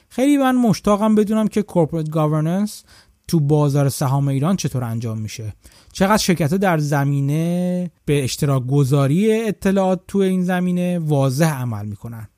خیلی 0.09 0.37
من 0.37 0.57
مشتاقم 0.57 1.15
بدونم 1.15 1.49
که 1.49 1.62
کورپورات 1.62 2.11
گاورننس 2.11 2.85
تو 3.29 3.41
بازار 3.41 3.88
سهام 3.88 4.29
ایران 4.29 4.57
چطور 4.57 4.85
انجام 4.85 5.19
میشه. 5.19 5.55
چقدر 5.92 6.16
شرکت 6.16 6.52
ها 6.52 6.57
در 6.57 6.78
زمینه 6.78 7.90
به 8.05 8.24
اشتراک 8.24 8.66
گذاری 8.66 9.42
اطلاعات 9.42 10.00
تو 10.09 10.18
این 10.18 10.44
زمینه 10.44 10.98
واضح 10.98 11.61
عمل 11.61 11.87
می‌کنن. 11.87 12.28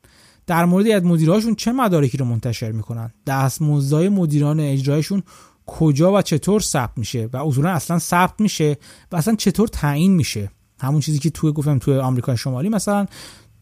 در 0.47 0.65
مورد 0.65 0.89
از 0.89 1.05
مدیرهاشون 1.05 1.55
چه 1.55 1.73
مدارکی 1.73 2.19
رو 2.19 2.25
منتشر 2.25 2.73
می‌کنن؟ 2.73 3.11
دستمزدهای 3.27 4.09
مدیران 4.09 4.61
اجرایشون 4.61 5.23
کجا 5.67 6.13
و 6.13 6.23
چطور 6.23 6.61
ثبت 6.61 6.99
میشه؟ 6.99 7.29
و 7.33 7.37
اصولا 7.37 7.71
اصلا 7.71 7.99
ثبت 7.99 8.41
میشه 8.41 8.77
و 9.13 9.17
اصلا 9.17 9.35
چطور 9.35 9.69
تعیین 9.69 10.13
میشه؟ 10.13 10.51
همون 10.81 11.01
چیزی 11.01 11.19
که 11.19 11.31
توی 11.31 11.53
گفتم 11.53 11.79
توی 11.79 11.99
آمریکا 11.99 12.37
شمالی 12.37 12.69
مثلا 12.69 13.07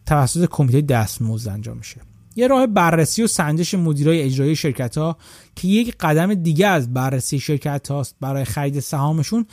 توسط 0.07 0.48
کمیته 0.50 0.81
دستمزد 0.81 1.48
انجام 1.48 1.76
میشه. 1.76 2.00
یه 2.37 2.46
راه 2.46 2.66
بررسی 2.66 3.22
و 3.22 3.26
سنجش 3.26 3.74
مدیرای 3.74 4.22
اجرایی 4.22 4.57
شرکت 4.57 4.98
ها 4.98 5.16
که 5.57 5.68
یک 5.68 5.96
قدم 6.00 6.35
دیگه 6.35 6.66
از 6.66 6.94
بررسی 6.94 7.40
شرکت 7.40 7.90
هاست 7.90 8.16
برای 8.20 8.44
خرید 8.44 8.81
سهامشون 8.81 9.46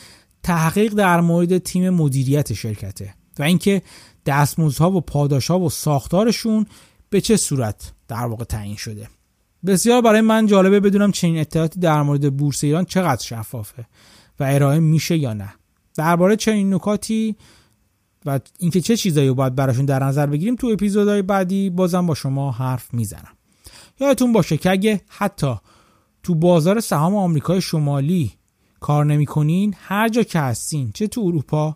تحقیق 0.44 0.94
در 0.94 1.22
مورد 1.22 1.58
تیم 1.58 1.90
مدیریت 1.90 2.54
شرکته 2.54 3.14
و 3.40 3.44
اینکه 3.44 3.82
دستمزدها 4.26 4.92
و 4.92 5.02
پاداشها 5.02 5.60
و 5.60 5.70
ساختارشون 5.70 6.66
به 7.10 7.22
چه 7.22 7.38
صورت 7.38 7.94
در 8.08 8.26
واقع 8.26 8.44
تعیین 8.44 8.76
شده. 8.76 9.08
بسیار 9.66 10.02
برای 10.02 10.22
من 10.22 10.46
جالبه 10.46 10.80
بدونم 10.80 11.12
چنین 11.12 11.38
اطلاعاتی 11.38 11.80
در 11.80 12.02
مورد 12.02 12.38
بورس 12.38 12.64
ایران 12.64 12.86
چقدر 12.86 13.24
شفافه 13.24 13.86
و 14.40 14.44
ارائه 14.44 14.80
میشه 14.80 15.18
یا 15.18 15.34
نه. 15.34 15.54
درباره 15.96 16.36
چنین 16.36 16.74
نکاتی 16.74 17.36
و 18.26 18.40
اینکه 18.60 18.82
چه 18.82 18.98
چیزایی 18.98 19.32
باید 19.32 19.56
براشون 19.56 19.86
در 19.86 20.04
نظر 20.04 20.26
بگیریم 20.26 20.56
تو 20.56 20.68
اپیزودهای 20.68 21.22
بعدی 21.22 21.70
بازم 21.70 22.08
با 22.08 22.16
شما 22.16 22.52
حرف 22.52 22.94
می‌زنم. 22.94 23.38
یادتون 24.00 24.34
باشه 24.34 24.58
که 24.58 24.72
اگه 24.72 25.02
حتی 25.08 25.56
تو 26.24 26.36
بازار 26.36 26.80
سهام 26.80 27.16
آمریکای 27.16 27.62
شمالی 27.62 28.32
کار 28.80 29.06
نمی‌کنین؟ 29.06 29.76
هر 29.78 30.10
جا 30.10 30.24
که 30.24 30.40
هستین 30.40 30.92
چه 30.94 31.08
تو 31.08 31.22
اروپا 31.22 31.76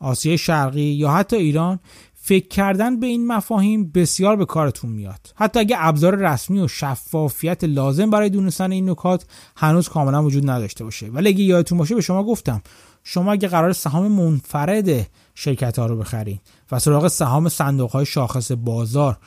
آسیای 0.00 0.38
شرقی 0.38 0.80
یا 0.80 1.10
حتی 1.10 1.36
ایران 1.36 1.80
فکر 2.22 2.48
کردن 2.48 3.00
به 3.00 3.06
این 3.06 3.26
مفاهیم 3.26 3.90
بسیار 3.90 4.36
به 4.36 4.44
کارتون 4.44 4.90
میاد. 4.90 5.32
حتی 5.34 5.60
اگه 5.60 5.76
ابزار 5.78 6.14
رسمی 6.14 6.60
و 6.60 6.68
شفافیت 6.68 7.64
لازم 7.64 8.10
برای 8.10 8.30
دونستن 8.30 8.72
این 8.72 8.90
نکات 8.90 9.26
هنوز 9.56 9.88
کاملا 9.88 10.24
وجود 10.24 10.50
نداشته 10.50 10.84
باشه. 10.84 11.08
ولی 11.08 11.28
اگه 11.28 11.42
یادتون 11.42 11.78
باشه 11.78 11.94
به 11.94 12.00
شما 12.00 12.24
گفتم 12.24 12.62
شما 13.04 13.32
اگه 13.32 13.48
قرار 13.48 13.72
سهام 13.72 14.12
منفرد 14.12 15.06
شرکت 15.34 15.78
ها 15.78 15.86
رو 15.86 15.96
بخرید 15.96 16.40
و 16.72 16.78
سراغ 16.78 17.08
سهام 17.08 17.48
صندوق 17.48 17.90
های 17.90 18.06
شاخص 18.06 18.52
بازار 18.52 19.18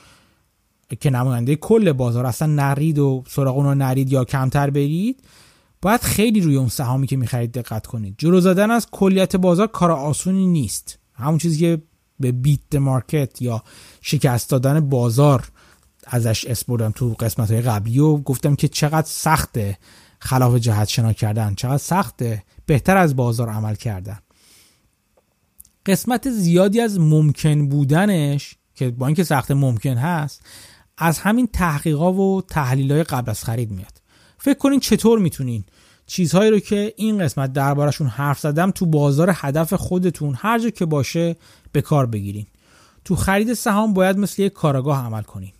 که 1.00 1.10
نماینده 1.10 1.56
کل 1.56 1.92
بازار 1.92 2.26
اصلا 2.26 2.48
نرید 2.48 3.00
و 3.00 3.24
سراغ 3.28 3.58
اون 3.58 3.66
رو 3.66 3.76
نرید 3.76 4.12
یا 4.12 4.24
کمتر 4.24 4.70
برید 4.70 5.24
باید 5.84 6.02
خیلی 6.02 6.42
روی 6.42 6.56
اون 6.56 6.68
سهامی 6.68 7.08
که 7.08 7.18
می‌خرید 7.18 7.52
دقت 7.52 7.88
کنید. 7.88 8.16
جلو 8.18 8.42
زدن 8.42 8.72
از 8.72 8.88
کلیت 8.92 9.36
بازار 9.36 9.68
کار 9.68 9.92
آسونی 9.92 10.48
نیست. 10.48 11.00
همون 11.14 11.38
چیزی 11.38 11.60
که 11.60 11.82
به 12.20 12.32
بیت 12.32 12.76
مارکت 12.76 13.42
یا 13.42 13.64
شکست 14.02 14.50
دادن 14.50 14.80
بازار 14.80 15.50
ازش 16.08 16.46
اسپردم 16.46 16.92
تو 16.92 17.14
قسمت 17.20 17.52
های 17.52 17.62
قبلی 17.62 18.00
و 18.00 18.18
گفتم 18.18 18.56
که 18.56 18.68
چقدر 18.68 19.08
سخته 19.08 19.78
خلاف 20.20 20.56
جهت 20.56 20.88
شنا 20.88 21.14
کردن. 21.14 21.56
چقدر 21.56 21.78
سخته 21.78 22.44
بهتر 22.66 22.98
از 22.98 23.16
بازار 23.16 23.50
عمل 23.50 23.76
کردن. 23.76 24.20
قسمت 25.86 26.30
زیادی 26.30 26.82
از 26.82 27.00
ممکن 27.00 27.70
بودنش 27.70 28.56
که 28.76 28.90
با 28.90 29.08
اینکه 29.08 29.24
سخت 29.24 29.52
ممکن 29.52 29.98
هست 29.98 30.42
از 30.98 31.20
همین 31.20 31.48
تحقیقا 31.48 32.14
و 32.14 32.42
تحلیل 32.42 32.92
های 32.92 33.04
قبل 33.04 33.30
از 33.30 33.44
خرید 33.44 33.72
میاد. 33.72 34.02
فکر 34.38 34.58
کنین 34.58 34.80
چطور 34.80 35.20
می‌تونین 35.20 35.64
چیزهایی 36.06 36.52
رو 36.52 36.60
که 36.60 36.94
این 36.98 37.20
قسمت 37.20 37.54
دربارشون 37.54 38.08
حرف 38.08 38.40
زدم 38.40 38.72
تو 38.72 38.86
بازار 38.86 39.32
هدف 39.36 39.74
خودتون 39.74 40.36
هر 40.38 40.60
جا 40.60 40.70
که 40.70 40.86
باشه 40.86 41.36
به 41.72 41.82
کار 41.82 42.06
بگیرین. 42.06 42.48
تو 43.06 43.16
خرید 43.16 43.54
سهام 43.54 43.94
باید 43.94 44.18
مثل 44.18 44.42
یک 44.42 44.54
کاراگاه 44.54 45.06
عمل 45.06 45.22
کنین. 45.22 45.52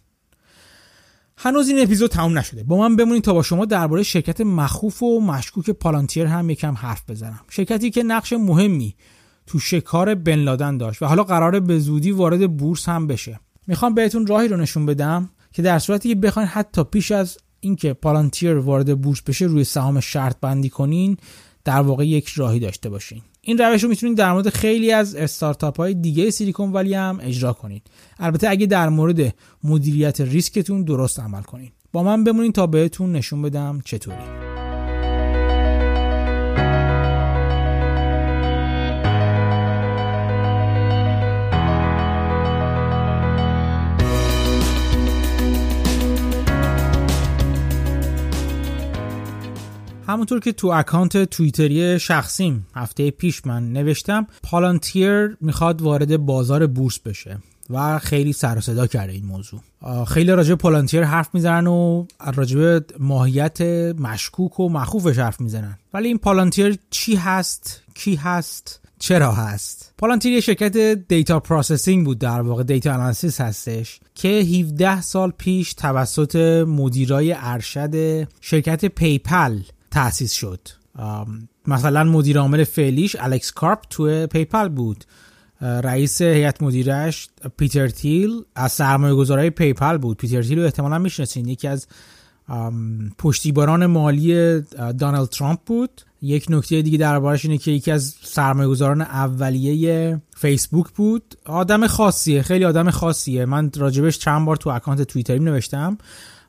هنوز 1.38 1.68
این 1.70 1.84
اپیزود 1.84 2.12
تموم 2.12 2.38
نشده. 2.38 2.64
با 2.64 2.78
من 2.78 2.96
بمونید 2.96 3.24
تا 3.24 3.34
با 3.34 3.44
شما 3.44 3.66
درباره 3.66 4.04
شرکت 4.04 4.42
مخوف 4.42 5.04
و 5.04 5.22
مشکوک 5.22 5.70
پالانتیر 5.70 6.28
هم 6.28 6.50
یکم 6.50 6.74
حرف 6.74 7.10
بزنم. 7.10 7.40
شرکتی 7.50 7.92
که 7.92 8.04
نقش 8.04 8.34
مهمی 8.34 8.96
تو 9.48 9.60
شکار 9.60 10.16
بن 10.16 10.40
لادن 10.40 10.78
داشت 10.78 11.02
و 11.02 11.06
حالا 11.06 11.24
قراره 11.24 11.60
به 11.60 11.80
زودی 11.80 12.12
وارد 12.12 12.58
بورس 12.58 12.90
هم 12.90 13.08
بشه. 13.08 13.40
می‌خوام 13.68 13.94
بهتون 13.94 14.28
راهی 14.28 14.48
رو 14.48 14.58
نشون 14.58 14.86
بدم 14.86 15.30
که 15.52 15.62
در 15.62 15.80
صورتی 15.80 16.10
که 16.10 16.16
بخواین 16.16 16.48
حتی 16.48 16.84
پیش 16.84 17.12
از 17.12 17.38
اینکه 17.64 17.94
پالانتیر 17.94 18.58
وارد 18.58 19.02
بورس 19.02 19.22
بشه 19.22 19.46
روی 19.46 19.64
سهام 19.64 20.00
شرط 20.00 20.36
بندی 20.42 20.70
کنین 20.70 21.18
در 21.64 21.82
واقع 21.82 22.08
یک 22.08 22.28
راهی 22.28 22.60
داشته 22.60 22.90
باشین. 22.90 23.22
این 23.42 23.58
روش 23.58 23.84
رو 23.84 23.90
می‌تونید 23.90 24.18
در 24.18 24.32
مورد 24.32 24.50
خیلی 24.50 24.92
از 24.92 25.16
استارتاپ 25.16 25.78
های 25.78 25.94
دیگه 25.94 26.32
سیلیکون 26.32 26.72
ولی 26.72 26.94
هم 26.94 27.20
اجرا 27.22 27.54
کنید. 27.54 27.84
البته 28.20 28.50
اگه 28.50 28.66
در 28.66 28.90
مورد 28.90 29.36
مدیریت 29.64 30.22
ریسکتون 30.22 30.84
درست 30.84 31.20
عمل 31.20 31.42
کنید 31.42 31.74
با 31.92 32.04
من 32.04 32.24
بمونید 32.24 32.54
تا 32.54 32.68
بهتون 32.68 33.12
نشون 33.12 33.42
بدم 33.42 33.82
چطوری. 33.86 34.53
همونطور 50.14 50.40
که 50.40 50.52
تو 50.52 50.68
اکانت 50.68 51.24
توییتری 51.24 52.00
شخصیم 52.00 52.68
هفته 52.76 53.12
پیش 53.12 53.46
من 53.46 53.74
نوشتم 53.74 54.28
پالانتیر 54.44 55.38
می‌خواد 55.42 55.82
وارد 55.82 56.18
بازار 56.18 56.68
بورس 56.68 57.00
بشه 57.00 57.38
و 57.70 58.00
خیلی 58.00 58.34
سر 58.34 58.60
صدا 58.60 58.88
کرده 58.88 59.14
این 59.14 59.26
موضوع. 59.26 59.60
خیلی 60.08 60.32
راجع 60.32 60.56
پالانتیر 60.56 61.04
حرف 61.04 61.30
می‌زنن 61.34 61.68
و 61.68 62.06
راجع 62.36 62.80
ماهیت 63.00 63.62
مشکوک 64.00 64.60
و 64.60 64.70
مخوفش 64.70 65.18
حرف 65.18 65.42
می‌زنن. 65.42 65.78
ولی 65.94 66.08
این 66.08 66.18
پالانتیر 66.18 66.78
چی 66.90 67.16
هست؟ 67.16 67.82
کی 67.94 68.16
هست؟ 68.16 68.80
چرا 69.00 69.32
هست؟ 69.32 69.94
پالانتیر 69.98 70.34
یه 70.34 70.42
شرکت 70.42 70.78
data 71.08 71.40
processing 71.40 72.06
بود 72.06 72.20
در 72.20 72.42
واقع 72.42 72.64
data 72.64 72.94
analysis 72.94 73.42
هستش 73.42 74.00
که 74.16 74.28
17 74.28 75.02
سال 75.02 75.32
پیش 75.38 75.74
توسط 75.74 76.36
مدیرای 76.68 77.36
ارشد 77.38 78.28
شرکت 78.42 78.86
پیپل 78.86 79.60
تأسیس 79.94 80.34
شد. 80.34 80.60
مثلا 81.68 82.04
مدیر 82.04 82.40
عامل 82.40 82.64
فعلیش 82.64 83.16
الکس 83.20 83.52
کارپ 83.52 83.80
تو 83.90 84.28
پیپل 84.28 84.70
بود. 84.70 85.04
رئیس 85.62 86.22
هیئت 86.22 86.64
مدیرش 86.64 87.30
پیتر 87.58 87.88
تیل 87.88 88.42
از 88.56 88.72
سرمایه 88.72 89.16
گذارای 89.16 89.50
پیپل 89.50 89.98
بود. 89.98 90.18
پیتر 90.18 90.44
تیل 90.44 90.60
رو 90.60 90.66
احتمالا 90.66 91.00
می‌شناسین. 91.00 91.48
یکی 91.48 91.68
از 91.68 91.88
پشتیبانان 93.18 93.86
مالی 93.86 94.62
دانالد 95.00 95.30
ترامپ 95.30 95.60
بود. 95.66 96.02
یک 96.22 96.46
نکته 96.50 96.82
دیگه 96.82 96.98
دربارش 96.98 97.46
اینه 97.46 97.58
که 97.58 97.72
یکی 97.72 97.92
از 97.92 98.16
سرمایه 98.22 98.70
گذاران 98.70 99.02
اولیه 99.02 100.22
فیسبوک 100.38 100.90
بود. 100.90 101.36
آدم 101.46 101.88
خاصیه 101.88 102.42
خیلی 102.42 102.66
آدم 102.66 102.90
خاصیه. 102.90 103.46
من 103.46 103.72
راجبش 103.76 104.20
چند 104.20 104.46
بار 104.46 104.56
تو 104.56 104.70
اکانت 104.70 105.02
توییتری 105.02 105.40
نوشتم. 105.40 105.98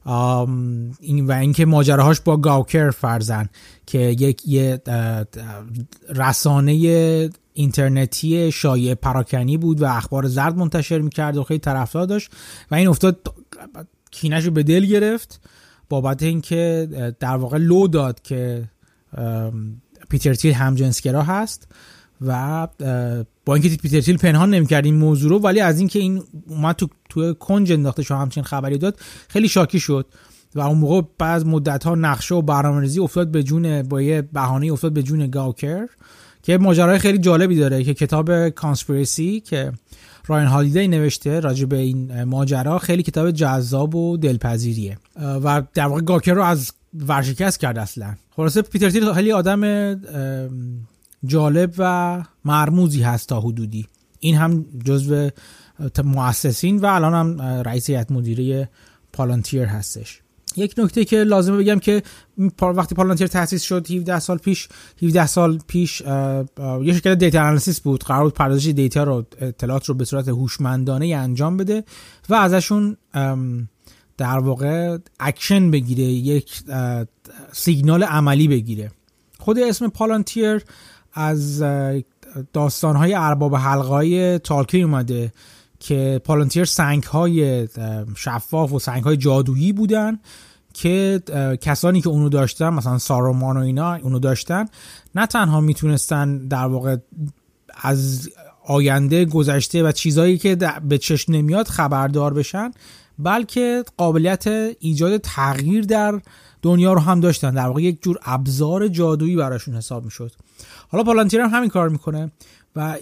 این 0.07 1.27
و 1.27 1.33
اینکه 1.33 1.65
ماجراهاش 1.67 2.21
با 2.21 2.37
گاوکر 2.37 2.91
فرزن 2.91 3.49
که 3.87 3.99
یک 3.99 4.49
یه 4.49 4.83
رسانه 6.09 6.73
اینترنتی 7.55 8.53
شایع 8.53 8.95
پراکنی 8.95 9.57
بود 9.57 9.83
و 9.83 9.85
اخبار 9.85 10.27
زرد 10.27 10.57
منتشر 10.57 10.99
می‌کرد 10.99 11.37
و 11.37 11.43
خیلی 11.43 11.61
طرفدار 11.61 12.07
داشت 12.07 12.31
و 12.71 12.75
این 12.75 12.89
افتاد 12.89 13.35
کینش 14.11 14.45
رو 14.45 14.51
به 14.51 14.63
دل 14.63 14.85
گرفت 14.87 15.41
بابت 15.89 16.23
اینکه 16.23 16.89
در 17.21 17.37
واقع 17.37 17.59
لو 17.59 17.89
داد 17.89 18.23
که 18.23 18.65
پیتر 20.09 20.35
تیل 20.35 20.53
همجنسگرا 20.53 21.23
هست. 21.23 21.69
و 22.21 22.69
با 23.45 23.55
اینکه 23.55 23.69
پیتر 23.69 24.01
تیل 24.01 24.17
پنهان 24.17 24.55
نمی‌کرد 24.55 24.85
این 24.85 24.95
موضوع 24.95 25.31
رو 25.31 25.39
ولی 25.39 25.61
از 25.61 25.79
اینکه 25.79 25.99
این 25.99 26.23
اومد 26.49 26.77
تو 26.77 26.89
تو 27.09 27.35
کنج 27.35 27.73
انداخته 27.73 28.03
شو 28.03 28.15
همچین 28.15 28.43
خبری 28.43 28.79
داد 28.79 28.99
خیلی 29.29 29.49
شاکی 29.49 29.81
شد. 29.81 30.07
و 30.55 30.61
اون 30.61 30.79
موقع 30.79 31.03
بعد 31.19 31.47
مدت 31.47 31.85
ها 31.85 31.95
نقشه 31.95 32.35
و 32.35 32.43
برنامه‌ریزی 32.43 33.01
افتاد 33.01 33.31
به 33.31 33.43
جون 33.43 33.83
با 33.83 34.03
یه 34.03 34.23
بهانه 34.23 34.73
افتاد 34.73 34.93
به 34.93 35.03
جون 35.03 35.31
گاوکر 35.31 35.87
که 36.43 36.59
ماجرای 36.59 36.99
خیلی 36.99 37.19
جالبی 37.19 37.57
داره 37.57 37.85
که 37.85 37.95
کتاب 37.95 38.49
کانسپیرسی 38.49 39.41
که 39.41 39.73
راین 40.27 40.47
هالیدی 40.47 40.89
نوشته 40.89 41.41
راجع 41.41 41.67
به 41.67 41.77
این 41.77 42.25
ماجرا 42.25 42.79
خیلی 42.79 43.03
کتاب 43.03 43.31
جذاب 43.31 43.95
و 43.95 44.17
دلپذیریه. 44.17 44.99
و 45.17 45.62
در 45.75 45.87
واقع 45.87 46.01
گاکر 46.01 46.35
رو 46.35 46.43
از 46.43 46.73
ورشکست 47.09 47.61
کرد 47.61 47.79
اصلا. 47.79 48.15
خلاصه 48.37 48.62
پیتر 48.62 48.91
تیل 48.91 49.12
خیلی 49.12 49.33
آدم 49.33 49.61
جالب 51.25 51.75
و 51.79 52.22
مرموزی 52.45 53.03
هست 53.03 53.29
تا 53.29 53.41
حدودی. 53.41 53.87
این 54.20 54.37
هم 54.37 54.64
جزو 54.85 55.31
مؤسسین 56.05 56.79
و 56.79 56.87
الان 56.87 57.14
هم 57.14 57.43
رئیس 57.43 57.91
هیئت 57.91 58.12
مدیره 58.12 58.70
پالانتیر 59.12 59.64
هستش. 59.64 60.20
یک 60.57 60.75
نکته 60.79 61.05
که 61.05 61.16
لازمه 61.16 61.57
بگم 61.57 61.79
که 61.79 62.03
وقتی 62.62 62.95
پالانتیر 62.95 63.27
تأسیس 63.27 63.62
شد 63.62 63.91
17 63.91 64.20
سال 64.20 64.39
پیش 64.39 64.68
17 65.03 65.27
سال 65.27 65.59
پیش 65.66 66.01
یه 66.01 66.93
شرکت 66.93 67.14
data 67.15 67.41
analysis 67.41 67.81
بود 67.81 68.05
قرار 68.05 68.25
بود 68.25 68.35
پردازش 68.35 68.66
data 68.67 69.05
رو 69.05 69.25
اطلاعات 69.41 69.87
رو 69.87 69.95
به 69.95 70.05
صورت 70.05 70.29
هوشمندانه 70.29 71.07
انجام 71.07 71.57
بده 71.57 71.85
و 72.29 72.35
ازشون 72.35 72.97
در 74.16 74.39
واقع 74.39 74.99
اکشن 75.20 75.70
بگیره 75.70 76.05
یک 76.05 76.62
سیگنال 77.53 78.05
عملی 78.05 78.49
بگیره. 78.49 78.91
خود 79.39 79.59
اسم 79.59 79.89
پالانتیر 79.89 80.64
از 81.15 81.62
داستانهای 82.53 83.15
ارباب 83.15 83.55
حلقای 83.55 84.39
تالکی 84.39 84.83
اومده 84.83 85.33
که 85.81 86.21
پالانتیر 86.25 86.65
سنگ 86.65 87.03
های 87.03 87.69
شفاف 88.17 88.73
و 88.73 88.79
سنگ 88.79 89.05
های 89.05 89.17
جادویی 89.17 89.73
بودن 89.73 90.19
که 90.75 91.23
کسانی 91.61 92.01
که 92.01 92.09
اونو 92.09 92.29
داشتن 92.29 92.69
مثلا 92.69 92.99
سارومان 92.99 93.57
و 93.57 93.61
اینا 93.61 93.95
اونو 93.95 94.19
داشتن 94.19 94.65
نه 95.15 95.27
تنها 95.27 95.61
می‌تونستن 95.61 96.49
در 96.49 96.67
واقع 96.67 96.97
از 97.83 98.31
آینده 98.67 99.25
گذشته 99.25 99.83
و 99.83 99.93
چیزهایی 99.93 100.39
که 100.39 100.57
به 100.89 100.99
چشم 100.99 101.33
نمیاد 101.33 101.69
خبردار 101.69 102.35
بشن 102.35 102.71
بلکه 103.19 103.85
قابلیت 103.97 104.47
ایجاد 104.81 105.17
تغییر 105.17 105.85
در 105.85 106.21
دنیا 106.62 106.93
رو 106.93 107.01
هم 107.01 107.21
داشتن. 107.21 107.55
در 107.55 107.67
واقع 107.67 107.83
یک 107.83 108.03
جور 108.03 108.19
ابزار 108.23 108.89
جادویی 108.89 109.37
براشون 109.37 109.75
حساب 109.75 110.05
می‌شد. 110.05 110.33
حالا 110.89 111.05
پالانتیر 111.05 111.41
هم 111.41 111.51
همین 111.51 111.70
کار 111.70 111.89
می‌کنه 111.89 112.32
و 112.76 112.97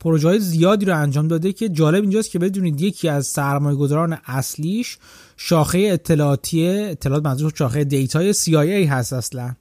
پروژه 0.00 0.28
های 0.28 0.38
زیادی 0.38 0.84
رو 0.84 0.98
انجام 0.98 1.28
داده 1.28 1.52
که 1.52 1.68
جالب 1.68 2.02
اینجاست 2.02 2.30
که 2.30 2.38
بدونید 2.38 2.80
یکی 2.80 3.08
از 3.08 3.26
سرمایه 3.26 3.76
گذاران 3.76 4.18
اصلیش 4.26 4.98
شاخه 5.36 5.78
اطلاعاتی 5.78 6.68
اطلاعات 6.68 7.24
منظور 7.24 7.52
شاخه 7.54 7.84
دیتای 7.84 8.34
CIA 8.34 8.88
هست 8.90 9.12
اصلا 9.12 9.54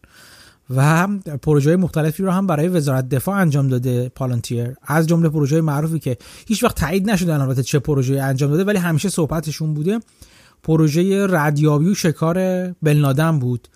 و 0.75 1.07
پروژه 1.41 1.75
مختلفی 1.75 2.23
رو 2.23 2.31
هم 2.31 2.47
برای 2.47 2.67
وزارت 2.67 3.09
دفاع 3.09 3.35
انجام 3.35 3.67
داده 3.67 4.09
پالانتیر 4.09 4.75
از 4.83 5.07
جمله 5.07 5.29
پروژه 5.29 5.61
معروفی 5.61 5.99
که 5.99 6.17
هیچ 6.47 6.63
وقت 6.63 6.75
تایید 6.75 7.09
نشده 7.09 7.41
البته 7.41 7.63
چه 7.63 7.79
پروژه 7.79 8.21
انجام 8.21 8.51
داده 8.51 8.63
ولی 8.63 8.77
همیشه 8.77 9.09
صحبتشون 9.09 9.73
بوده. 9.73 9.99
پروژه 10.63 11.27
ردیابی 11.29 11.89
و 11.89 11.93
شکار 11.93 12.67
بلنادن 12.81 13.39
بود. 13.39 13.67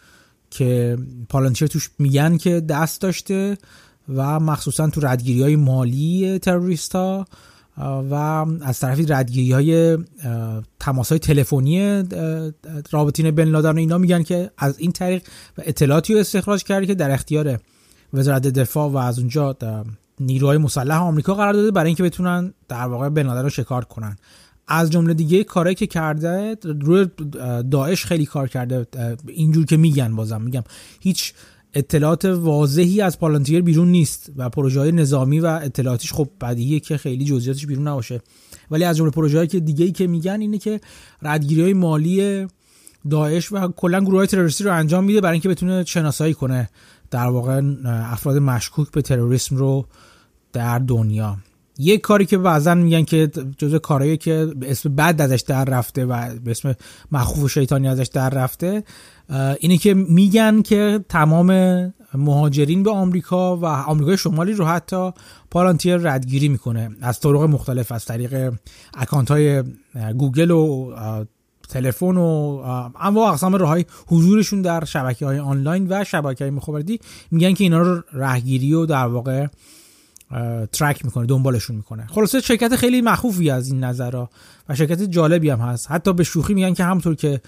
که 0.49 0.97
پالانتیر 1.29 1.67
توش 1.67 1.89
میگن 1.99 2.37
که 2.37 2.59
دست 2.59 3.01
داشته 3.01 3.57
و 4.09 4.39
مخصوصا 4.39 4.89
تو 4.89 5.01
ردگیری 5.01 5.41
های 5.41 5.55
مالی 5.55 6.39
تروریست 6.39 6.95
ها 6.95 7.25
و 7.77 8.13
از 8.61 8.79
طرفی 8.79 9.05
ردگیری 9.05 9.51
های 9.51 9.97
تماس 10.79 11.09
های 11.09 11.19
تلفنی 11.19 12.03
رابطین 12.91 13.31
بن 13.31 13.43
لادن 13.43 13.77
اینا 13.77 13.97
میگن 13.97 14.23
که 14.23 14.51
از 14.57 14.79
این 14.79 14.91
طریق 14.91 15.23
و 15.57 15.61
اطلاعاتی 15.65 16.13
رو 16.13 16.19
استخراج 16.19 16.63
کرده 16.63 16.85
که 16.85 16.95
در 16.95 17.11
اختیار 17.11 17.59
وزارت 18.13 18.41
دفاع 18.47 18.89
و 18.89 18.97
از 18.97 19.19
اونجا 19.19 19.57
نیروهای 20.19 20.57
مسلح 20.57 21.01
آمریکا 21.01 21.33
قرار 21.33 21.53
داده 21.53 21.71
برای 21.71 21.87
اینکه 21.87 22.03
بتونن 22.03 22.53
در 22.67 22.85
واقع 22.85 23.09
بن 23.09 23.27
لادن 23.27 23.41
رو 23.41 23.49
شکار 23.49 23.85
کنن. 23.85 24.17
از 24.67 24.91
جمله 24.91 25.13
دیگه 25.13 25.43
کاری 25.43 25.75
که 25.75 25.87
کرده 25.87 26.57
روی 26.63 27.07
داعش 27.71 28.05
خیلی 28.05 28.25
کار 28.25 28.47
کرده 28.47 28.87
اینجور 29.27 29.65
که 29.65 29.77
میگن 29.77 30.15
بازم 30.15 30.41
میگم 30.41 30.63
هیچ 30.99 31.33
اطلاعات 31.73 32.25
واضحی 32.25 33.01
از 33.01 33.19
پالانتیر 33.19 33.61
بیرون 33.61 33.87
نیست 33.87 34.31
و 34.35 34.49
پروژه 34.49 34.79
های 34.79 34.91
نظامی 34.91 35.39
و 35.39 35.45
اطلاعاتیش 35.45 36.13
خب 36.13 36.29
بدیهیه 36.41 36.79
که 36.79 36.97
خیلی 36.97 37.25
جزئیاتش 37.25 37.65
بیرون 37.65 37.87
نباشه. 37.87 38.21
ولی 38.71 38.83
از 38.83 38.97
جمله 38.97 39.11
پروژه 39.11 39.47
که 39.47 39.59
دیگه 39.59 39.85
ای 39.85 39.91
که 39.91 40.07
میگن 40.07 40.41
اینه 40.41 40.57
که 40.57 40.81
ردگیری 41.21 41.61
های 41.61 41.73
مالی 41.73 42.47
داعش 43.09 43.51
و 43.51 43.67
کلا 43.67 44.01
گروه 44.01 44.17
های 44.17 44.27
تروریستی 44.27 44.63
رو 44.63 44.73
انجام 44.73 45.03
میده 45.03 45.21
برای 45.21 45.33
اینکه 45.33 45.49
بتونه 45.49 45.83
شناسایی 45.83 46.33
کنه 46.33 46.69
در 47.11 47.27
واقع 47.27 47.61
افراد 47.85 48.37
مشکوک 48.37 48.91
به 48.91 49.01
تروریسم 49.01 49.55
رو 49.55 49.85
در 50.53 50.79
دنیا. 50.79 51.37
یک 51.77 52.01
کاری 52.01 52.25
که 52.25 52.37
بعضا 52.37 52.75
میگن 52.75 53.03
که 53.03 53.27
جزء 53.57 53.77
کارهایی 53.77 54.17
که 54.17 54.47
به 54.55 54.71
اسم 54.71 54.95
بد 54.95 55.21
ازش 55.21 55.41
در 55.47 55.65
رفته 55.65 56.05
و 56.05 56.39
به 56.39 56.51
اسم 56.51 56.75
مخوف 57.11 57.43
و 57.43 57.47
شیطانی 57.47 57.87
ازش 57.87 58.07
در 58.13 58.29
رفته 58.29 58.83
اینه 59.59 59.77
که 59.77 59.93
میگن 59.93 60.61
که 60.61 61.05
تمام 61.09 61.51
مهاجرین 62.13 62.83
به 62.83 62.91
آمریکا 62.91 63.57
و 63.57 63.65
آمریکای 63.65 64.17
شمالی 64.17 64.53
رو 64.53 64.65
حتی 64.65 65.11
پالانتیر 65.51 65.97
ردگیری 65.97 66.49
می‌کنه. 66.49 66.89
از 67.01 67.19
طرق 67.19 67.41
مختلف 67.41 67.91
از 67.91 68.05
طریق 68.05 68.53
اکانت 68.93 69.31
های 69.31 69.63
گوگل 70.17 70.51
و 70.51 70.93
تلفن 71.69 72.17
و 72.17 72.61
انواع 72.99 73.29
اقسام 73.29 73.55
راه 73.55 73.69
های 73.69 73.85
حضورشون 74.07 74.61
در 74.61 74.85
شبکه 74.85 75.25
های 75.25 75.39
آنلاین 75.39 75.87
و 75.89 76.03
شبکه 76.03 76.43
های 76.43 76.51
مخابراتی 76.51 76.99
میگن 77.31 77.53
که 77.53 77.63
اینا 77.63 77.81
رو 77.81 78.03
رهگیری 78.13 78.73
و 78.73 78.85
در 78.85 79.07
واقع 79.07 79.47
ترک 80.71 81.05
می‌کنه 81.05 81.25
دنبالشون 81.25 81.75
می‌کنه. 81.75 82.07
خلاصه 82.07 82.41
شرکت 82.41 82.75
خیلی 82.75 83.01
مخوفی 83.01 83.49
از 83.49 83.67
این 83.67 83.83
نظرها 83.83 84.29
و 84.69 84.75
شرکت 84.75 85.01
جالبی 85.01 85.49
هم 85.49 85.59
هست. 85.59 85.91
حتی 85.91 86.13
به 86.13 86.23
شوخی 86.23 86.53
میگن 86.53 86.73
که 86.73 86.83
همطور 86.83 87.15
که 87.15 87.41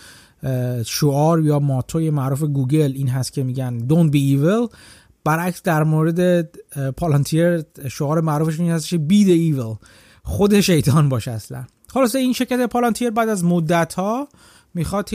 شعار 0.86 1.42
یا 1.42 1.60
ماتوی 1.60 2.10
معروف 2.10 2.44
گوگل 2.44 2.92
این 2.96 3.10
هست 3.10 3.34
که 3.34 3.44
میگن 3.44 3.88
don't 3.90 4.12
be 4.12 4.18
evil. 4.18 4.76
برعکس 5.24 5.62
در 5.62 5.84
مورد 5.84 6.50
پالانتیر 6.98 7.64
شعار 7.90 8.22
معروفش 8.22 8.60
این 8.60 8.72
هست 8.72 8.88
که 8.88 8.98
be 8.98 9.28
the 9.28 9.56
evil. 9.56 9.88
خود 10.24 10.60
شیطان 10.60 11.10
باشه 11.10 11.32
اصلا. 11.32 11.64
خلاصه 11.90 12.20
این 12.20 12.34
شرکت 12.34 12.70
پالانتیر 12.70 13.10
بعد 13.10 13.30
از 13.30 13.44
مدت 13.44 13.94
ها 13.94 14.28
می‌خواد 14.74 15.10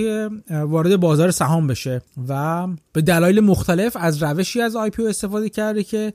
وارد 0.51 0.97
بازار 0.97 1.31
سهام 1.31 1.67
بشه 1.67 2.03
و 2.29 2.67
به 2.93 3.03
دلایل 3.03 3.41
مختلف 3.41 3.97
از 4.01 4.23
روشی 4.23 4.61
از 4.61 4.77
IPO 4.77 4.91
استفاده 5.09 5.49
کرده 5.49 5.83
که 5.83 6.13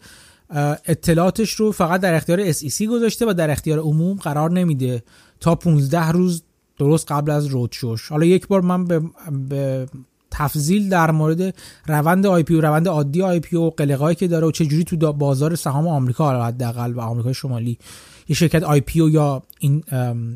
اطلاعاتش 0.86 1.54
رو 1.54 1.72
فقط 1.72 2.02
در 2.02 2.14
اختیار 2.14 2.52
SEC 2.52 2.82
گذاشته 2.82 3.26
و 3.30 3.34
در 3.34 3.52
اختیار 3.52 3.80
عموم 3.80 4.18
قرار 4.18 4.52
نمیده 4.52 5.04
تا 5.40 5.56
15 5.56 6.12
روز 6.12 6.44
درست 6.80 7.12
قبل 7.12 7.32
از 7.32 7.46
ورودش. 7.46 8.10
حالا 8.10 8.26
یک 8.26 8.48
بار 8.48 8.62
من 8.62 8.86
به, 8.86 9.02
به 9.50 9.88
تفصیل 10.32 10.90
در 10.90 11.12
مورد 11.12 11.56
روند 11.88 12.26
IPO 12.26 12.62
روند 12.62 12.88
عادی 12.88 13.22
IPO 13.22 13.72
قلقایی 13.78 14.16
که 14.16 14.28
داره 14.28 14.48
و 14.48 14.52
چه 14.52 14.66
جوری 14.66 14.84
تو 14.84 15.14
بازار 15.14 15.56
سهام 15.56 15.88
آمریکا 15.88 16.46
حداقل 16.46 16.94
و 16.94 17.00
آمریکای 17.00 17.34
شمالی 17.34 17.78
یه 18.30 18.36
شرکت 18.36 18.64
IPO 18.64 19.00
یا 19.00 19.44
این 19.60 19.84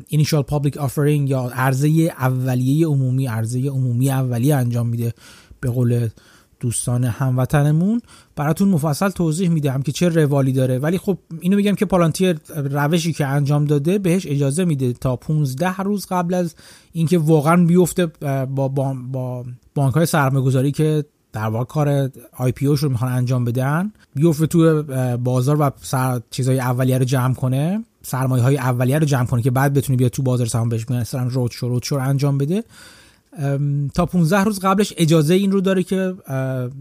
initial 0.08 0.42
public 0.42 0.76
offering 0.76 1.30
یا 1.30 1.50
عرضه 1.54 1.88
اولیه 2.18 2.86
عمومی 2.86 3.26
عرضه 3.26 3.68
عمومی 3.68 4.10
اولیه 4.10 4.56
انجام 4.56 4.88
میده 4.88 5.14
به 5.60 5.70
قول 5.70 6.08
دوستان 6.62 7.04
هموطنمون 7.04 8.00
براتون 8.36 8.68
مفصل 8.68 9.08
توضیح 9.08 9.48
میدم 9.48 9.82
که 9.82 9.92
چه 9.92 10.08
روالی 10.08 10.52
داره. 10.52 10.78
ولی 10.78 10.98
خب 10.98 11.18
اینو 11.40 11.56
میگم 11.56 11.74
که 11.74 11.84
پالانتیر 11.84 12.38
روشی 12.56 13.12
که 13.12 13.26
انجام 13.26 13.64
داده 13.64 13.98
بهش 13.98 14.26
اجازه 14.26 14.64
میده 14.64 14.92
تا 14.92 15.16
15 15.16 15.76
روز 15.76 16.06
قبل 16.06 16.34
از 16.34 16.54
اینکه 16.92 17.18
واقعا 17.18 17.64
بیفته 17.64 18.06
با 18.06 18.68
با, 18.68 18.96
با 19.12 19.44
بانک 19.74 19.94
های 19.94 20.06
سرمایه‌گذاری 20.06 20.72
که 20.72 21.04
در 21.32 21.46
واقع 21.46 21.64
کار 21.64 22.10
IPO 22.36 22.66
رو 22.66 22.88
می‌خوان 22.88 23.12
انجام 23.12 23.44
بدن 23.44 23.92
بیفته 24.14 24.46
تو 24.46 24.82
بازار 25.16 25.60
و 25.60 25.70
سر 25.80 26.20
چیزای 26.30 26.60
اولیه 26.60 26.98
رو 26.98 27.04
جمع 27.04 27.34
کنه 27.34 27.84
سرمایه 28.02 28.42
های 28.42 28.58
اولیه 28.58 28.98
رو 28.98 29.04
جمع 29.04 29.26
کنه 29.26 29.42
که 29.42 29.50
بعد 29.50 29.72
بتونه 29.72 29.96
بیاد 29.96 30.10
تو 30.10 30.22
بازار 30.22 30.46
سهام 30.46 30.68
بهش 30.68 30.86
شو 31.50 31.68
رود 31.68 31.82
شو 31.82 31.96
انجام 31.96 32.38
بده. 32.38 32.64
تا 33.94 34.06
15 34.06 34.44
روز 34.44 34.60
قبلش 34.60 34.94
اجازه 34.96 35.34
این 35.34 35.52
رو 35.52 35.60
داره 35.60 35.82
که 35.82 36.14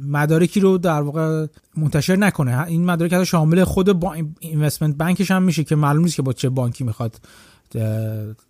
مدارکی 0.08 0.60
رو 0.60 0.78
در 0.78 1.02
واقع 1.02 1.48
منتشر 1.78 2.16
نکنه. 2.16 2.68
این 2.68 2.86
مدارک 2.86 3.14
حتی 3.14 3.26
شامل 3.26 3.64
خود 3.64 3.92
با 3.92 4.16
اینوستمنت 4.40 4.96
بانکش 4.96 5.32
هم 5.32 5.44
میشه 5.44 5.64
که 5.64 5.76
معلوم 5.76 6.04
نیست 6.04 6.16
که 6.16 6.22
با 6.22 6.34
چه 6.34 6.50
بانکی 6.50 6.84
می‌خواد 6.84 7.16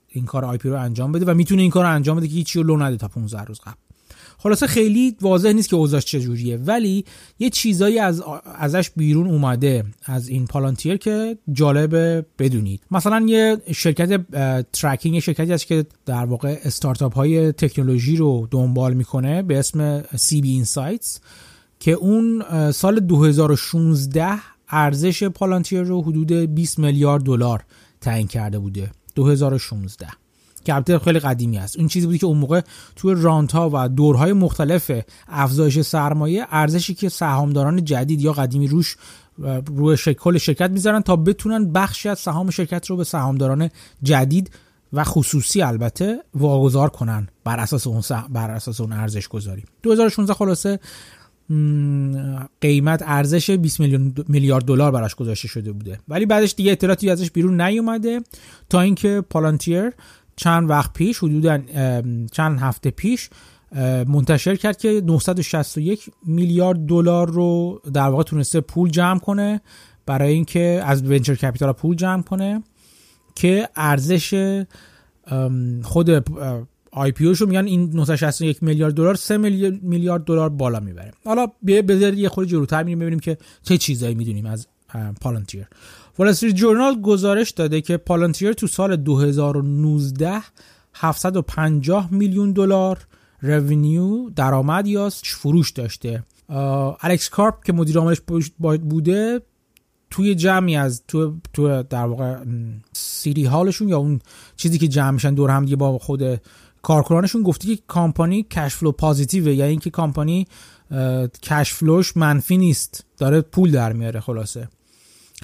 این 0.07 0.25
کار 0.25 0.45
آی 0.45 0.57
پی 0.57 0.69
رو 0.69 0.79
انجام 0.79 1.11
بده 1.11 1.25
و 1.25 1.33
می‌تونه 1.33 1.61
این 1.61 1.71
کار 1.71 1.85
رو 1.85 1.91
انجام 1.91 2.17
بده 2.17 2.27
که 2.27 2.33
هیچی 2.33 2.59
رو 2.59 2.65
لو 2.65 2.77
نده 2.77 2.97
تا 2.97 3.07
15 3.07 3.43
روز 3.43 3.59
قبل. 3.59 3.90
خلاصه 4.43 4.67
خیلی 4.67 5.15
واضح 5.21 5.51
نیست 5.51 5.69
که 5.69 5.75
اوضاعش 5.75 6.05
چجوریه 6.05 6.57
ولی 6.57 7.05
یه 7.39 7.49
چیزایی 7.49 7.99
از 7.99 8.23
ازش 8.55 8.89
بیرون 8.89 9.27
اومده 9.27 9.83
از 10.05 10.27
این 10.27 10.47
پالانتیر 10.47 10.97
که 10.97 11.37
جالبه 11.51 12.25
بدونید. 12.39 12.81
مثلا 12.91 13.25
یه 13.27 13.57
شرکت 13.75 14.21
tracking 14.71 15.19
شرکتی 15.19 15.51
هست 15.51 15.67
که 15.67 15.85
در 16.05 16.25
واقع 16.25 16.59
استارتاپ 16.63 17.15
های 17.15 17.51
تکنولوژی 17.51 18.15
رو 18.15 18.47
دنبال 18.51 18.93
می‌کنه 18.93 19.41
به 19.41 19.59
اسم 19.59 20.03
CB 20.15 20.51
Insights 20.51 21.19
که 21.79 21.91
اون 21.91 22.43
سال 22.71 22.99
2016 22.99 24.33
ارزش 24.69 25.23
پالانتیر 25.23 25.81
رو 25.81 26.01
حدود 26.01 26.31
20 26.31 26.79
میلیارد 26.79 27.23
دلار 27.23 27.63
تعیین 28.01 28.27
کرده 28.27 28.59
بوده. 28.59 28.91
2016 29.15 30.07
که 30.63 30.99
خیلی 31.03 31.19
قدیمی 31.19 31.57
است. 31.57 31.79
این 31.79 31.87
چیزی 31.87 32.05
بوده 32.05 32.17
که 32.17 32.25
اون 32.25 32.37
موقع 32.37 32.61
توی 32.95 33.15
رانت 33.17 33.51
ها 33.51 33.69
و 33.73 33.89
دورهای 33.89 34.33
مختلف 34.33 34.91
افزایش 35.27 35.81
سرمایه 35.81 36.45
ارزشی 36.51 36.93
که 36.93 37.09
سهامداران 37.09 37.85
جدید 37.85 38.21
یا 38.21 38.33
قدیمی 38.33 38.67
روش 38.67 38.95
روی 39.75 39.97
کل 39.97 40.37
شرکت 40.37 40.69
می‌ذارن 40.69 41.01
تا 41.01 41.15
بتونن 41.15 41.71
بخشی 41.71 42.09
از 42.09 42.19
سهام 42.19 42.49
شرکت 42.49 42.87
رو 42.87 42.97
به 42.97 43.03
سهامداران 43.03 43.69
جدید 44.03 44.51
و 44.93 45.03
خصوصی 45.03 45.61
البته 45.61 46.19
واگذار 46.33 46.89
کنن 46.89 47.27
بر 47.43 47.59
اساس 47.59 47.87
اون 47.87 48.01
بر 48.29 48.51
اساس 48.51 48.81
اون 48.81 48.91
ارزش 48.91 49.27
گذاری 49.27 49.63
2016 49.83 50.33
خلاصه 50.33 50.79
قیمت 52.61 53.03
ارزش 53.05 53.49
20 53.49 53.79
میلیون 53.79 54.13
میلیارد 54.27 54.65
دلار 54.65 54.91
براش 54.91 55.15
گذاشته 55.15 55.47
شده 55.47 55.71
بوده. 55.71 55.99
ولی 56.07 56.25
بعدش 56.25 56.53
دیگه 56.57 56.71
اطلاعاتی 56.71 57.09
ازش 57.09 57.31
بیرون 57.31 57.61
نیومده 57.61 58.21
تا 58.69 58.81
اینکه 58.81 59.23
پالانتیر 59.29 59.91
چند 60.41 60.69
وقت 60.69 60.93
پیش 60.93 61.17
حدودا 61.17 61.59
چند 62.31 62.59
هفته 62.59 62.91
پیش 62.91 63.29
منتشر 64.07 64.55
کرد 64.55 64.77
که 64.77 65.01
961 65.05 66.09
میلیارد 66.25 66.85
دلار 66.85 67.29
رو 67.29 67.81
در 67.93 68.09
واقع 68.09 68.23
تونسته 68.23 68.61
پول 68.61 68.89
جمع 68.89 69.19
کنه 69.19 69.61
برای 70.05 70.33
اینکه 70.33 70.83
از 70.85 71.03
venture 71.03 71.35
capital 71.35 71.71
پول 71.71 71.95
جمع 71.95 72.21
کنه 72.21 72.63
که 73.35 73.69
ارزش 73.75 74.63
خود 75.83 76.09
IPO 76.91 77.25
رو 77.25 77.47
میگن 77.47 77.65
این 77.65 77.89
961 77.93 78.63
میلیارد 78.63 78.93
دلار 78.93 79.15
3 79.15 79.37
میلیارد 79.37 80.23
دلار 80.23 80.49
بالا 80.49 80.79
می‌بره. 80.79 81.11
حالا 81.25 81.47
بذارید 81.67 82.19
یه 82.19 82.29
خورده 82.29 82.49
جلوتر 82.49 82.83
میریم 82.83 82.99
ببینیم 82.99 83.19
که 83.19 83.37
چه 83.63 83.77
چیزایی 83.77 84.15
می‌دونیم 84.15 84.45
از 84.45 84.67
پالانتیر 85.21 85.67
وال 86.19 86.33
جورنال 86.33 87.01
گزارش 87.01 87.51
داده 87.51 87.81
که 87.81 87.97
پالانتیر 87.97 88.53
تو 88.53 88.67
سال 88.67 88.95
2019 88.95 90.41
750 90.93 92.13
میلیون 92.13 92.51
دلار 92.51 93.07
revenue 93.41 94.29
درآمد 94.29 94.87
یا 94.87 95.09
فروش 95.09 95.71
داشته. 95.71 96.23
الکس 97.01 97.29
کارپ 97.29 97.63
که 97.63 97.73
مدیر 97.73 97.97
عاملش 97.97 98.21
بوده 98.59 99.41
توی 100.09 100.35
جمعی 100.35 100.75
از 100.75 101.03
تو 101.07 101.35
تو 101.53 101.83
در 101.83 102.05
واقع 102.05 102.37
city 102.93 103.45
hall 103.45 103.67
شون 103.67 103.89
یا 103.89 103.97
اون 103.97 104.19
چیزی 104.57 104.77
که 104.77 104.87
جمع 104.87 105.11
میشن 105.11 105.33
دور 105.33 105.49
هم 105.49 105.65
دیگه 105.65 105.75
با 105.75 105.97
خود 105.97 106.41
کارکنانشون 106.81 107.43
گفته 107.43 107.75
که 107.75 107.81
company 107.87 108.43
cash 108.43 108.75
flow 108.75 108.91
positive 108.91 109.46
ه 109.46 109.53
یعنی 109.53 109.69
اینکه 109.69 109.89
کامپانی 109.89 110.47
cash 111.43 111.73
flow 111.73 112.02
ش 112.02 112.17
منفی 112.17 112.57
نیست. 112.57 113.05
داره 113.17 113.41
پول 113.41 113.71
در 113.71 113.93
میاره 113.93 114.19
خلاصه. 114.19 114.69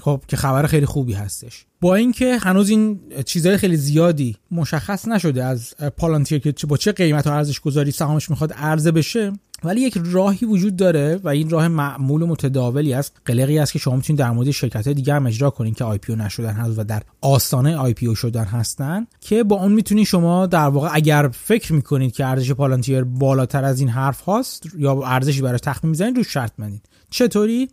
خب 0.01 0.23
که 0.27 0.37
خبر 0.37 0.67
خیلی 0.67 0.85
خوبی 0.85 1.13
هستش. 1.13 1.65
با 1.81 1.95
اینکه 1.95 2.37
هنوز 2.37 2.69
این 2.69 2.99
چیزهای 3.25 3.57
خیلی 3.57 3.77
زیادی 3.77 4.35
مشخص 4.51 5.07
نشده 5.07 5.43
از 5.43 5.73
Palantir 5.97 6.39
که 6.39 6.67
با 6.67 6.77
چه 6.77 6.91
قیمت 6.91 7.27
و 7.27 7.31
ارزش 7.31 7.59
گذاری 7.59 7.91
سهامش 7.91 8.29
می‌خواد 8.29 8.53
عرضه 8.53 8.91
بشه 8.91 9.33
ولی 9.63 9.81
یک 9.81 9.97
راهی 10.05 10.45
وجود 10.45 10.75
داره 10.75 11.19
و 11.23 11.29
این 11.29 11.49
راه 11.49 11.67
معمول 11.67 12.21
و 12.21 12.27
متداولی 12.27 12.93
است 12.93 13.21
قلقی 13.25 13.59
است 13.59 13.73
که 13.73 13.79
شما 13.79 13.95
می‌تونید 13.95 14.19
در 14.19 14.31
مورد 14.31 14.51
شرکت 14.51 14.89
دیگه 14.89 15.13
هم 15.13 15.27
اجرا 15.27 15.49
کنین 15.49 15.73
که 15.73 15.83
IPO 15.83 16.15
نشدن 16.15 16.51
هست 16.51 16.79
و 16.79 16.83
در 16.83 17.03
آستانه 17.21 17.77
IPO 17.77 18.15
شدن 18.15 18.43
هستن 18.43 19.07
که 19.21 19.43
با 19.43 19.55
اون 19.55 19.71
می‌تونید 19.71 20.05
شما 20.05 20.45
در 20.45 20.67
واقع 20.67 20.89
اگر 20.91 21.29
فکر 21.33 21.73
می‌کنید 21.73 22.11
که 22.11 22.25
ارزش 22.25 22.51
Palantir 22.51 23.03
بالاتر 23.03 23.63
از 23.63 23.79
این 23.79 23.89
حرف 23.89 24.21
هاست 24.21 24.63
یا 24.77 25.01
ارزشی 25.03 25.41
برای 25.41 25.59
تخمین 25.59 25.89
می‌زنید 25.89 26.17
رو 26.17 26.23
شرط 26.23 26.51
بندید 26.57 26.89
چطوری؟ 27.09 27.69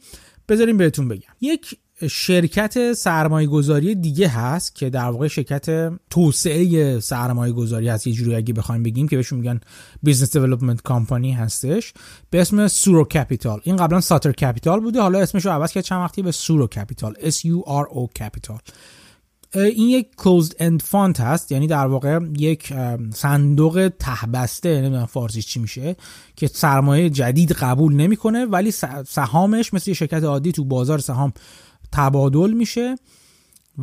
بذاریم 0.49 0.77
بهتون 0.77 1.09
بگم. 1.09 1.33
یک 1.41 1.79
شرکت 2.11 2.93
سرمایه 2.93 3.47
گذاری 3.47 3.95
دیگه 3.95 4.29
هست 4.29 4.75
که 4.75 4.91
در 4.91 5.11
واقع 5.11 5.29
شرکت 5.29 5.93
توسعه 6.11 7.01
سرمایه 7.01 7.53
گذاری 7.53 7.89
هست. 7.89 8.07
یه 8.07 8.13
جوری 8.13 8.35
اگه 8.35 8.55
بخوایم 8.55 8.83
بگیم 8.83 9.09
که 9.09 9.17
بهشون 9.17 9.39
میگن 9.39 9.61
business 10.03 10.37
development 10.37 10.83
company 10.83 11.33
هستش 11.33 11.93
به 12.31 12.41
اسم 12.41 12.69
SuRo 12.69 13.05
Capital 13.05 13.61
این 13.65 13.77
قبلا 13.77 14.01
Sutter 14.01 14.33
Capital 14.33 14.81
بوده. 14.81 15.01
حالا 15.01 15.21
اسمش 15.21 15.47
رو 15.47 15.53
عوض 15.53 15.73
کرد. 15.73 15.85
چند 15.85 16.01
وقتی 16.01 16.23
به 16.23 16.33
SuRo 16.33 16.67
Capital 16.67 17.15
S 17.15 17.35
U 17.35 17.69
R 17.69 17.95
O 17.95 18.13
Capital 18.21 18.59
این 19.55 19.89
یک 19.89 20.09
closed 20.19 20.51
end 20.51 20.83
fund 20.93 21.21
هست. 21.21 21.53
یعنی 21.53 21.67
در 21.67 21.87
واقع 21.87 22.21
یک 22.39 22.73
صندوق 23.15 23.91
ته‌بسته 23.99 24.81
نمی‌دونم 24.81 25.07
فارسیش 25.07 25.47
چی 25.47 25.61
میشه 25.61 25.97
که 26.37 26.47
سرمایه 26.47 27.11
جدید 27.11 27.53
قبول 27.53 27.95
نمی‌کنه 27.95 28.45
ولی 28.45 28.71
سهامش 29.07 29.75
مثل 29.75 29.93
شرکت 29.93 30.23
عادی 30.25 30.53
تو 30.53 30.65
بازار 30.65 30.99
سهام 30.99 31.33
تبادل 31.95 32.53
میشه 32.53 32.97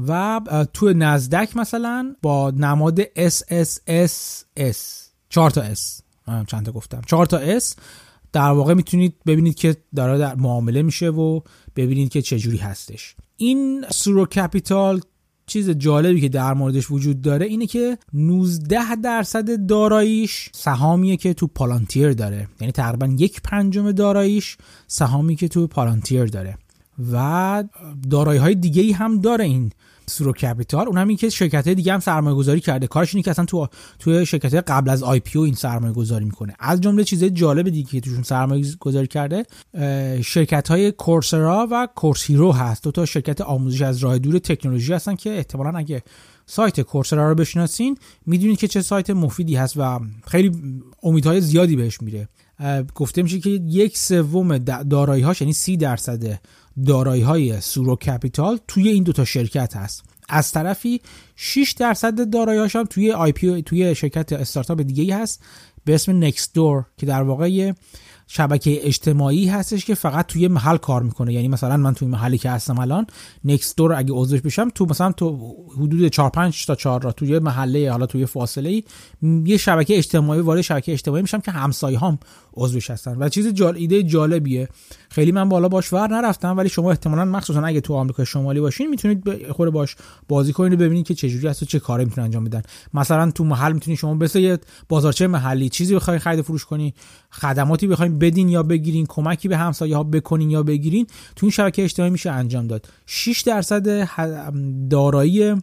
و 0.08 0.42
تو 0.74 0.94
نزدک 0.94 1.58
مثلا 1.58 2.16
با 2.22 2.52
نماد 2.52 3.02
SSSS 3.04 4.12
4 5.30 5.50
تا 5.50 5.74
S. 5.74 6.02
چند 6.48 6.66
تا 6.66 6.72
گفتم. 6.72 7.02
4 7.06 7.26
تا 7.26 7.60
S. 7.60 7.64
در 8.34 8.52
واقع 8.52 8.74
می‌تونید 8.74 9.16
ببینید 9.26 9.56
که 9.56 9.78
داره 9.96 10.18
در 10.18 10.36
معامله 10.36 10.82
میشه 10.82 11.10
و 11.10 11.42
ببینید 11.76 12.10
که 12.10 12.22
چجوری 12.22 12.58
هستش. 12.58 13.16
این 13.38 13.86
سورو 13.90 14.26
کپیتال 14.26 15.02
چیز 15.46 15.70
جالبی 15.70 16.22
که 16.22 16.30
در 16.30 16.54
موردش 16.54 16.92
وجود 16.92 17.22
داره 17.22 17.46
اینه 17.46 17.66
که 17.66 17.98
19 18.14 18.96
درصد 18.96 19.66
داراییش 19.66 20.50
سهامیه 20.54 21.18
که 21.18 21.34
تو 21.34 21.48
پالانتیر 21.48 22.14
داره. 22.14 22.48
یعنی 22.60 22.72
تقریبا 22.72 23.06
یک 23.06 23.42
پنجم 23.42 23.92
داراییش 23.92 24.58
سهامی 24.88 25.36
که 25.36 25.48
تو 25.48 25.68
Palantir 25.68 26.26
داره. 26.26 26.58
و 27.14 27.64
دارایی 28.10 28.40
های 28.40 28.56
دیگه 28.56 28.82
ای 28.82 28.92
هم 28.92 29.22
داره 29.22 29.46
این 29.46 29.72
SuRo 30.08 30.34
Capital. 30.34 30.88
اون 30.88 30.98
هم 30.98 31.08
این 31.08 31.18
که 31.18 31.30
شرکت 31.30 31.70
دیگه 31.70 31.94
هم 31.94 32.00
سرمایه 32.00 32.36
گذاری 32.36 32.60
کرده. 32.60 32.88
کارش 32.88 33.16
اینه 33.16 33.24
که 33.24 33.32
اصلا 33.32 33.46
تو 33.46 33.68
توی 34.00 34.26
شرکت 34.26 34.54
قبل 34.54 34.90
از 34.90 35.04
IPO 35.04 35.54
سرمایه 35.54 35.94
گذاری 35.94 36.26
می‌کنه. 36.26 36.56
از 36.60 36.82
جمله 36.82 37.04
چیزای 37.04 37.30
جالب 37.30 37.70
دیگه 37.70 37.90
که 37.90 38.02
توشون 38.02 38.24
سرمایه 38.24 38.66
گذاری 38.80 39.08
کرده 39.08 39.46
شرکت 40.22 40.68
های 40.68 40.92
Coursera 40.92 41.68
و 41.72 41.88
Course 41.96 42.24
Hero 42.24 42.52
هست. 42.52 42.84
دو 42.84 42.92
تا 42.92 43.06
شرکت 43.06 43.42
آموزش 43.42 43.82
از 43.82 43.98
راه 43.98 44.20
دور 44.20 44.40
تکنولوژی 44.40 44.94
هستن 44.94 45.16
که 45.16 45.30
احتمالا 45.30 45.78
اگه 45.78 46.04
سایت 46.46 46.82
Coursera 46.82 47.30
رو 47.30 47.36
بشناسین 47.36 47.98
می‌دونید 48.26 48.58
که 48.58 48.68
چه 48.68 48.82
سایت 48.82 49.10
مفیدی 49.10 49.56
هست 49.56 49.74
و 49.78 50.00
خیلی 50.28 50.52
امیدهای 51.04 51.42
زیادی 51.42 51.76
بهش 51.76 52.02
میره. 52.02 52.28
گفته 52.96 53.24
میشه 53.24 53.40
که 53.40 53.50
یک 53.50 53.98
سوم 53.98 54.58
دارایی 54.58 55.24
هاش 55.24 55.42
یعنی 55.42 55.54
سی 55.54 55.78
درصد 55.78 56.40
دارایی 56.86 57.22
های 57.22 57.62
SuRo 57.62 57.96
Capital 57.96 58.60
توی 58.68 58.90
این 58.90 59.04
دوتا 59.04 59.26
شرکت 59.26 59.76
هست. 59.76 60.04
از 60.30 60.52
طرفی 60.52 61.02
6 61.36 61.76
درصد 61.78 62.30
دارایی‌هاش 62.30 62.76
هم 62.76 62.84
توی 62.84 63.12
IPO 63.12 63.62
توی 63.62 63.96
شرکت 63.96 64.34
استارتاپ 64.34 64.82
دیگه 64.82 65.04
ای 65.04 65.12
هست 65.12 65.44
به 65.86 65.96
اسم 65.96 66.32
Nextdoor 66.54 66.86
که 66.98 67.06
در 67.06 67.22
واقع 67.22 67.72
شبکه 68.28 68.88
اجتماعی 68.88 69.48
هستش 69.48 69.86
که 69.86 69.96
فقط 69.96 70.28
توی 70.28 70.48
محل 70.48 70.78
کار 70.78 71.04
می‌کنه. 71.04 71.34
یعنی 71.34 71.48
مثلا 71.48 71.78
من 71.78 71.94
توی 71.94 72.08
محلی 72.08 72.38
که 72.38 72.50
هستم 72.50 72.80
الان 72.80 73.08
Nextdoor 73.46 73.94
اگه 73.94 74.14
عضوش 74.14 74.42
بشم 74.42 74.70
تو 74.70 74.86
مثلا 74.86 75.12
تو 75.12 75.56
حدود 75.78 76.08
4 76.08 76.30
5 76.30 76.66
تا 76.66 76.76
4 76.76 77.02
راه 77.02 77.12
توی 77.12 77.40
محله 77.40 77.92
حالا 77.92 78.06
توی 78.06 78.26
فاصله 78.26 78.70
ای 78.70 78.84
یه 79.46 79.58
شبکه 79.58 79.98
اجتماعی 79.98 80.42
وارد 80.42 80.62
شبکه 80.62 80.92
اجتماعی 80.92 81.22
میشم 81.22 81.40
که 81.40 81.52
همسایه 81.52 82.00
هم 82.00 82.20
عضوش 82.54 82.90
هستن. 82.90 83.18
و 83.18 83.30
چیز 83.30 83.48
جال... 83.48 83.76
ایده 83.76 84.04
جالبیه. 84.04 84.70
خیلی 85.12 85.32
من 85.32 85.50
بالا 85.50 85.70
باش 85.70 85.94
ور 85.94 86.08
نرفتم 86.08 86.58
ولی 86.58 86.70
شما 86.70 86.90
احتمالا 86.90 87.26
مخصوصا 87.26 87.62
اگه 87.62 87.82
تو 87.82 87.94
آمریکا 87.94 88.24
شمالی 88.26 88.60
باشین 88.60 88.90
می‌تونید 88.90 89.52
خود 89.52 89.70
باش 89.70 89.96
بازی 90.28 90.54
کنید 90.54 90.80
ببینید 90.80 91.06
که 91.06 91.16
چجوری 91.16 91.48
هست 91.48 91.64
و 91.64 91.66
چه 91.66 91.80
کاری 91.80 92.06
می‌تونن 92.06 92.26
انجام 92.26 92.44
بدن. 92.44 92.62
مثلا 92.94 93.32
تو 93.32 93.44
محل 93.44 93.74
می‌تونید 93.74 94.00
شما 94.00 94.14
مثل 94.14 94.58
بازارچه 94.90 95.28
محلی 95.28 95.70
چیزی 95.70 95.96
بخواید 95.96 96.22
خرید 96.22 96.42
فروش 96.42 96.66
کنی 96.66 96.94
خدماتی 97.32 97.88
بخواید 97.88 98.20
بدین 98.20 98.50
یا 98.50 98.64
بگیرین 98.64 99.06
کمکی 99.06 99.48
به 99.48 99.58
همسایه 99.58 99.96
ها 99.96 100.04
بکنین 100.04 100.50
یا 100.50 100.64
بگیرین 100.64 101.08
تو 101.36 101.46
این 101.46 101.52
شبکه 101.52 101.84
اجتماعی 101.84 102.12
میشه 102.12 102.32
انجام 102.32 102.68
داد. 102.68 102.88
6 103.06 103.42
درصد 103.42 104.08
دارایی 104.90 105.56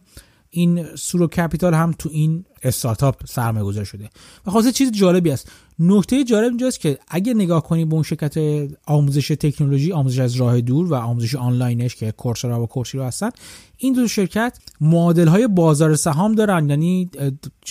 این 0.49 0.95
سورو 0.95 1.27
کپیتال 1.27 1.73
هم 1.73 1.95
تو 1.99 2.09
این 2.13 2.45
استارتاپ 2.63 3.25
سرمایه 3.25 3.65
گذاری 3.65 3.85
شده. 3.85 4.09
و 4.45 4.51
خاصه 4.51 4.71
چیز 4.71 4.91
جالبی 4.91 5.31
است. 5.31 5.51
نکته 5.79 6.23
جالب 6.23 6.47
اینجاست 6.49 6.79
که 6.79 6.99
اگه 7.07 7.33
نگاه 7.33 7.63
کنید 7.63 7.89
به 7.89 7.93
اون 7.93 8.03
شرکت 8.03 8.37
آموزش 8.85 9.27
تکنولوژی 9.27 9.91
آموزش 9.91 10.19
از 10.19 10.35
راه 10.35 10.61
دور 10.61 10.87
و 10.87 10.95
آموزش 10.95 11.35
آنلاینش 11.35 11.95
که 11.95 12.11
کورسرا 12.11 12.63
و 12.63 12.67
کورسیرو 12.67 13.03
هستن 13.03 13.29
این 13.77 13.93
دو 13.93 14.07
شرکت 14.07 14.57
معادل 14.81 15.27
های 15.27 15.47
بازار 15.47 15.95
سهام 15.95 16.35
دارن. 16.35 16.69
یعنی 16.69 17.09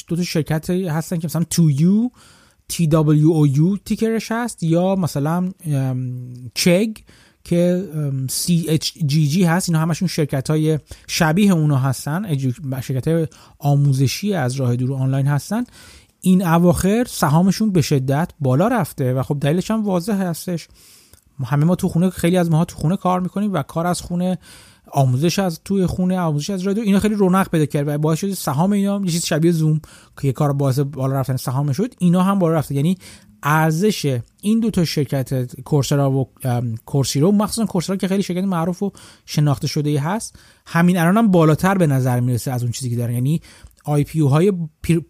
دو 0.09 0.17
تا 0.17 0.23
شرکت 0.23 0.71
هستن 0.71 1.19
که 1.19 1.27
مثلا 1.27 1.45
2U 1.55 2.11
TWOU 2.73 3.79
تیکرش 3.85 4.33
هست 4.33 4.63
یا 4.63 4.95
مثلا 4.95 5.51
چگ 6.55 6.97
که 7.49 7.89
CHGG 8.29 9.43
هست 9.43 9.69
اینا 9.69 9.81
همشون 9.81 10.09
شرکت 10.09 10.51
های 10.51 10.79
شبیه 11.07 11.53
اونا 11.53 11.77
هستن 11.77 12.39
شرکت 12.81 13.09
های 13.09 13.27
آموزشی 13.59 14.35
از 14.35 14.55
راه 14.55 14.77
دور 14.77 14.93
آنلاین 14.93 15.27
هستن. 15.27 15.65
این 16.21 16.47
اواخر 16.47 17.07
سهامشون 17.09 17.71
به 17.71 17.83
شدت 17.83 18.31
بالا 18.41 18.69
رفته 18.69 19.15
و 19.15 19.23
خب 19.23 19.39
دلیلش 19.41 19.71
هم 19.71 19.85
واضح 19.85 20.13
هستش. 20.13 20.69
همه 21.45 21.65
ما 21.65 21.75
تو 21.75 21.89
خونه 21.89 22.11
خیلی 22.11 22.37
از 22.37 22.51
ماها 22.51 22.65
تو 22.65 22.77
خونه 22.77 22.97
کار 22.97 23.21
می‌کنیم 23.21 23.53
و 23.53 23.63
کار 23.63 23.87
از 23.87 24.01
خونه 24.01 24.39
آموزش 24.93 25.39
از 25.39 25.61
توی 25.65 25.87
خونه 25.87 26.19
آموزش 26.19 26.51
از 26.51 26.63
رادیو 26.63 26.83
اینا 26.85 27.01
خیلی 27.01 27.15
رونق 27.15 27.51
پیدا 27.51 27.67
کرد 27.67 27.89
و 27.89 27.99
باعث 27.99 28.19
شد 28.19 28.33
سهام 28.33 28.73
اینا 28.73 29.01
یه 29.05 29.11
چیز 29.11 29.25
شبیه 29.25 29.53
زوم 29.53 29.81
که 30.21 30.27
یه 30.27 30.33
کار 30.33 30.53
باعث 30.53 30.79
بالا 30.79 31.21
رفتن 31.21 31.37
سهام 31.37 31.73
شد 31.73 31.95
اینا 31.99 32.23
هم 32.23 32.39
بالا 32.39 32.55
رفته. 32.55 32.75
یعنی 32.75 32.99
ارزش 33.43 34.21
این 34.43 34.61
دو 34.61 34.71
تا 34.71 34.85
شرکت 34.85 35.61
Coursera 35.61 36.11
و 36.11 36.29
Course 36.87 37.14
Hero 37.14 37.33
مخصوصا 37.33 37.67
Coursera 37.67 37.97
که 37.97 38.09
خیلی 38.09 38.23
شرکت 38.23 38.45
معروف 38.45 38.83
و 38.83 38.93
شناخته 39.27 39.67
شده 39.67 39.91
ای 39.91 39.97
هست 39.97 40.39
همین 40.67 40.99
الان 40.99 41.17
هم 41.17 41.31
بالاتر 41.31 41.79
به 41.79 41.87
نظر 41.87 42.21
می‌رسه 42.21 42.51
از 42.53 42.63
اون 42.63 42.73
چیزی 42.73 42.91
که 42.91 42.97
دارن. 42.97 43.15
یعنی 43.15 43.41
IPO 43.85 44.21
های 44.21 44.53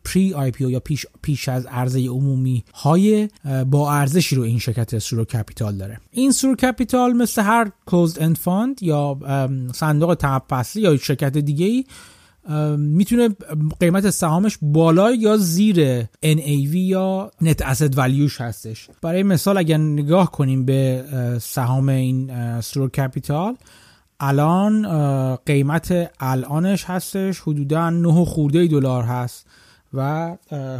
pre-IPO 0.04 0.70
یا 0.70 0.80
پیش, 0.80 1.06
پیش 1.22 1.48
از 1.48 1.66
عرضه 1.66 2.06
عمومی 2.06 2.64
های 2.74 3.28
با 3.66 3.92
ارزشی 3.92 4.36
رو 4.36 4.42
این 4.42 4.58
شرکت 4.58 4.98
SuRo 4.98 5.24
Capital 5.24 5.76
داره. 5.76 6.00
این 6.10 6.32
SuRo 6.32 6.54
Capital 6.56 7.12
مثل 7.12 7.42
هر 7.42 7.70
closed 7.86 8.22
end 8.22 8.36
fund 8.36 8.82
یا 8.82 9.18
صندوق 9.74 10.16
ته‌بسته 10.20 10.80
یا 10.80 10.96
شرکت 10.96 11.38
دیگه 11.38 11.66
ای 11.66 11.84
می‌تونه 12.78 13.28
قیمت 13.80 14.10
سهامش 14.10 14.58
بالا 14.62 15.12
یا 15.12 15.36
زیر 15.36 16.02
NAV 16.04 16.74
یا 16.74 17.30
نت 17.40 17.74
asset 17.74 17.94
valueش 17.94 18.40
هستش. 18.40 18.88
برای 19.02 19.22
مثال 19.22 19.58
اگر 19.58 19.76
نگاه 19.76 20.30
کنیم 20.30 20.64
به 20.64 21.04
سهام 21.40 21.88
این 21.88 22.60
سورو 22.60 22.88
کپیتال 22.88 23.56
الان 24.20 24.86
قیمت 25.36 26.10
الانش 26.20 26.84
هستش 26.84 27.40
حدودا 27.40 27.90
9 27.90 28.24
خورده 28.24 28.66
دلار 28.66 29.04
هست. 29.04 29.46
و 29.94 30.36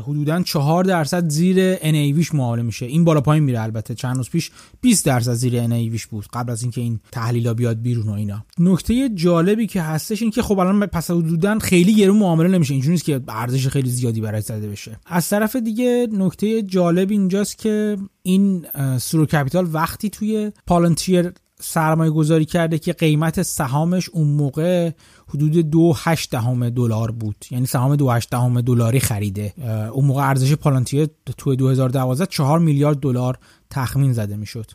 حدودا 0.07 0.43
4 0.43 0.85
درصد 0.85 1.29
زیر 1.29 1.77
NAVش 1.77 2.35
معامله 2.35 2.63
میشه. 2.63 2.87
این 2.87 3.05
بالا 3.05 3.21
پایین 3.21 3.45
میره 3.45 3.63
البته. 3.63 3.95
چند 3.95 4.17
روز 4.17 4.31
پیش 4.31 4.51
20 4.81 5.07
درصد 5.07 5.35
زیر 5.35 5.67
NAVش 5.67 6.07
بود 6.07 6.27
قبل 6.33 6.53
از 6.53 6.63
اینکه 6.63 6.81
این 6.81 7.01
تحلیلا 7.13 7.55
بیاد 7.55 7.83
بیرون 7.83 8.09
و 8.09 8.13
اینا. 8.13 8.45
نکته 8.59 9.09
جالبی 9.09 9.67
که 9.67 9.83
هستش 9.83 10.23
این 10.23 10.31
که 10.31 10.43
خب 10.43 10.59
الان 10.59 10.87
پس 10.87 11.11
حدودا 11.11 11.59
خیلی 11.59 11.95
گرون 11.95 12.17
معامله 12.17 12.49
نمیشه. 12.49 12.75
اینجوری 12.75 12.93
نیست 12.93 13.05
که 13.05 13.21
ارزش 13.29 13.69
خیلی 13.69 13.91
زیادی 13.91 14.21
برای 14.21 14.41
زده 14.41 14.69
بشه. 14.69 15.01
از 15.07 15.29
طرف 15.29 15.57
دیگه 15.57 16.09
نکته 16.13 16.63
جالب 16.63 17.11
اینجاست 17.11 17.59
که 17.59 17.97
این 18.23 18.67
سورو 18.99 19.27
کپیتال 19.27 19.69
وقتی 19.73 20.11
توی 20.11 20.53
پالنتیر 20.67 21.33
سرمایه 21.61 22.11
گذاری 22.11 22.45
کرده 22.45 22.79
که 22.79 22.93
قیمت 22.93 23.43
سهامش 23.43 24.09
اون 24.09 24.29
موقع 24.29 24.91
حدود 25.29 25.71
دو 25.71 25.95
هشت 25.97 26.31
دهم 26.31 26.71
دلار 26.71 27.11
بود. 27.11 27.45
یعنی 27.51 27.67
سهام 27.67 27.97
دو 27.97 28.11
هشت 28.11 28.31
دهم 28.31 28.61
دلاری 28.61 29.01
خریده. 29.01 29.55
اون 29.93 30.05
موقع 30.05 30.29
ارزش 30.29 30.53
پالانتیه 30.53 31.11
تو 31.37 31.55
2012 31.57 32.27
4 32.27 32.59
میلیارد 32.59 33.01
دلار 33.01 33.39
تخمین 33.71 34.13
زده 34.13 34.37
می‌شد. 34.37 34.71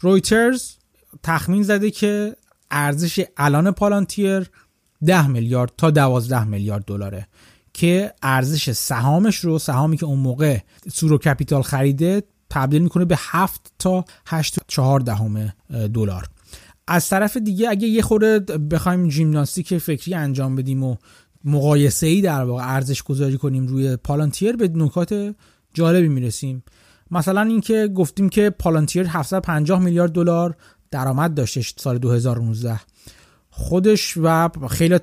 رویترز 0.00 0.70
تخمین 1.22 1.62
زده 1.62 1.90
که 1.90 2.36
ارزش 2.70 3.24
الان 3.36 3.70
پالانتیر 3.70 4.50
10 5.06 5.26
میلیارد 5.26 5.72
تا 5.76 5.90
12 5.90 6.44
میلیارد 6.44 6.84
دلاره 6.84 7.28
که 7.72 8.12
ارزش 8.22 8.70
سهامش 8.70 9.36
رو 9.36 9.58
سهامی 9.58 9.96
که 9.96 10.06
اون 10.06 10.18
موقع 10.18 10.58
سورو 10.92 11.18
کپیتال 11.18 11.62
خریده 11.62 12.22
تبدیل 12.50 12.82
می‌کنه 12.82 13.04
به 13.04 13.16
7 13.18 13.72
تا 13.78 14.04
8 14.26 14.58
4 14.68 15.00
دهم 15.00 15.52
دلار. 15.94 16.26
از 16.88 17.08
طرف 17.08 17.36
دیگه 17.36 17.68
اگه 17.68 17.88
یه 17.88 18.02
خورده 18.02 18.58
بخوایم 18.58 19.10
ژیمناستیک 19.10 19.78
فکری 19.78 20.14
انجام 20.14 20.56
بدیم 20.56 20.82
و 20.82 20.96
مقایسه 21.44 22.06
ای 22.06 22.20
در 22.20 22.44
واقع 22.44 22.62
ارزش 22.64 23.02
گذاری 23.02 23.38
کنیم 23.38 23.66
روی 23.66 23.96
پالانتیر 23.96 24.56
به 24.56 24.68
نکات 24.68 25.34
جالبی 25.74 26.08
می‌رسیم. 26.08 26.64
مثلا 27.10 27.42
اینکه 27.42 27.88
گفتیم 27.88 28.28
که 28.28 28.50
پالانتیر 28.50 29.06
750 29.08 29.80
میلیارد 29.80 30.12
دلار 30.12 30.56
درآمد 30.90 31.34
داشته 31.34 31.60
سال 31.76 31.98
2019 31.98 32.80
خودش 33.50 34.14
و 34.22 34.48
خیلی 34.70 34.98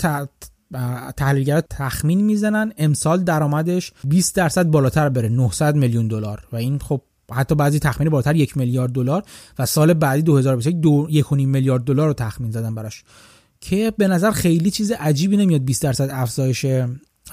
تحلیلگرا 1.18 1.62
تخمین 1.62 2.22
می‌زنن 2.22 2.74
امسال 2.78 3.24
درآمدش 3.24 3.92
20 4.04 4.36
درصد 4.36 4.66
بالاتر 4.66 5.10
بره 5.10 5.30
900 5.30 5.76
میلیون 5.76 6.08
دلار. 6.08 6.48
و 6.52 6.56
این 6.56 6.80
خب 6.80 7.02
حتی 7.34 7.56
بعضی 7.56 7.80
تخمین 7.80 8.10
بالاتر 8.10 8.36
یک 8.36 8.58
میلیارد 8.58 8.92
دلار 8.92 9.24
و 9.60 9.66
سال 9.66 9.94
بعدی 9.94 10.22
2021 10.22 10.76
دو 10.76 11.08
یک 11.10 11.34
میلیارد 11.34 11.84
دلار 11.84 12.08
رو 12.08 12.14
تخمین 12.14 12.52
زدن 12.52 12.76
براش. 12.76 13.04
که 13.62 13.94
به 13.98 14.08
نظر 14.08 14.32
خیلی 14.32 14.72
چیز 14.72 14.92
عجیبی 14.92 15.38
نمیاد 15.38 15.66
20 15.66 15.82
درصد 15.84 16.10
افزایش 16.12 16.66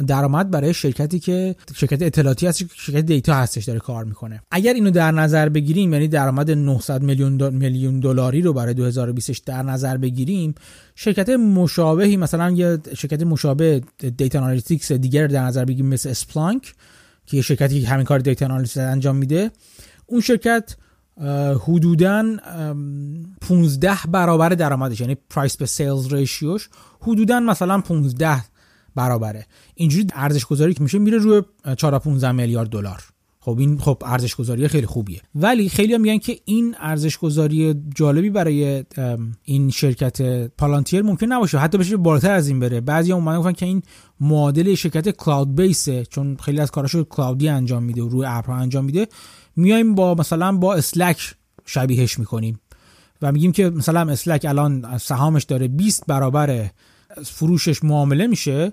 درآمد 0.07 0.51
برای 0.51 0.75
شرکتی 0.75 1.19
که 1.19 1.57
شرکت 1.75 2.03
اطلاعاتی 2.03 2.47
هست 2.47 2.65
شرکت 2.75 3.07
دیتا 3.07 3.35
هستش 3.35 3.65
داره 3.65 3.79
کار 3.79 4.05
می‌کنه. 4.05 4.41
اگر 4.51 4.75
اینو 4.75 4.91
در 4.91 5.11
نظر 5.11 5.49
بگیریم 5.49 5.93
یعنی 5.93 6.09
درآمد 6.09 6.51
900 6.51 7.03
میلیون 7.03 7.55
میلیون 7.55 8.01
دلاری 8.01 8.43
رو 8.43 8.53
برای 8.53 8.75
2020 8.75 9.47
در 9.47 9.63
نظر 9.63 9.97
بگیریم 9.97 10.55
شرکت 10.95 11.29
مشابهی 11.29 12.17
مثلا 12.17 12.51
یه 12.51 12.79
شرکت 12.97 13.23
مشابه 13.23 13.83
data 14.17 14.41
analytics 14.41 14.93
دیگر 14.93 15.27
در 15.27 15.43
نظر 15.43 15.65
بگیریم 15.65 15.87
مثل 15.87 16.09
Splunk 16.09 16.75
که 17.27 17.37
یه 17.37 17.43
شرکتی 17.43 17.81
که 17.83 17.89
همین 17.89 18.05
کار 18.05 18.19
data 18.19 18.47
analytics 18.47 18.77
انجام 18.77 19.17
میده 19.17 19.51
اون 20.07 20.21
شرکت 20.21 20.77
حدودا 21.61 22.37
15 23.49 23.99
برابر 24.09 24.49
درآمدش 24.49 25.01
یعنی 25.01 25.17
price 25.31 25.57
به 25.57 25.67
sales 25.67 26.13
ratio 26.13 26.53
ش 26.53 26.69
حدودا 27.01 27.41
مثلا 27.41 27.81
15 27.81 28.45
برابره. 28.95 29.47
اینجوری 29.75 30.07
ارزش 30.15 30.45
گذاری 30.45 30.75
که 30.75 30.83
میشه 30.83 30.99
میره 30.99 31.19
روی 31.19 31.43
4 31.77 31.99
15 31.99 32.33
میلیارد 32.33 32.69
دلار. 32.69 33.03
خب 33.45 33.59
این 33.59 33.79
خب 33.79 34.03
ارزش 34.07 34.35
گذاری 34.35 34.69
خیلی 34.69 34.87
خوبیه. 34.87 35.21
ولی 35.35 35.69
خیلی 35.69 35.95
هم 35.95 36.01
میگن 36.01 36.19
که 36.19 36.39
این 36.45 36.75
ارزش 36.81 37.19
گذاری 37.19 37.75
جالبی 37.95 38.31
برای 38.31 38.85
این 39.43 39.71
شرکت 39.71 40.47
پالانتیر 40.47 41.03
ممکن 41.03 41.27
نباشه. 41.27 41.59
حتی 41.59 41.79
بشه 41.79 41.97
بالاتر 41.97 42.31
از 42.33 42.49
این 42.49 42.61
بره. 42.61 42.81
بعضی 42.81 43.13
هم 43.13 43.19
اومدن 43.19 43.39
گفتن 43.39 43.53
که 43.53 43.67
این 43.67 43.83
معادل 44.21 44.75
شرکت 44.75 45.11
کلاود 45.11 45.57
بیسه 45.57 46.05
چون 46.05 46.37
خیلی 46.37 46.61
از 46.61 46.71
کاراشو 46.71 47.05
کلاودی 47.05 47.49
انجام 47.49 47.83
میده 47.83 48.03
و 48.03 48.09
روی 48.09 48.27
اپرا 48.27 48.57
انجام 48.57 48.85
میده. 48.85 49.09
میایم 49.57 49.95
با 49.95 50.15
مثلا 50.15 50.53
با 50.53 50.75
اسلک 50.75 51.35
شبیهش 51.67 52.19
می‌کنیم. 52.19 52.61
و 53.23 53.33
میگیم 53.33 53.53
که 53.53 53.71
مثلا 53.71 54.13
اسلک 54.13 54.47
الان 54.49 54.99
سهامش 54.99 55.45
داره 55.45 55.69
20 55.69 56.05
برابر 56.07 56.71
فروشش 57.25 57.85
معامله 57.85 58.27
میشه. 58.27 58.73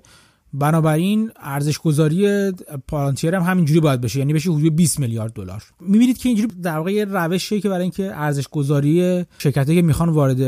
بنابراین 0.54 1.32
ارزش 1.36 1.78
گذاری 1.78 2.52
پالانتیر 2.88 3.36
هم 3.36 3.42
همینجوری 3.42 3.80
باید 3.80 4.02
بشه 4.02 4.20
یعنی 4.20 4.34
بشه 4.34 4.52
حدود 4.52 4.76
20 4.76 5.00
میلیارد 5.00 5.34
دلار. 5.34 5.64
می‌بینید 5.80 6.18
که 6.18 6.30
اینجوری 6.30 6.54
در 6.64 6.78
واقع 6.78 7.04
روشیه 7.04 7.62
که 7.62 7.70
برای 7.70 7.82
اینکه 7.82 8.12
ارزش 8.16 8.48
گذاری 8.48 9.26
شرکتی 9.38 9.76
که 9.76 9.82
می‌خوان 9.82 10.10
وارد 10.10 10.42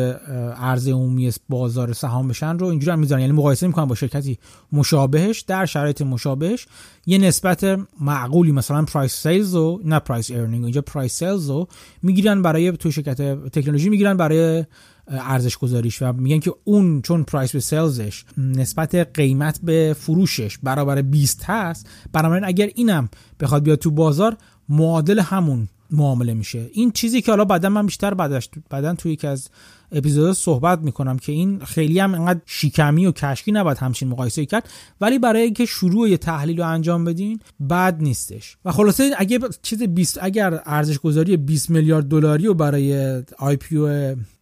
عرضه 0.53 0.91
عمومی 0.91 1.31
بازار 1.49 1.93
سهام 1.93 2.27
بشن 2.27 2.57
رو 2.59 2.67
اینجوری 2.67 2.91
هم 2.91 2.99
می‌ذارن. 2.99 3.21
یعنی 3.21 3.33
مقایسه 3.33 3.67
می‌کنن 3.67 3.85
با 3.85 3.95
شرکتی 3.95 4.39
مشابهش 4.71 5.41
در 5.41 5.65
شرایط 5.65 6.01
مشابهش 6.01 6.67
یه 7.05 7.17
نسبت 7.17 7.79
معقولی 8.01 8.51
مثلا 8.51 8.83
price 8.83 9.23
sales 9.23 9.55
و 9.55 9.81
نه 9.85 9.99
price 9.99 10.31
earning 10.31 10.63
اینجا 10.63 10.81
price 10.81 11.19
sales 11.19 11.49
رو 11.49 11.67
می‌گیرن 12.01 12.41
برای 12.41 12.71
تو 12.71 12.91
شرکت 12.91 13.21
تکنولوژی 13.49 13.89
می‌گیرن 13.89 14.17
برای 14.17 14.65
ارزش 15.07 15.57
گذاریش 15.57 16.01
و 16.01 16.13
میگن 16.13 16.39
که 16.39 16.53
اون 16.63 17.01
چون 17.01 17.23
price 17.23 17.51
به 17.51 17.59
sales 17.59 18.06
ش 18.06 18.25
نسبت 18.37 18.95
قیمت 18.95 19.59
به 19.63 19.95
فروشش 19.99 20.57
برابر 20.57 21.01
20 21.01 21.43
هست 21.43 21.89
بنابراین 22.13 22.45
اگر 22.45 22.69
اینم 22.75 23.09
بخواد 23.39 23.63
بیاد 23.63 23.79
تو 23.79 23.91
بازار 23.91 24.37
معادل 24.69 25.19
همون 25.19 25.67
معامله 25.91 26.33
میشه. 26.33 26.69
این 26.73 26.91
چیزی 26.91 27.21
که 27.21 27.31
حالا 27.31 27.45
بعدا 27.45 27.69
من 27.69 27.85
بیشتر 27.85 28.13
بعدش 28.13 28.49
بعدا 28.69 28.93
توی 28.95 29.11
یکی 29.11 29.27
از 29.27 29.49
اپیزود 29.93 30.35
صحبت 30.35 30.79
می‌کنم 30.79 31.17
که 31.17 31.31
این 31.31 31.59
خیلی 31.59 31.99
هم 31.99 32.13
انقدر 32.13 32.39
شیکمی 32.45 33.05
و 33.05 33.11
کشکی 33.11 33.51
نباید 33.51 33.77
همچین 33.77 34.07
مقایسه 34.07 34.45
کرد. 34.45 34.69
ولی 35.01 35.19
برای 35.19 35.41
اینکه 35.41 35.65
شروع 35.65 36.09
یه 36.09 36.17
تحلیل 36.17 36.57
رو 36.57 36.67
انجام 36.67 37.05
بدین 37.05 37.39
بد 37.69 37.97
نیستش. 38.01 38.57
و 38.65 38.71
خلاصه 38.71 39.11
اگه 39.17 39.39
چیز 39.61 39.83
20 39.83 40.19
اگر 40.21 40.61
ارزش 40.65 40.99
گذاری 40.99 41.37
20 41.37 41.69
میلیارد 41.69 42.05
دلاری 42.05 42.45
رو 42.45 42.53
برای 42.53 43.21
آی 43.37 43.55
پی 43.55 43.77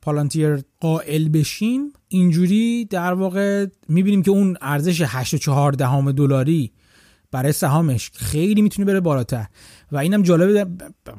پالانتیر 0.01 0.59
قائل 0.79 1.29
بشیم 1.29 1.93
اینجوری 2.07 2.85
در 2.85 3.13
واقع 3.13 3.65
می‌بینیم 3.89 4.23
که 4.23 4.31
اون 4.31 4.57
ارزش 4.61 5.03
8.4 5.03 5.75
دهم 5.77 6.11
دلاری 6.11 6.71
برای 7.31 7.51
سهامش 7.51 8.11
خیلی 8.13 8.61
می‌تونه 8.61 8.85
بره 8.85 8.99
بالاتر. 8.99 9.45
و 9.91 9.97
اینم 9.97 10.21
جالبه 10.21 10.67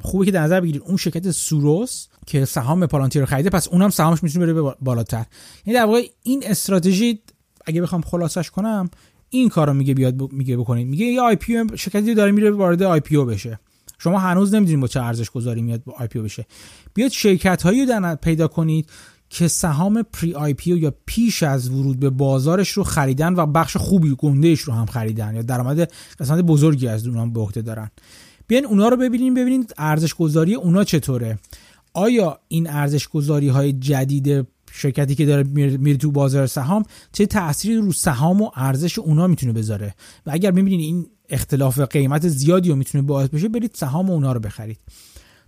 خوبه 0.01 0.25
که 0.25 0.31
در 0.31 0.41
نظر 0.41 0.61
بگیرید 0.61 0.81
اون 0.85 0.97
شرکت 0.97 1.31
SuRo 1.31 2.07
که 2.25 2.45
سهام 2.45 2.87
Palantir 2.87 3.21
رو 3.21 3.25
خریده 3.25 3.49
پس 3.49 3.67
اونم 3.67 3.89
سهامش 3.89 4.23
می‌تونه 4.23 4.53
بره 4.53 4.75
بالاتر. 4.81 5.25
یعنی 5.65 5.79
در 5.79 5.85
واقع 5.85 6.01
این 6.23 6.43
استراتژی 6.45 7.19
اگه 7.65 7.81
بخوام 7.81 8.01
خلاصش 8.01 8.51
کنم 8.51 8.89
این 9.29 9.49
کار 9.49 9.67
رو 9.67 9.73
میگه 9.73 9.93
بیاد 9.93 10.31
میگه 10.31 10.57
بکنید. 10.57 10.87
میگه 10.87 11.05
یه 11.05 11.21
IPO 11.21 11.63
شرکتی 11.75 12.13
داره 12.13 12.31
میره 12.31 12.51
وارد 12.51 12.83
IPO 12.83 13.17
بشه. 13.17 13.59
شما 13.99 14.19
هنوز 14.19 14.53
نمی‌دونید 14.53 14.81
با 14.81 14.87
چه 14.87 15.01
ارزش 15.01 15.29
گذاری 15.29 15.61
میاد 15.61 15.83
با 15.83 15.93
IPO 15.99 16.19
بشه. 16.19 16.45
بیاد 16.93 17.11
شرکت 17.11 17.61
هایی 17.61 17.85
رو 17.85 18.15
پیدا 18.15 18.47
کنید 18.47 18.89
که 19.29 19.47
سهام 19.47 20.01
pre-IPO 20.01 20.75
یا 20.75 20.93
پیش 21.05 21.43
از 21.43 21.69
ورود 21.69 21.99
به 21.99 22.09
بازارش 22.09 22.69
رو 22.69 22.83
خریدن 22.83 23.35
و 23.35 23.45
بخش 23.45 23.77
خوبی 23.77 24.15
گندهش 24.17 24.59
رو 24.61 24.73
هم 24.73 24.85
خریدن 24.85 25.35
یا 25.35 25.41
درآمد 25.41 25.91
قسمت 26.19 26.41
بزرگی 26.41 26.87
از 26.87 27.07
اونها 27.07 27.25
به 27.25 27.39
عهده 27.39 27.61
دارن. 27.61 27.91
بیاین 28.47 28.65
اونا 28.65 28.87
رو 28.87 28.97
ببینیم 28.97 29.33
ببینید 29.33 29.73
ارزش 29.77 30.13
گذاری 30.13 30.55
اونا 30.55 30.83
چطوره. 30.83 31.39
آیا 31.93 32.39
این 32.47 32.69
ارزش 32.69 33.07
گذاری 33.07 33.47
های 33.47 33.73
جدید 33.73 34.47
شرکتی 34.71 35.15
که 35.15 35.25
داره 35.25 35.43
میره 35.77 35.97
تو 35.97 36.11
بازار 36.11 36.47
سهام 36.47 36.83
چه 37.11 37.25
تأثیری 37.25 37.75
رو 37.75 37.91
سهام 37.91 38.41
و 38.41 38.51
ارزش 38.55 38.99
اونا 38.99 39.27
می‌تونه 39.27 39.53
بذاره؟ 39.53 39.95
و 40.25 40.31
اگر 40.33 40.51
ببینید 40.51 40.79
این 40.79 41.07
اختلاف 41.29 41.79
قیمت 41.79 42.27
زیادی 42.27 42.69
رو 42.69 42.75
می‌تونه 42.75 43.01
باعث 43.01 43.29
بشه 43.29 43.47
برید 43.47 43.71
سهام 43.73 44.09
اونا 44.09 44.31
رو 44.31 44.39
بخرید. 44.39 44.79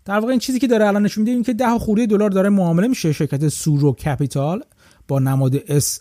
در 0.06 0.20
واقع 0.20 0.32
این 0.32 0.39
چیزی 0.39 0.60
که 0.60 0.68
داره 0.68 0.88
الان 0.88 1.04
نشون 1.04 1.22
میده 1.22 1.32
این 1.32 1.43
که 1.43 1.54
10 1.54 1.80
خوری 1.80 2.08
دلار 2.08 2.30
داره 2.30 2.50
معامله 2.50 2.88
میشه. 2.88 3.12
شرکت 3.12 3.48
سورو 3.48 3.93
کپیتال 3.93 4.64
با 5.08 5.20
نماد 5.20 5.56
اس 5.68 6.00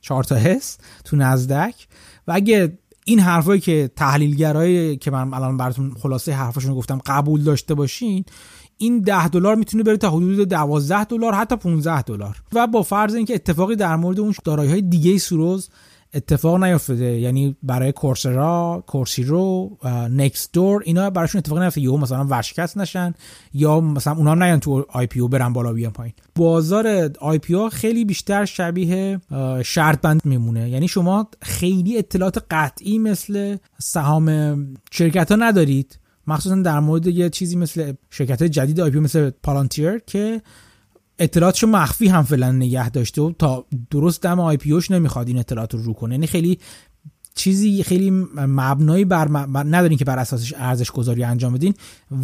4 0.00 0.24
تا 0.24 0.36
S 0.36 0.78
تو 1.04 1.16
نزدک 1.16 1.86
و 2.28 2.32
اگه 2.32 2.78
این 3.04 3.20
حرفایی 3.20 3.60
که 3.60 3.90
تحلیلگرایی 3.96 4.96
که 4.96 5.10
من 5.10 5.34
الان 5.34 5.56
براتون 5.56 5.94
خلاصه 5.94 6.32
حرفاشون 6.32 6.74
گفتم 6.74 7.00
قبول 7.06 7.42
داشته 7.42 7.74
باشین 7.74 8.24
این 8.82 9.00
10 9.00 9.28
دلار 9.28 9.54
می‌تونه 9.54 9.82
بره 9.82 9.96
تا 9.96 10.10
حدود 10.10 10.48
12 10.48 11.04
دلار 11.04 11.34
حتی 11.34 11.56
15 11.56 12.02
دلار. 12.02 12.42
و 12.52 12.66
با 12.66 12.82
فرض 12.82 13.14
اینکه 13.14 13.34
اتفاقی 13.34 13.76
در 13.76 13.96
مورد 13.96 14.20
اون 14.20 14.34
دارایی 14.44 14.70
های 14.70 14.82
دیگه 14.82 15.18
SuRo 15.18 15.68
اتفاق 16.14 16.64
نیافتاده 16.64 17.20
یعنی 17.20 17.56
برای 17.62 17.92
Coursera 17.92 18.84
Course 18.86 19.76
Hero 20.10 20.52
Nextdoor 20.52 20.82
اینا 20.84 21.10
براشون 21.10 21.38
اتفاق 21.38 21.58
نیافتاده 21.58 21.84
یهو 21.84 21.96
مثلا 21.96 22.24
ورشکست 22.24 22.78
نشن 22.78 23.14
یا 23.54 23.80
مثلا 23.80 24.14
اونا 24.14 24.34
نیان 24.34 24.60
تو 24.60 24.86
IPO 24.88 25.28
برن 25.28 25.52
بالا 25.52 25.72
بیان 25.72 25.92
پایین. 25.92 26.14
بازار 26.34 27.10
IPO 27.20 27.68
خیلی 27.68 28.04
بیشتر 28.04 28.44
شبیه 28.44 29.20
شرط 29.64 30.00
بندی 30.00 30.20
میمونه. 30.24 30.70
یعنی 30.70 30.88
شما 30.88 31.28
خیلی 31.42 31.98
اطلاعات 31.98 32.44
قطعی 32.50 32.98
مثل 32.98 33.56
سهام 33.78 34.56
شرکت 34.90 35.30
ها 35.30 35.36
ندارید. 35.36 35.98
مخصوصا 36.26 36.62
در 36.62 36.80
مورد 36.80 37.06
یه 37.06 37.30
چیزی 37.30 37.56
مثل 37.56 37.92
شرکت 38.10 38.42
جدید 38.42 38.80
IPO 38.80 38.90
مثل 38.90 39.30
Palantir 39.30 39.98
که 39.98 40.42
اطلاعاتشو 41.18 41.66
مخفی 41.66 42.08
هم 42.08 42.22
فعلا 42.22 42.52
نگه 42.52 42.90
داشته 42.90 43.22
و 43.22 43.32
تا 43.38 43.66
درست 43.90 44.22
دم 44.22 44.40
IPO 44.40 44.72
ش 44.72 44.90
نمی‌خواد 44.90 45.28
این 45.28 45.38
اطلاعات 45.38 45.74
رو 45.74 45.82
رو 45.82 45.92
کنه. 45.92 46.14
یعنی 46.14 46.26
خیلی 46.26 46.58
چیزی 47.34 47.82
خیلی 47.82 48.10
مبنایی 48.36 49.04
بر, 49.04 49.28
ندارین 49.64 49.98
که 49.98 50.04
بر 50.04 50.18
اساسش 50.18 50.54
ارزش 50.56 50.90
گذاری 50.90 51.24
انجام 51.24 51.52
بدین. 51.52 51.74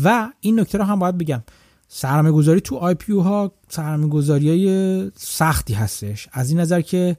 و 0.05 0.29
این 0.41 0.61
نکته 0.61 0.79
رو 0.79 0.85
هم 0.85 0.99
باید 0.99 1.19
بگم. 1.19 1.43
سرمایه 1.89 2.35
گذاری 2.35 2.61
تو 2.61 2.77
IPO 2.77 3.13
ها 3.13 3.53
سرمایه 3.69 4.09
گذاری 4.09 4.49
های 4.49 5.11
سختی 5.17 5.75
هستش. 5.75 6.29
از 6.33 6.51
این 6.51 6.61
نظر 6.61 6.81
که 6.81 7.17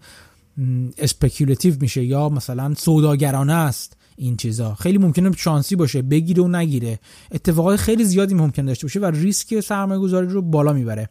speculative 0.98 1.76
میشه 1.82 2.04
یا 2.04 2.30
مثلا 2.30 2.74
سوداگرانه 2.74 3.54
است. 3.54 3.97
این 4.20 4.38
چیزا. 4.38 4.76
خیلی 4.76 4.98
ممکنه 4.98 5.32
شانسی 5.32 5.76
باشه 5.76 6.02
بگیره 6.02 6.44
و 6.44 6.48
نگیره. 6.48 7.00
اتفاقات 7.32 7.80
خیلی 7.80 8.04
زیادی 8.04 8.34
ممکن 8.34 8.66
داشته 8.66 8.86
باشه 8.86 9.00
و 9.00 9.06
ریسک 9.06 9.60
سرمایه 9.60 10.00
گذاری 10.00 10.28
رو 10.28 10.42
بالا 10.42 10.74
می‌بره. 10.74 11.10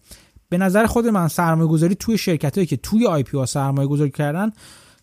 به 0.48 0.58
نظر 0.58 0.86
خود 0.86 1.06
من 1.06 1.28
سرمایه 1.28 1.68
گذاری 1.68 1.94
توی 1.94 2.18
شرکت 2.18 2.54
هایی 2.54 2.66
که 2.66 2.76
توی 2.76 3.06
IPO 3.06 3.46
سرمایه 3.46 3.88
گذاری 3.88 4.10
کردن 4.10 4.52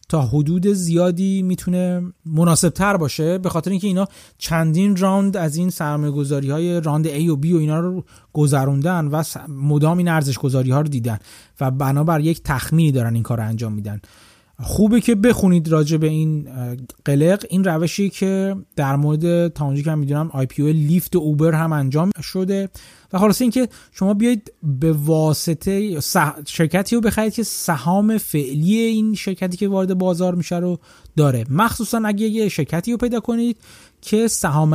تا 0.09 0.21
حدود 0.21 0.67
زیادی 0.67 1.41
می‌تونه 1.41 2.01
مناسب 2.25 2.69
تر 2.69 2.97
باشه. 2.97 3.37
به 3.37 3.49
خاطر 3.49 3.71
اینکه 3.71 3.87
اینا 3.87 4.07
چندین 4.37 4.95
راند 4.95 5.37
از 5.37 5.55
این 5.55 5.69
سرمایه 5.69 6.11
گذاری 6.11 6.49
های 6.49 6.81
راند 6.81 7.07
A 7.07 7.29
و 7.29 7.41
B 7.41 7.53
و 7.53 7.57
اینا 7.57 7.79
رو 7.79 8.05
گذروندن 8.33 9.07
و 9.07 9.23
مدام 9.47 9.97
این 9.97 10.07
ارزش 10.07 10.37
گذاری 10.37 10.71
ها 10.71 10.81
رو 10.81 10.87
دیدن 10.87 11.17
و 11.61 11.71
بنابر 11.71 12.19
یک 12.19 12.41
تخمینی 12.43 12.91
دارن 12.91 13.13
این 13.13 13.23
کار 13.23 13.37
رو 13.37 13.43
انجام 13.43 13.73
میدن. 13.73 14.01
خوبه 14.63 15.01
که 15.01 15.15
بخونید 15.15 15.67
راجع 15.67 15.97
به 15.97 16.07
این 16.07 16.47
قلق. 17.05 17.45
این 17.49 17.63
روشی 17.63 18.09
که 18.09 18.55
در 18.75 18.95
مورد 18.95 19.47
تا 19.47 19.65
اونجا 19.65 19.81
که 19.81 19.95
می‌دونم 19.95 20.29
IPO 20.33 20.73
لیفت 20.73 21.15
اوبر 21.15 21.53
هم 21.53 21.73
انجام 21.73 22.11
شده. 22.21 22.69
و 23.13 23.19
خلاصه 23.19 23.43
اینکه 23.43 23.67
شما 23.91 24.13
بیاید 24.13 24.53
به 24.63 24.93
واسطه 24.93 25.99
شرکتی 26.47 26.95
رو 26.95 27.01
بخرید 27.01 27.33
که 27.33 27.43
سهام 27.43 28.17
فعلی 28.17 28.77
این 28.77 29.13
شرکتی 29.13 29.57
که 29.57 29.67
وارد 29.67 29.97
بازار 29.97 30.35
میشه 30.35 30.55
رو 30.55 30.79
داره. 31.17 31.45
مخصوصا 31.49 32.01
اگه 32.05 32.27
یه 32.27 32.49
شرکتی 32.49 32.91
رو 32.91 32.97
پیدا 32.97 33.19
کنید 33.19 33.57
که 34.01 34.27
سهام 34.27 34.73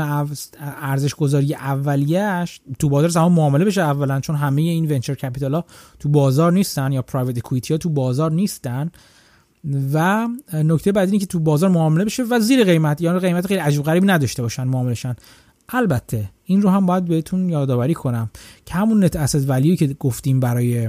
ارزش 0.81 1.15
گذاری 1.15 1.55
اولیش 1.55 2.61
تو 2.79 2.89
بازار 2.89 3.11
سهام 3.11 3.33
معامله 3.33 3.65
بشه 3.65 3.81
اولا 3.81 4.21
چون 4.21 4.37
همه 4.37 4.63
این 4.63 4.93
venture 4.93 5.15
capital 5.15 5.55
ها 5.55 5.65
تو 5.99 6.09
بازار 6.09 6.53
نیستن 6.53 6.93
یا 6.93 7.03
پرایوت 7.03 7.39
اکوئیتی 7.39 7.75
ها 7.75 7.79
تو 7.79 7.89
بازار 7.89 8.33
نیستن. 8.33 8.91
و 9.93 10.29
نکته 10.53 10.93
بعدی 10.93 11.11
اینه 11.11 11.21
که 11.21 11.27
تو 11.27 11.41
بازار 11.41 11.71
معامله 11.71 12.05
بشه 12.05 12.23
و 12.23 12.41
زیر 12.41 12.65
قیمت 12.65 13.01
یا 13.01 13.19
قیمت 13.19 13.47
خیلی 13.47 13.61
عجیب 13.61 13.83
غریبی 13.83 14.07
نداشته 14.07 14.43
باشن 14.43 14.65
معاملشن 14.65 15.17
البته 15.69 16.31
این 16.45 16.63
رو 16.63 16.71
هم 16.71 16.87
باید 16.87 17.05
بهتون 17.05 17.49
یادآوری 17.49 17.95
کنم 17.95 18.31
که 18.67 18.75
همون 18.75 19.05
نت 19.05 19.17
اسید 19.17 19.51
ولیو 19.51 19.77
که 19.77 19.87
گفتیم 19.87 20.41
برای 20.41 20.89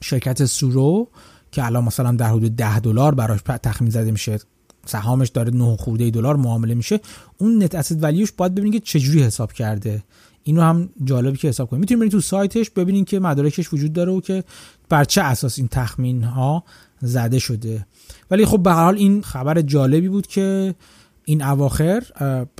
شرکت 0.00 0.44
سورو 0.44 1.08
که 1.52 1.64
الان 1.64 1.84
مثلا 1.84 2.12
در 2.12 2.28
حدود 2.28 2.56
10 2.56 2.80
دلار 2.80 3.14
براش 3.14 3.40
تخمین 3.62 3.90
زده 3.90 4.10
میشه 4.10 4.38
سهامش 4.86 5.28
داره 5.28 5.50
9 5.50 5.76
خورده 5.76 6.10
دلار 6.10 6.36
معامله 6.36 6.74
میشه 6.74 7.00
اون 7.38 7.62
نت 7.62 7.74
اسید 7.74 8.02
ولیوش 8.02 8.32
باید 8.32 8.54
ببینید 8.54 8.72
که 8.72 8.80
چجوری 8.80 9.22
حساب 9.22 9.52
کرده. 9.52 10.02
اینو 10.42 10.60
هم 10.60 10.90
جالبی 11.04 11.36
که 11.36 11.48
حساب 11.48 11.70
کنید. 11.70 11.80
می‌تونید 11.80 12.00
برید 12.00 12.12
تو 12.12 12.20
سایتش 12.20 12.70
ببینید 12.70 13.08
که 13.08 13.20
مدارکش 13.20 13.72
وجود 13.72 13.92
داره 13.92 14.12
و 14.12 14.20
که 14.20 14.44
بر 14.88 15.04
چه 15.04 15.22
اساس 15.22 15.58
این 15.58 15.68
تخمین 15.68 16.24
ها 16.24 16.64
زده 17.00 17.38
شده. 17.38 17.86
ولی 18.30 18.46
خب 18.46 18.62
به 18.62 18.70
هر 18.70 18.84
حال 18.84 18.96
این 18.96 19.22
خبر 19.22 19.62
جالبی 19.62 20.08
بود 20.08 20.26
که 20.26 20.74
این 21.24 21.42
اواخر 21.42 22.02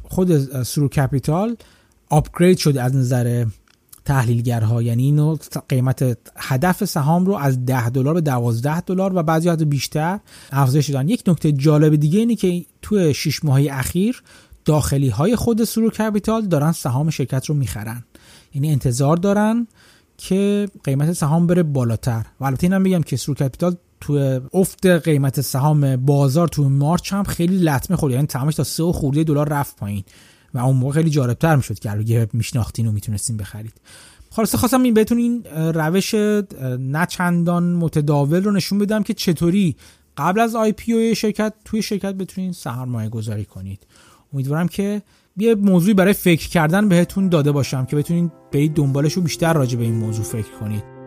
خود 0.05 0.62
سرو 0.62 0.89
کپیتال 0.89 1.57
آپگرید 2.09 2.59
شده 2.59 2.82
از 2.82 2.97
نظر 2.97 3.45
تحلیلگرها. 4.05 4.82
یعنی 4.82 5.03
اینو 5.03 5.36
قیمت 5.68 6.18
هدف 6.36 6.84
سهام 6.84 7.26
رو 7.26 7.34
از 7.34 7.66
10 7.66 7.91
دلار 7.91 8.14
به 8.14 8.20
12 8.20 8.80
دلار 8.80 9.16
و 9.16 9.22
بعضی 9.22 9.49
حتی 9.49 9.64
بیشتر 9.64 10.20
افزایش 10.53 10.91
دادن. 10.91 11.09
یک 11.09 11.22
نکته 11.26 11.53
جالب 11.53 11.97
دیگه 11.97 12.18
اینه 12.18 12.36
که 12.36 12.64
توی 12.82 13.14
6 13.14 13.45
ماهه 13.45 13.68
اخیر 13.72 14.22
داخلی 14.64 15.09
های 15.09 15.36
خود 15.36 15.64
سرو 15.64 15.91
کپیتال 15.91 16.47
دارن 16.47 16.72
سهام 16.72 17.11
شرکت 17.11 17.47
رو 17.47 17.55
می‌خرن. 17.55 18.05
یعنی 18.55 18.70
انتظار 18.70 19.16
دارن 19.16 19.66
که 20.18 20.68
قیمت 20.84 21.12
سهام 21.12 21.47
بره 21.47 21.62
بالاتر. 21.62 22.26
و 22.41 22.45
البته 22.45 22.64
اینم 22.64 22.82
بگم 22.82 23.03
که 23.03 23.16
سرو 23.16 23.34
کپیتال 23.34 23.76
تو 24.01 24.40
افت 24.53 24.86
قیمت 24.86 25.40
سهام 25.40 25.96
بازار 25.96 26.49
تو 26.49 26.68
مارچ 26.68 27.12
هم 27.12 27.24
خیلی 27.24 27.59
لطمه 27.59 27.96
خورد. 27.96 28.12
یعنی 28.12 28.26
تمامش 28.26 28.55
تا 28.55 28.64
3 28.64 28.92
خورده 28.92 29.24
دلار 29.24 29.49
رفت 29.49 29.76
پایین 29.76 30.05
و 30.55 30.59
اون 30.59 30.76
موقع 30.76 30.94
خیلی 30.94 31.11
جالبتر 31.11 31.57
می‌شد 31.57 31.78
که 31.78 31.92
اگه 31.92 32.28
میشناختین 32.32 32.86
و 32.86 32.92
می‌تونستین 32.92 33.36
بخرید. 33.36 33.72
خلاصه 34.30 34.59
خواستم 34.59 34.82
این 34.82 34.94
بهتون 34.94 35.18
این 35.18 35.44
روش 35.55 36.14
نه 36.78 37.07
چندان 37.07 37.72
متداول 37.72 38.44
رو 38.44 38.53
نشون 38.53 38.78
بدم 38.78 39.03
که 39.03 39.14
چطوری 39.14 39.76
قبل 40.16 40.40
از 40.40 40.57
آی 40.57 40.72
پی 40.72 41.14
شرکت 41.14 41.55
توی 41.64 41.82
شرکت 41.82 42.14
بتونین 42.14 42.53
سرمایه 42.53 43.09
گذاری 43.09 43.44
کنید. 43.44 43.86
امیدوارم 44.34 44.68
که 44.68 45.03
یه 45.36 45.55
موضوعی 45.55 45.94
برای 45.94 46.12
فکر 46.12 46.49
کردن 46.49 46.88
بهتون 46.88 47.28
داده 47.28 47.53
باشم 47.53 47.84
که 47.84 47.96
بتونین 47.96 48.32
برید 48.53 48.74
دنبالش 48.74 49.18
و 49.18 49.20
بیشتر 49.20 49.53
راجع 49.53 49.78
به 49.78 49.84
این 49.84 49.94
موضوع 49.94 50.24
فکر 50.24 50.51
کنید. 50.61 50.97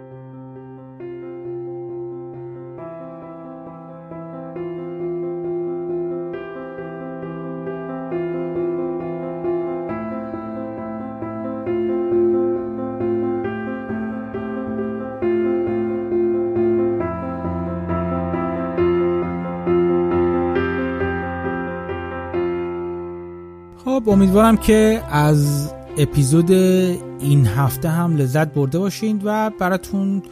خب 24.01 24.09
امیدوارم 24.09 24.57
که 24.57 25.03
از 25.09 25.73
اپیزود 25.97 26.51
این 26.51 27.45
هفته 27.45 27.89
هم 27.89 28.17
لذت 28.17 28.53
برده 28.53 28.79
باشین 28.79 29.21
و 29.23 29.49
براتون 29.59 30.23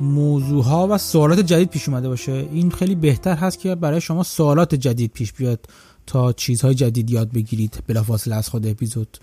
موضوع 0.00 0.64
ها 0.64 0.88
و 0.90 0.98
سوالات 0.98 1.40
جدید 1.40 1.68
پیش 1.70 1.88
اومده 1.88 2.08
باشه. 2.08 2.32
این 2.32 2.70
خیلی 2.70 2.94
بهتر 2.94 3.34
هست 3.34 3.58
که 3.58 3.74
برای 3.74 4.00
شما 4.00 4.22
سوالات 4.22 4.74
جدید 4.74 5.12
پیش 5.12 5.32
بیاد 5.32 5.66
تا 6.06 6.32
چیزهای 6.32 6.74
جدید 6.74 7.10
یاد 7.10 7.32
بگیرید 7.32 7.82
بلافاصله 7.86 8.34
از 8.34 8.48
خود 8.48 8.66
اپیزود. 8.66 9.18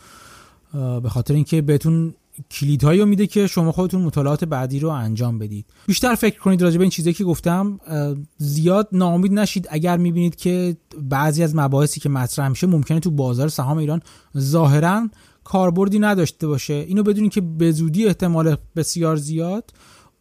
به 0.73 1.09
خاطر 1.09 1.33
اینکه 1.33 1.61
بهتون 1.61 2.13
کلیدهایی 2.51 2.99
رو 2.99 3.05
میده 3.05 3.27
که 3.27 3.47
شما 3.47 3.71
خودتون 3.71 4.01
مطالعات 4.01 4.43
بعدی 4.45 4.79
رو 4.79 4.89
انجام 4.89 5.39
بدید. 5.39 5.65
بیشتر 5.87 6.15
فکر 6.15 6.39
کنید 6.39 6.61
راجع 6.61 6.77
به 6.77 6.83
این 6.83 6.91
چیزی 6.91 7.13
که 7.13 7.23
گفتم 7.23 7.79
زیاد 8.37 8.89
ناامید 8.91 9.33
نشید. 9.33 9.67
اگر 9.69 9.97
می‌بینید 9.97 10.35
که 10.35 10.77
بعضی 11.01 11.43
از 11.43 11.55
مباحثی 11.55 11.99
که 11.99 12.09
مطرح 12.09 12.47
میشه 12.47 12.67
ممکنه 12.67 12.99
تو 12.99 13.11
بازار 13.11 13.47
سهام 13.47 13.77
ایران 13.77 14.01
ظاهرا 14.37 15.09
کاربردی 15.43 15.99
نداشته 15.99 16.47
باشه. 16.47 16.73
اینو 16.73 17.03
بدونید 17.03 17.31
که 17.31 17.41
به 17.41 17.71
زودی 17.71 18.05
احتمال 18.05 18.57
بسیار 18.75 19.15
زیاد. 19.15 19.71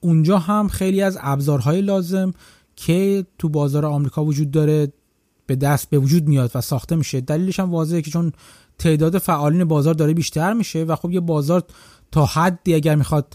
اونجا 0.01 0.39
هم 0.39 0.69
خیلی 0.69 1.03
از 1.03 1.19
ابزارهای 1.21 1.83
لازم 1.83 2.33
که 2.77 3.27
تو 3.39 3.49
بازار 3.49 3.87
آمریکا 3.87 4.25
وجود 4.25 4.51
داره 4.51 4.93
به 5.47 5.57
دست 5.57 5.91
به 5.91 5.99
وجود 5.99 6.29
میاد 6.29 6.51
و 6.55 6.61
ساخته 6.61 6.97
میشه. 6.97 7.21
دلیلش 7.21 7.61
هم 7.61 7.71
واضحه 7.71 8.03
که 8.03 8.11
چون 8.11 8.33
تعداد 8.79 9.19
فعالین 9.19 9.65
بازار 9.65 9.95
داره 9.95 10.15
بیشتر 10.15 10.53
میشه 10.53 10.85
و 10.85 10.97
خب 10.97 11.11
یه 11.11 11.21
بازار 11.21 11.63
تا 12.17 12.27
حدی 12.27 12.75
اگر 12.75 12.95
می‌خواد 12.95 13.35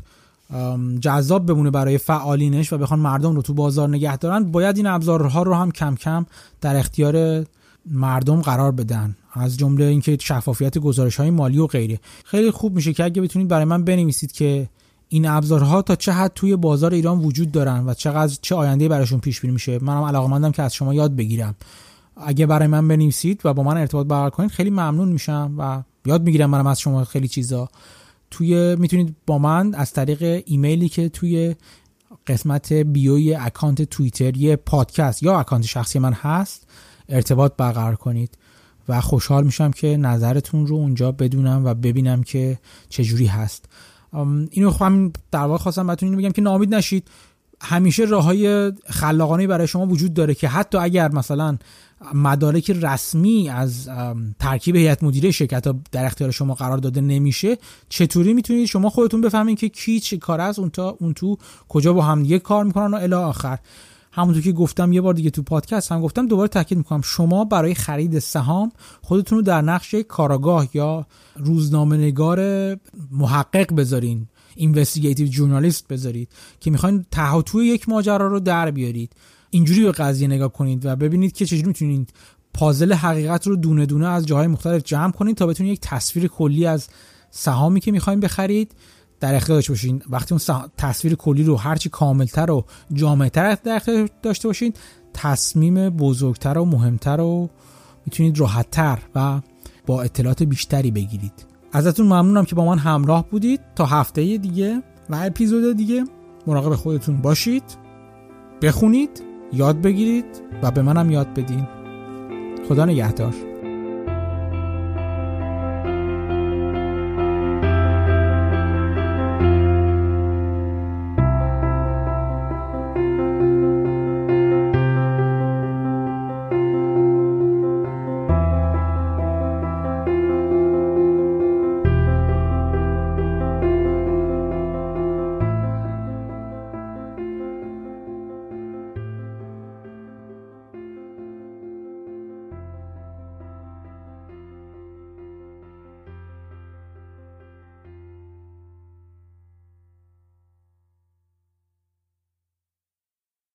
جذاب 0.99 1.45
بمونه 1.45 1.71
برای 1.71 1.97
فعالینش 1.97 2.73
و 2.73 2.77
بخوان 2.77 2.99
مردم 2.99 3.35
رو 3.35 3.41
تو 3.41 3.53
بازار 3.53 3.89
نگه 3.89 4.17
دارن 4.17 4.51
باید 4.51 4.77
این 4.77 4.87
ابزارها 4.87 5.43
رو 5.43 5.53
هم 5.53 5.71
کم 5.71 5.95
کم 5.95 6.25
در 6.61 6.75
اختیار 6.75 7.45
مردم 7.85 8.41
قرار 8.41 8.71
بدن. 8.71 9.15
از 9.33 9.57
جمله 9.57 9.85
اینکه 9.85 10.17
شفافیت 10.21 10.77
گزارش 10.77 11.15
های 11.15 11.29
مالی 11.29 11.57
و 11.57 11.67
غیره. 11.67 11.99
خیلی 12.25 12.51
خوب 12.51 12.75
میشه 12.75 12.93
که 12.93 13.03
اگه 13.03 13.21
بتونید 13.21 13.47
برای 13.47 13.65
من 13.65 13.83
بنویسید 13.83 14.31
که 14.31 14.69
این 15.09 15.27
ابزارها 15.27 15.81
تا 15.81 15.95
چه 15.95 16.11
حد 16.11 16.31
توی 16.35 16.55
بازار 16.55 16.93
ایران 16.93 17.19
وجود 17.19 17.51
دارن 17.51 17.85
و 17.85 17.93
چقدر 17.93 18.37
چه 18.41 18.55
آینده 18.55 18.87
براشون 18.87 19.19
پیش 19.19 19.41
بینی 19.41 19.53
میشه 19.53 19.79
منم 19.83 20.03
علاقمندم 20.03 20.51
که 20.51 20.63
از 20.63 20.73
شما 20.73 20.93
یاد 20.93 21.15
بگیرم. 21.15 21.55
اگه 22.17 22.45
برای 22.45 22.67
من 22.67 22.87
بنویسید 22.87 23.41
و 23.45 23.53
با 23.53 23.63
من 23.63 23.77
ارتباط 23.77 24.07
برقرار 24.07 24.29
کنید 24.29 24.51
خیلی 24.51 24.69
ممنون 24.69 25.09
میشم 25.09 25.55
و 25.57 25.83
یاد 26.05 26.23
می‌گیرم 26.23 26.49
منم 26.49 26.67
از 26.67 26.79
شما 26.79 27.03
خیلی 27.03 27.27
چیزا. 27.27 27.69
توی 28.31 28.75
می‌تونید 28.75 29.15
با 29.27 29.37
من 29.37 29.75
از 29.75 29.93
طریق 29.93 30.43
ایمیلی 30.45 30.89
که 30.89 31.09
توی 31.09 31.55
قسمت 32.27 32.73
بیوی 32.73 33.35
اکانت 33.35 33.81
توییتر 33.81 34.37
یه 34.37 34.55
پادکست 34.55 35.23
یا 35.23 35.39
اکانت 35.39 35.65
شخصی 35.65 35.99
من 35.99 36.13
هست 36.13 36.67
ارتباط 37.09 37.53
برقرار 37.57 37.95
کنید 37.95 38.37
و 38.89 39.01
خوشحال 39.01 39.43
میشم 39.43 39.71
که 39.71 39.97
نظرتون 39.97 40.67
رو 40.67 40.75
اونجا 40.75 41.11
بدونم 41.11 41.65
و 41.65 41.73
ببینم 41.73 42.23
که 42.23 42.59
چجوری 42.89 43.25
هست. 43.25 43.65
اینو 44.51 44.71
خواهم 44.71 45.13
در 45.31 45.39
واقع 45.39 45.57
خواستم 45.57 45.87
بهتون 45.87 46.09
اینو 46.09 46.21
بگم 46.21 46.31
که 46.31 46.41
نامید 46.41 46.75
نشید. 46.75 47.07
همیشه 47.63 48.03
راه 48.03 48.23
های 48.23 48.71
خلاقانه 48.85 49.47
برای 49.47 49.67
شما 49.67 49.85
وجود 49.85 50.13
داره 50.13 50.33
که 50.33 50.47
حتی 50.47 50.77
اگر 50.77 51.11
مثلا 51.11 51.57
مدارک 52.13 52.71
رسمی 52.71 53.49
از 53.49 53.89
ترکیب 54.39 54.75
هیئت 54.75 55.03
مدیره 55.03 55.31
شرکت 55.31 55.67
ها 55.67 55.75
در 55.91 56.05
اختیار 56.05 56.31
شما 56.31 56.53
قرار 56.53 56.77
داده 56.77 57.01
نمیشه 57.01 57.57
چطوری 57.89 58.33
می‌تونید 58.33 58.65
شما 58.65 58.89
خودتون 58.89 59.21
بفهمید 59.21 59.59
که 59.59 59.69
کی 59.69 59.99
چه 59.99 60.17
کار 60.17 60.41
است 60.41 60.59
اون 60.59 60.69
تا 60.69 60.97
اون 60.99 61.13
تو 61.13 61.37
کجا 61.69 61.93
با 61.93 62.01
هم 62.01 62.23
دیگه 62.23 62.39
کار 62.39 62.63
می‌کنن 62.63 62.93
و 62.93 62.95
الی 62.95 63.13
آخر. 63.13 63.59
همونطور 64.13 64.43
که 64.43 64.51
گفتم 64.51 64.93
یه 64.93 65.01
بار 65.01 65.13
دیگه 65.13 65.29
تو 65.29 65.43
پادکست 65.43 65.91
هم 65.91 66.01
گفتم 66.01 66.27
دوباره 66.27 66.47
تاکید 66.47 66.77
می‌کنم 66.77 67.01
شما 67.01 67.45
برای 67.45 67.73
خرید 67.73 68.19
سهام 68.19 68.71
خودتون 69.01 69.37
رو 69.37 69.43
در 69.43 69.61
نقش 69.61 69.95
کاراگاه 69.95 70.67
یا 70.73 71.05
روزنامه 71.35 71.97
نگار 71.97 72.39
محقق 73.11 73.75
بذارین. 73.75 74.27
اینوستیگیتیو 74.55 75.27
جورنالیست 75.27 75.87
بذارید 75.87 76.29
که 76.59 76.71
می‌خواین 76.71 77.05
تهاتوی 77.11 77.65
یک 77.65 77.89
ماجرا 77.89 78.27
رو 78.27 78.39
در 78.39 78.71
بیارید. 78.71 79.13
اینجوری 79.49 79.83
به 79.83 79.91
قضیه 79.91 80.27
نگاه 80.27 80.53
کنید 80.53 80.85
و 80.85 80.95
ببینید 80.95 81.31
که 81.31 81.45
چجوری 81.45 81.67
می‌تونید 81.67 82.13
پازل 82.53 82.93
حقیقت 82.93 83.47
رو 83.47 83.55
دونه 83.55 83.85
دونه 83.85 84.07
از 84.07 84.25
جاهای 84.25 84.47
مختلف 84.47 84.83
جمع 84.83 85.11
کنید 85.11 85.37
تا 85.37 85.47
بتونید 85.47 85.73
یک 85.73 85.79
تصویر 85.81 86.27
کلی 86.27 86.65
از 86.65 86.87
سهامی 87.31 87.79
که 87.79 87.91
می‌خوایم 87.91 88.19
بخرید 88.19 88.71
در 89.19 89.35
اختیار 89.35 89.57
داشته 89.57 89.73
باشین. 89.73 90.01
وقتی 90.09 90.35
اون 90.35 90.61
تصویر 90.77 91.15
کلی 91.15 91.43
رو 91.43 91.55
هرچی 91.57 91.89
کاملتر 91.89 92.51
و 92.51 92.65
جامعتر 92.93 93.57
در 93.63 93.75
اختیار 93.75 94.09
داشته 94.23 94.47
باشید 94.47 94.79
تصمیم 95.13 95.89
بزرگتر 95.89 96.57
و 96.57 96.65
مهمتر 96.65 97.21
و 97.21 97.49
می‌تونید 98.05 98.39
راحتتر 98.39 98.99
و 99.15 99.41
با 99.85 100.01
اطلاعات 100.01 100.43
بیشتری 100.43 100.91
بگیرید. 100.91 101.50
ازتون 101.73 102.05
ممنونم 102.05 102.45
که 102.45 102.55
با 102.55 102.65
من 102.65 102.77
همراه 102.77 103.25
بودید 103.29 103.61
تا 103.75 103.85
هفته 103.85 104.37
دیگه 104.37 104.83
و 105.09 105.15
اپیزود 105.15 105.77
دیگه. 105.77 106.03
مراقب 106.47 106.75
خودتون 106.75 107.17
باشید 107.17 107.63
بخونید 108.61 109.23
یاد 109.53 109.81
بگیرید 109.81 110.25
و 110.63 110.71
به 110.71 110.81
منم 110.81 111.11
یاد 111.11 111.33
بدین. 111.33 111.67
خدا 112.69 112.85
نگهدار. 112.85 113.50